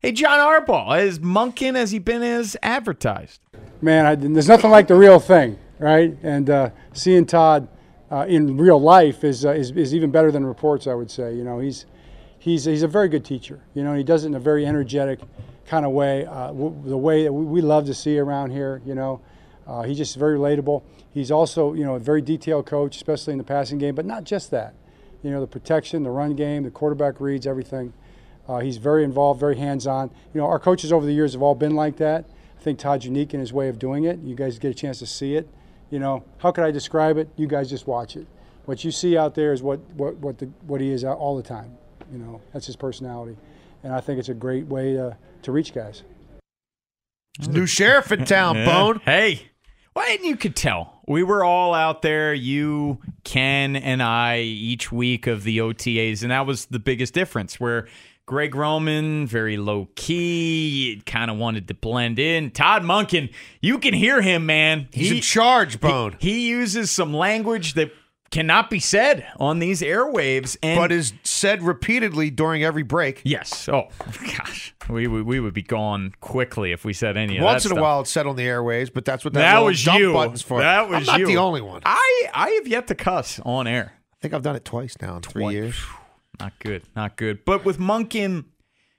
hey, 0.00 0.12
John 0.12 0.38
Harbaugh, 0.38 1.02
is 1.02 1.18
Monken 1.18 1.76
as 1.76 1.90
he 1.90 1.98
been 1.98 2.22
as 2.22 2.56
advertised? 2.62 3.40
man, 3.82 4.06
I, 4.06 4.14
there's 4.14 4.48
nothing 4.48 4.70
like 4.70 4.88
the 4.88 4.94
real 4.94 5.20
thing, 5.20 5.58
right? 5.78 6.16
And 6.22 6.48
uh, 6.48 6.70
seeing 6.92 7.26
Todd 7.26 7.68
uh, 8.10 8.26
in 8.28 8.56
real 8.56 8.80
life 8.80 9.24
is, 9.24 9.44
uh, 9.44 9.50
is 9.50 9.70
is 9.72 9.94
even 9.94 10.10
better 10.10 10.30
than 10.30 10.44
reports. 10.44 10.86
I 10.86 10.94
would 10.94 11.10
say. 11.10 11.34
You 11.34 11.44
know, 11.44 11.58
he's 11.58 11.86
he's 12.38 12.64
he's 12.64 12.82
a 12.82 12.88
very 12.88 13.08
good 13.08 13.24
teacher. 13.24 13.60
You 13.74 13.84
know, 13.84 13.94
he 13.94 14.02
does 14.04 14.24
it 14.24 14.28
in 14.28 14.34
a 14.34 14.40
very 14.40 14.66
energetic 14.66 15.20
kind 15.66 15.84
of 15.84 15.92
way, 15.92 16.24
uh, 16.24 16.48
w- 16.48 16.74
the 16.84 16.96
way 16.96 17.24
that 17.24 17.32
we, 17.32 17.44
we 17.44 17.60
love 17.60 17.86
to 17.86 17.94
see 17.94 18.18
around 18.18 18.50
here. 18.50 18.80
You 18.86 18.94
know, 18.94 19.20
uh, 19.66 19.82
he's 19.82 19.98
just 19.98 20.16
very 20.16 20.38
relatable. 20.38 20.82
He's 21.10 21.30
also 21.30 21.74
you 21.74 21.84
know 21.84 21.94
a 21.94 22.00
very 22.00 22.22
detailed 22.22 22.66
coach, 22.66 22.96
especially 22.96 23.32
in 23.32 23.38
the 23.38 23.44
passing 23.44 23.78
game, 23.78 23.94
but 23.94 24.06
not 24.06 24.24
just 24.24 24.50
that. 24.52 24.74
You 25.22 25.30
know, 25.30 25.40
the 25.40 25.46
protection, 25.46 26.02
the 26.02 26.10
run 26.10 26.34
game, 26.36 26.62
the 26.62 26.70
quarterback 26.70 27.20
reads, 27.20 27.46
everything. 27.46 27.92
Uh, 28.48 28.60
he's 28.60 28.76
very 28.76 29.02
involved, 29.02 29.40
very 29.40 29.56
hands-on. 29.56 30.10
You 30.32 30.40
know, 30.40 30.46
our 30.46 30.58
coaches 30.58 30.92
over 30.92 31.04
the 31.04 31.12
years 31.12 31.32
have 31.32 31.42
all 31.42 31.54
been 31.56 31.74
like 31.74 31.96
that. 31.96 32.24
I 32.58 32.62
think 32.62 32.78
Todd's 32.78 33.04
unique 33.04 33.34
in 33.34 33.40
his 33.40 33.52
way 33.52 33.68
of 33.68 33.78
doing 33.78 34.04
it. 34.04 34.20
You 34.20 34.34
guys 34.36 34.58
get 34.58 34.70
a 34.70 34.74
chance 34.74 34.98
to 35.00 35.06
see 35.06 35.34
it. 35.34 35.48
You 35.90 35.98
know, 35.98 36.24
how 36.38 36.52
could 36.52 36.64
I 36.64 36.70
describe 36.70 37.16
it? 37.16 37.28
You 37.36 37.46
guys 37.46 37.68
just 37.70 37.86
watch 37.86 38.16
it. 38.16 38.26
What 38.66 38.84
you 38.84 38.90
see 38.90 39.16
out 39.16 39.34
there 39.34 39.52
is 39.52 39.62
what 39.62 39.78
what 39.94 40.16
what 40.16 40.38
the 40.38 40.46
what 40.66 40.80
he 40.80 40.90
is 40.90 41.04
out 41.04 41.18
all 41.18 41.36
the 41.36 41.42
time. 41.42 41.76
You 42.12 42.18
know, 42.18 42.40
that's 42.52 42.66
his 42.66 42.74
personality, 42.76 43.36
and 43.84 43.92
I 43.92 44.00
think 44.00 44.18
it's 44.18 44.28
a 44.28 44.34
great 44.34 44.66
way 44.66 44.94
to 44.94 45.16
to 45.42 45.52
reach 45.52 45.72
guys. 45.72 46.02
New 47.48 47.66
sheriff 47.66 48.10
in 48.10 48.24
town, 48.24 48.56
Yeah. 48.56 48.64
Bone. 48.64 49.00
Hey, 49.04 49.50
why 49.92 50.06
didn't 50.06 50.26
you 50.26 50.36
could 50.36 50.56
tell? 50.56 50.95
We 51.06 51.22
were 51.22 51.44
all 51.44 51.72
out 51.72 52.02
there, 52.02 52.34
you, 52.34 52.98
Ken, 53.22 53.76
and 53.76 54.02
I, 54.02 54.40
each 54.40 54.90
week 54.90 55.26
of 55.26 55.44
the 55.44 55.58
OTAs, 55.58 56.22
and 56.22 56.32
that 56.32 56.46
was 56.46 56.66
the 56.66 56.80
biggest 56.80 57.14
difference. 57.14 57.60
Where 57.60 57.86
Greg 58.26 58.56
Roman, 58.56 59.24
very 59.24 59.56
low 59.56 59.88
key, 59.94 61.00
kind 61.06 61.30
of 61.30 61.36
wanted 61.36 61.68
to 61.68 61.74
blend 61.74 62.18
in. 62.18 62.50
Todd 62.50 62.82
Monken, 62.82 63.32
you 63.60 63.78
can 63.78 63.94
hear 63.94 64.20
him, 64.20 64.46
man. 64.46 64.88
He's 64.92 65.12
in 65.12 65.20
charge, 65.20 65.80
Bone. 65.80 66.16
He, 66.18 66.32
he 66.32 66.48
uses 66.48 66.90
some 66.90 67.14
language 67.14 67.74
that 67.74 67.92
cannot 68.30 68.70
be 68.70 68.80
said 68.80 69.26
on 69.38 69.58
these 69.58 69.80
airwaves, 69.82 70.56
and 70.62 70.78
but 70.78 70.92
is 70.92 71.12
said 71.22 71.62
repeatedly 71.62 72.30
during 72.30 72.62
every 72.64 72.82
break. 72.82 73.22
Yes. 73.24 73.68
Oh 73.68 73.88
gosh, 74.36 74.74
we 74.88 75.06
would 75.06 75.24
we 75.26 75.40
would 75.40 75.54
be 75.54 75.62
gone 75.62 76.12
quickly 76.20 76.72
if 76.72 76.84
we 76.84 76.92
said 76.92 77.16
any 77.16 77.36
of 77.36 77.40
that. 77.42 77.46
Once 77.46 77.66
in 77.66 77.76
a 77.76 77.80
while, 77.80 78.00
it's 78.00 78.10
said 78.10 78.26
on 78.26 78.36
the 78.36 78.44
airways, 78.44 78.90
but 78.90 79.04
that's 79.04 79.24
what 79.24 79.34
that, 79.34 79.40
That 79.40 79.58
was 79.60 79.82
dump 79.84 79.98
you. 80.00 80.12
button's 80.12 80.42
for. 80.42 80.60
That 80.60 80.88
was 80.88 81.08
I'm 81.08 81.12
not 81.14 81.20
you. 81.20 81.26
the 81.26 81.36
only 81.38 81.60
one. 81.60 81.82
I 81.84 82.28
I 82.34 82.50
have 82.50 82.66
yet 82.68 82.86
to 82.88 82.94
cuss 82.94 83.40
on 83.44 83.66
air. 83.66 83.92
I 84.12 84.16
think 84.20 84.34
I've 84.34 84.42
done 84.42 84.56
it 84.56 84.64
twice 84.64 84.96
now 85.00 85.16
in 85.16 85.22
three 85.22 85.48
years. 85.48 85.76
Not 86.40 86.58
good. 86.58 86.82
Not 86.94 87.16
good. 87.16 87.46
But 87.46 87.64
with 87.64 87.78
Monken, 87.78 88.44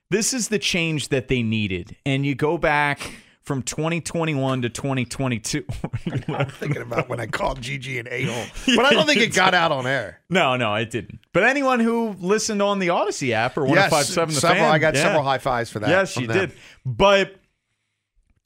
This 0.10 0.34
is 0.34 0.48
the 0.48 0.58
change 0.58 1.10
that 1.10 1.28
they 1.28 1.44
needed. 1.44 1.96
And 2.06 2.26
you 2.26 2.34
go 2.34 2.58
back 2.58 3.00
from 3.48 3.64
2021 3.64 4.64
to 4.64 4.70
2022. 4.70 5.66
I'm 6.28 6.50
thinking 6.50 6.82
about 6.82 7.08
when 7.08 7.22
I 7.22 7.28
called 7.28 7.62
Gigi 7.62 7.98
an 7.98 8.08
a 8.12 8.24
hole, 8.24 8.46
but 8.76 8.86
I 8.86 8.92
don't 8.92 9.06
think 9.08 9.22
it 9.22 9.34
got 9.34 9.54
out 9.54 9.72
on 9.72 9.88
air. 9.88 10.20
No, 10.30 10.58
no, 10.58 10.76
it 10.76 10.92
didn't. 10.92 11.20
But 11.32 11.44
anyone 11.44 11.80
who 11.80 12.10
listened 12.20 12.62
on 12.62 12.80
the 12.80 12.90
Audacy 12.90 13.32
app 13.32 13.58
or 13.58 13.66
oh 13.66 13.74
Yes, 13.74 13.90
the 13.90 14.28
several- 14.28 14.38
fan, 14.40 14.70
I 14.70 14.80
got 14.80 14.96
yeah. 14.96 15.04
several 15.04 15.24
high 15.24 15.38
fives 15.38 15.70
for 15.70 15.80
that 15.80 15.90
Yes, 15.90 16.18
you 16.18 16.28
them. 16.28 16.38
did. 16.38 16.52
But 16.86 17.36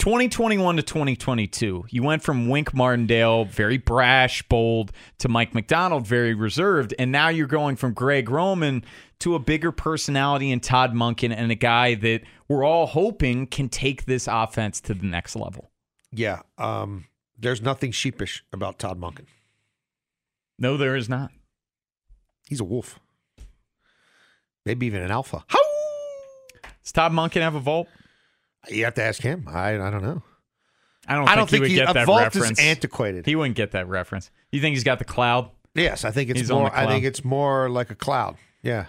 2021 0.02 0.78
to 0.78 0.82
2022, 0.82 1.86
you 1.92 2.02
went 2.02 2.24
from 2.24 2.50
Wink 2.50 2.74
Martindale, 2.74 3.46
very 3.46 3.78
brash, 3.78 4.42
bold, 4.50 4.92
to 5.20 5.30
Mike 5.30 5.54
Macdonald, 5.54 6.08
very 6.08 6.34
reserved. 6.34 6.96
And 6.98 7.12
now 7.12 7.30
you're 7.30 7.46
going 7.46 7.76
from 7.76 7.94
Greg 7.94 8.28
Roman 8.28 8.84
to 9.20 9.36
a 9.36 9.40
bigger 9.40 9.72
personality 9.72 10.50
in 10.50 10.60
Todd 10.60 10.96
Monken 10.96 11.32
and 11.32 11.52
a 11.52 11.56
guy 11.56 11.94
that 11.94 12.22
we're 12.48 12.64
all 12.64 12.88
hoping 12.88 13.46
can 13.46 13.70
take 13.70 14.06
this 14.06 14.28
offense 14.28 14.82
to 14.82 14.96
the 14.96 15.06
next 15.06 15.36
level. 15.36 15.70
Yeah, 16.12 16.42
um, 16.58 17.06
there's 17.38 17.62
nothing 17.62 17.92
sheepish 17.92 18.44
about 18.52 18.80
Todd 18.80 19.00
Monken. 19.00 19.28
No, 20.58 20.78
there 20.78 20.96
is 20.96 21.10
not. 21.10 21.30
He's 22.48 22.60
a 22.60 22.64
wolf, 22.64 23.00
maybe 24.66 24.88
even 24.88 25.04
an 25.04 25.12
alpha. 25.12 25.46
Does 26.82 26.92
Todd 26.92 27.12
Monken 27.12 27.42
have 27.42 27.54
a 27.54 27.60
vault? 27.60 27.88
You 28.70 28.86
have 28.86 28.94
to 28.96 29.04
ask 29.04 29.22
him. 29.22 29.46
I 29.48 29.72
I 29.76 29.90
don't 29.90 30.04
know. 30.04 30.22
I 31.08 31.16
don't 31.16 31.28
I 31.28 31.36
think 31.36 31.38
don't 31.38 31.48
he 31.48 31.52
think 31.52 31.62
would 31.62 31.70
he- 31.72 31.76
get 31.78 31.90
a 31.90 31.94
that 31.94 32.06
vault 32.06 32.22
is 32.36 32.42
reference. 32.42 32.60
antiquated. 32.60 33.26
He 33.26 33.36
wouldn't 33.36 33.56
get 33.56 33.72
that 33.72 33.88
reference. 33.88 34.30
You 34.52 34.62
think 34.62 34.76
he's 34.76 34.84
got 34.84 35.00
the 35.00 35.06
cloud? 35.06 35.50
Yes, 35.74 36.06
I 36.06 36.12
think 36.12 36.30
it's 36.30 36.40
He's 36.42 36.50
more. 36.52 36.74
I 36.76 36.86
think 36.86 37.06
it's 37.06 37.24
more 37.24 37.70
like 37.70 37.90
a 37.92 37.96
cloud. 37.96 38.38
Yeah. 38.62 38.86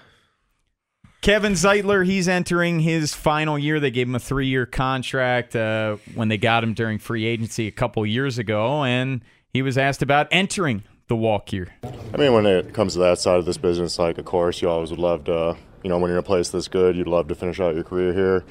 Kevin 1.21 1.53
Zeitler, 1.53 2.05
he's 2.05 2.27
entering 2.27 2.81
his 2.81 3.15
final 3.15 3.57
year. 3.57 3.79
They 3.79 3.93
gave 3.93 4.09
him 4.09 4.17
a 4.17 4.21
three 4.21 4.49
year 4.49 4.67
contract 4.67 5.55
uh, 5.55 5.97
when 6.15 6.27
they 6.29 6.37
got 6.37 6.65
him 6.65 6.75
during 6.75 6.99
free 6.99 7.25
agency 7.25 7.69
a 7.69 7.71
couple 7.71 8.05
years 8.05 8.39
ago, 8.39 8.83
and 8.83 9.23
he 9.49 9.63
was 9.63 9.79
asked 9.79 10.03
about 10.03 10.27
entering 10.33 10.83
the 11.07 11.15
walk 11.15 11.53
year. 11.53 11.69
I 12.13 12.17
mean, 12.17 12.33
when 12.33 12.45
it 12.47 12.75
comes 12.75 12.95
to 12.95 12.99
that 13.01 13.19
side 13.21 13.39
of 13.39 13.45
this 13.47 13.57
business, 13.59 13.99
like, 14.01 14.19
of 14.19 14.25
course, 14.25 14.61
you 14.61 14.69
always 14.69 14.91
would 14.91 14.99
love 14.99 15.23
to, 15.25 15.57
you 15.85 15.91
know, 15.91 15.99
when 15.99 16.09
you're 16.09 16.19
in 16.19 16.25
a 16.25 16.27
place 16.27 16.51
this 16.51 16.67
good, 16.67 16.97
you'd 16.97 17.07
love 17.07 17.29
to 17.29 17.37
finish 17.37 17.61
out 17.61 17.75
your 17.77 17.85
career 17.85 18.13
here. 18.13 18.45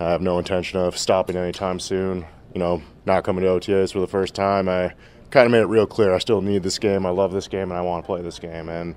I 0.00 0.10
have 0.10 0.20
no 0.20 0.38
intention 0.38 0.78
of 0.78 0.98
stopping 0.98 1.36
anytime 1.36 1.78
soon. 1.78 2.26
You 2.52 2.60
know, 2.60 2.82
not 3.06 3.24
coming 3.24 3.42
to 3.44 3.50
OTAs 3.50 3.92
for 3.92 4.00
the 4.00 4.06
first 4.06 4.34
time. 4.34 4.68
I 4.68 4.94
kind 5.30 5.46
of 5.46 5.52
made 5.52 5.60
it 5.60 5.66
real 5.66 5.86
clear 5.86 6.14
I 6.14 6.18
still 6.18 6.40
need 6.40 6.62
this 6.62 6.78
game. 6.78 7.04
I 7.04 7.10
love 7.10 7.32
this 7.32 7.48
game, 7.48 7.70
and 7.70 7.78
I 7.78 7.80
want 7.80 8.04
to 8.04 8.06
play 8.06 8.22
this 8.22 8.38
game. 8.38 8.68
And 8.68 8.94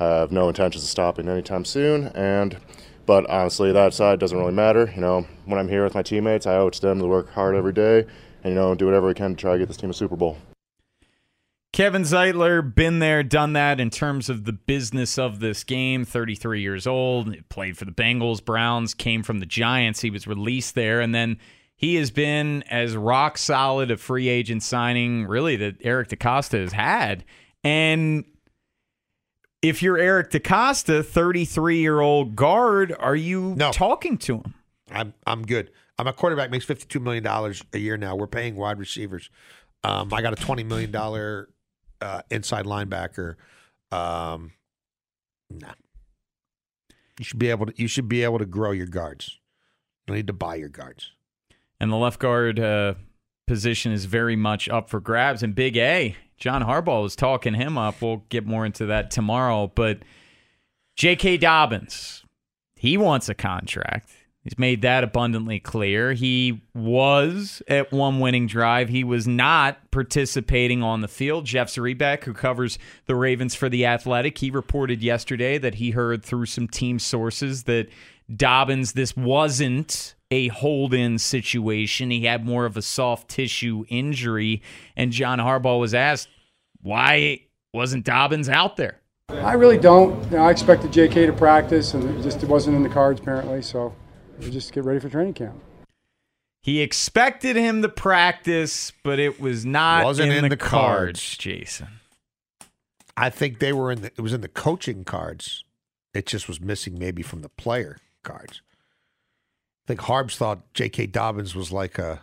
I 0.00 0.04
have 0.04 0.32
no 0.32 0.48
intentions 0.48 0.84
of 0.84 0.90
stopping 0.90 1.28
anytime 1.28 1.64
soon. 1.64 2.08
And, 2.08 2.58
but 3.06 3.28
honestly, 3.28 3.72
that 3.72 3.94
side 3.94 4.18
doesn't 4.18 4.38
really 4.38 4.52
matter. 4.52 4.92
You 4.94 5.00
know, 5.00 5.26
when 5.46 5.58
I'm 5.58 5.68
here 5.68 5.84
with 5.84 5.94
my 5.94 6.02
teammates, 6.02 6.46
I 6.46 6.56
owe 6.56 6.68
it 6.68 6.74
to 6.74 6.80
them 6.80 6.98
to 6.98 7.06
work 7.06 7.30
hard 7.30 7.54
every 7.54 7.72
day 7.72 8.06
and, 8.44 8.52
you 8.52 8.54
know, 8.54 8.74
do 8.74 8.84
whatever 8.84 9.06
we 9.06 9.14
can 9.14 9.34
to 9.34 9.36
try 9.36 9.52
to 9.52 9.58
get 9.58 9.68
this 9.68 9.76
team 9.76 9.90
a 9.90 9.94
Super 9.94 10.16
Bowl. 10.16 10.36
Kevin 11.78 12.02
Zeitler, 12.02 12.74
been 12.74 12.98
there, 12.98 13.22
done 13.22 13.52
that 13.52 13.78
in 13.78 13.88
terms 13.88 14.28
of 14.28 14.44
the 14.44 14.52
business 14.52 15.16
of 15.16 15.38
this 15.38 15.62
game. 15.62 16.04
33 16.04 16.60
years 16.60 16.88
old, 16.88 17.32
played 17.50 17.78
for 17.78 17.84
the 17.84 17.92
Bengals, 17.92 18.44
Browns, 18.44 18.94
came 18.94 19.22
from 19.22 19.38
the 19.38 19.46
Giants. 19.46 20.00
He 20.00 20.10
was 20.10 20.26
released 20.26 20.74
there, 20.74 21.00
and 21.00 21.14
then 21.14 21.38
he 21.76 21.94
has 21.94 22.10
been 22.10 22.64
as 22.64 22.96
rock 22.96 23.38
solid 23.38 23.92
a 23.92 23.96
free 23.96 24.26
agent 24.26 24.64
signing, 24.64 25.26
really, 25.26 25.54
that 25.54 25.76
Eric 25.82 26.08
DeCosta 26.08 26.60
has 26.60 26.72
had. 26.72 27.24
And 27.62 28.24
if 29.62 29.80
you're 29.80 29.98
Eric 29.98 30.32
DeCosta, 30.32 31.06
33 31.06 31.78
year 31.78 32.00
old 32.00 32.34
guard, 32.34 32.92
are 32.98 33.14
you 33.14 33.54
talking 33.70 34.18
to 34.18 34.38
him? 34.38 34.54
I'm 34.90 35.14
I'm 35.28 35.46
good. 35.46 35.70
I'm 35.96 36.08
a 36.08 36.12
quarterback 36.12 36.50
makes 36.50 36.64
fifty 36.64 36.86
two 36.86 36.98
million 36.98 37.22
dollars 37.22 37.62
a 37.72 37.78
year 37.78 37.96
now. 37.96 38.16
We're 38.16 38.26
paying 38.26 38.56
wide 38.56 38.80
receivers. 38.80 39.30
Um, 39.84 40.12
I 40.12 40.22
got 40.22 40.32
a 40.32 40.36
twenty 40.44 40.64
million 40.64 40.90
dollar 40.90 41.50
uh, 42.00 42.22
inside 42.30 42.64
linebacker. 42.64 43.36
Um, 43.90 44.52
nah. 45.50 45.72
You 47.18 47.24
should 47.24 47.38
be 47.38 47.50
able 47.50 47.66
to. 47.66 47.72
You 47.76 47.88
should 47.88 48.08
be 48.08 48.22
able 48.22 48.38
to 48.38 48.46
grow 48.46 48.70
your 48.70 48.86
guards. 48.86 49.38
You 50.06 50.14
need 50.14 50.28
to 50.28 50.32
buy 50.32 50.54
your 50.54 50.68
guards. 50.68 51.12
And 51.80 51.92
the 51.92 51.96
left 51.96 52.20
guard 52.20 52.58
uh, 52.60 52.94
position 53.46 53.92
is 53.92 54.04
very 54.04 54.36
much 54.36 54.68
up 54.68 54.88
for 54.88 55.00
grabs. 55.00 55.42
And 55.42 55.54
Big 55.54 55.76
A, 55.76 56.16
John 56.36 56.62
Harbaugh 56.62 57.06
is 57.06 57.16
talking 57.16 57.54
him 57.54 57.76
up. 57.76 58.00
We'll 58.00 58.24
get 58.28 58.46
more 58.46 58.64
into 58.64 58.86
that 58.86 59.10
tomorrow. 59.10 59.70
But 59.74 59.98
J.K. 60.96 61.38
Dobbins, 61.38 62.24
he 62.76 62.96
wants 62.96 63.28
a 63.28 63.34
contract. 63.34 64.10
He's 64.48 64.58
made 64.58 64.80
that 64.80 65.04
abundantly 65.04 65.60
clear. 65.60 66.14
He 66.14 66.62
was 66.74 67.62
at 67.68 67.92
one 67.92 68.18
winning 68.18 68.46
drive. 68.46 68.88
He 68.88 69.04
was 69.04 69.28
not 69.28 69.90
participating 69.90 70.82
on 70.82 71.02
the 71.02 71.08
field. 71.08 71.44
Jeff 71.44 71.68
Zrebiec, 71.68 72.24
who 72.24 72.32
covers 72.32 72.78
the 73.04 73.14
Ravens 73.14 73.54
for 73.54 73.68
The 73.68 73.84
Athletic, 73.84 74.38
he 74.38 74.50
reported 74.50 75.02
yesterday 75.02 75.58
that 75.58 75.74
he 75.74 75.90
heard 75.90 76.24
through 76.24 76.46
some 76.46 76.66
team 76.66 76.98
sources 76.98 77.64
that 77.64 77.88
Dobbins, 78.34 78.92
this 78.92 79.14
wasn't 79.14 80.14
a 80.30 80.48
hold 80.48 80.94
in 80.94 81.18
situation. 81.18 82.10
He 82.10 82.24
had 82.24 82.46
more 82.46 82.64
of 82.64 82.78
a 82.78 82.82
soft 82.82 83.28
tissue 83.28 83.84
injury. 83.90 84.62
And 84.96 85.12
John 85.12 85.40
Harbaugh 85.40 85.78
was 85.78 85.92
asked, 85.92 86.30
why 86.80 87.40
wasn't 87.74 88.06
Dobbins 88.06 88.48
out 88.48 88.78
there? 88.78 89.02
I 89.28 89.52
really 89.52 89.76
don't. 89.76 90.24
You 90.30 90.38
know, 90.38 90.44
I 90.44 90.50
expected 90.50 90.90
J.K. 90.90 91.26
to 91.26 91.34
practice, 91.34 91.92
and 91.92 92.18
it 92.18 92.22
just 92.22 92.42
wasn't 92.44 92.76
in 92.76 92.82
the 92.82 92.88
cards 92.88 93.20
apparently. 93.20 93.60
So 93.60 93.94
we 94.40 94.50
just 94.50 94.72
get 94.72 94.84
ready 94.84 95.00
for 95.00 95.08
training 95.08 95.34
camp. 95.34 95.60
He 96.62 96.80
expected 96.80 97.56
him 97.56 97.82
to 97.82 97.88
practice, 97.88 98.92
but 99.02 99.18
it 99.18 99.40
was 99.40 99.64
not 99.64 100.04
Wasn't 100.04 100.30
in, 100.30 100.38
in 100.38 100.42
the, 100.44 100.50
the 100.50 100.56
cards, 100.56 101.20
cards. 101.20 101.36
Jason. 101.38 101.88
I 103.16 103.30
think 103.30 103.58
they 103.58 103.72
were 103.72 103.90
in 103.90 104.02
the. 104.02 104.06
It 104.08 104.20
was 104.20 104.32
in 104.32 104.40
the 104.40 104.48
coaching 104.48 105.04
cards. 105.04 105.64
It 106.14 106.26
just 106.26 106.48
was 106.48 106.60
missing 106.60 106.98
maybe 106.98 107.22
from 107.22 107.42
the 107.42 107.48
player 107.48 107.98
cards. 108.22 108.60
I 109.84 109.88
think 109.88 110.00
Harbs 110.00 110.36
thought 110.36 110.72
J.K. 110.74 111.06
Dobbins 111.06 111.54
was 111.54 111.72
like 111.72 111.98
a 111.98 112.20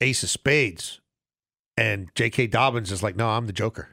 ace 0.00 0.22
of 0.22 0.30
spades, 0.30 1.00
and 1.76 2.10
J.K. 2.14 2.46
Dobbins 2.46 2.92
is 2.92 3.02
like, 3.02 3.16
no, 3.16 3.28
I'm 3.28 3.46
the 3.46 3.52
Joker. 3.52 3.88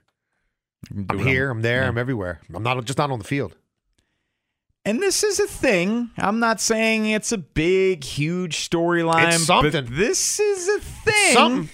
I'm 1.09 1.19
here, 1.19 1.49
I'm 1.49 1.61
there, 1.63 1.81
yeah. 1.81 1.87
I'm 1.87 1.97
everywhere. 1.97 2.41
I'm 2.53 2.63
not 2.63 2.83
just 2.85 2.99
not 2.99 3.09
on 3.09 3.19
the 3.19 3.25
field. 3.25 3.55
And 4.87 5.01
this 5.01 5.21
is 5.21 5.39
a 5.39 5.47
thing. 5.47 6.11
I'm 6.17 6.39
not 6.39 6.61
saying 6.61 7.07
it's 7.07 7.33
a 7.33 7.37
big, 7.37 8.05
huge 8.05 8.69
storyline. 8.69 9.33
It's 9.33 9.43
something. 9.43 9.71
But 9.71 9.93
this 9.93 10.39
is 10.39 10.67
a 10.69 10.79
thing. 10.79 11.33
Something. 11.33 11.69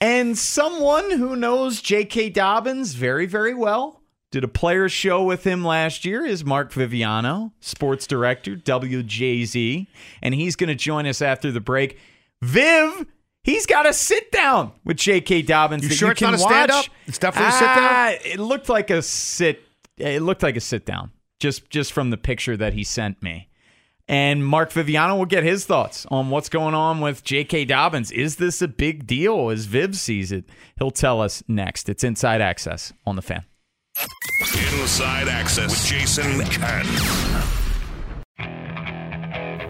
And 0.00 0.36
someone 0.36 1.10
who 1.12 1.36
knows 1.36 1.80
J.K. 1.80 2.30
Dobbins 2.30 2.94
very, 2.94 3.26
very 3.26 3.54
well 3.54 4.02
did 4.32 4.42
a 4.42 4.48
player 4.48 4.88
show 4.88 5.22
with 5.24 5.44
him 5.44 5.64
last 5.64 6.04
year 6.04 6.24
is 6.24 6.44
Mark 6.44 6.72
Viviano, 6.72 7.52
sports 7.60 8.06
director, 8.06 8.56
WJZ. 8.56 9.86
And 10.20 10.34
he's 10.34 10.56
going 10.56 10.68
to 10.68 10.74
join 10.74 11.06
us 11.06 11.22
after 11.22 11.52
the 11.52 11.60
break. 11.60 11.98
Viv, 12.42 13.06
he's 13.44 13.66
got 13.66 13.86
a 13.86 13.92
sit 13.92 14.32
down 14.32 14.72
with 14.84 14.96
J.K. 14.96 15.42
Dobbins. 15.42 15.84
You 15.84 15.90
that 15.90 15.94
sure 15.94 16.08
you 16.08 16.12
it's 16.12 16.18
can 16.18 16.32
not 16.32 16.40
a 16.40 16.42
stand-up? 16.42 16.86
It's 17.06 17.18
definitely 17.18 17.50
a 17.50 17.52
sit-down? 17.52 17.78
Ah, 17.78 18.10
It 18.24 18.40
looked 18.40 18.68
like 18.68 18.90
a 18.90 19.00
sit. 19.00 19.62
It 19.96 20.22
looked 20.22 20.42
like 20.42 20.56
a 20.56 20.60
sit 20.60 20.84
down, 20.86 21.10
just 21.38 21.70
just 21.70 21.92
from 21.92 22.10
the 22.10 22.16
picture 22.16 22.56
that 22.56 22.74
he 22.74 22.84
sent 22.84 23.22
me. 23.22 23.48
And 24.08 24.44
Mark 24.46 24.72
Viviano 24.72 25.18
will 25.18 25.26
get 25.26 25.44
his 25.44 25.66
thoughts 25.66 26.06
on 26.10 26.30
what's 26.30 26.48
going 26.48 26.74
on 26.74 27.00
with 27.00 27.22
J.K. 27.22 27.66
Dobbins. 27.66 28.10
Is 28.10 28.36
this 28.36 28.62
a 28.62 28.68
big 28.68 29.06
deal 29.06 29.50
as 29.50 29.66
Viv 29.66 29.96
sees 29.96 30.32
it? 30.32 30.46
He'll 30.78 30.90
tell 30.90 31.20
us 31.20 31.42
next. 31.46 31.90
It's 31.90 32.02
Inside 32.02 32.40
Access 32.40 32.94
on 33.06 33.16
the 33.16 33.22
fan. 33.22 33.44
Inside 34.40 35.28
Access 35.28 35.70
with 35.70 35.84
Jason 35.84 36.42
Ken. 36.46 36.86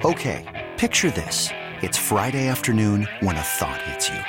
Okay, 0.05 0.69
picture 0.77 1.11
this. 1.11 1.49
It's 1.83 1.99
Friday 1.99 2.47
afternoon 2.47 3.09
when 3.19 3.37
a 3.37 3.43
thought 3.43 3.83
hits 3.83 4.09
you. 4.09 4.21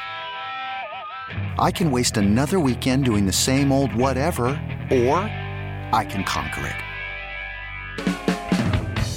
I 1.59 1.71
can 1.71 1.91
waste 1.91 2.17
another 2.17 2.59
weekend 2.59 3.05
doing 3.05 3.27
the 3.27 3.31
same 3.31 3.71
old 3.71 3.93
whatever, 3.93 4.47
or 4.89 5.17
I 5.93 6.07
can 6.09 6.23
conquer 6.23 6.65
it. 6.65 6.88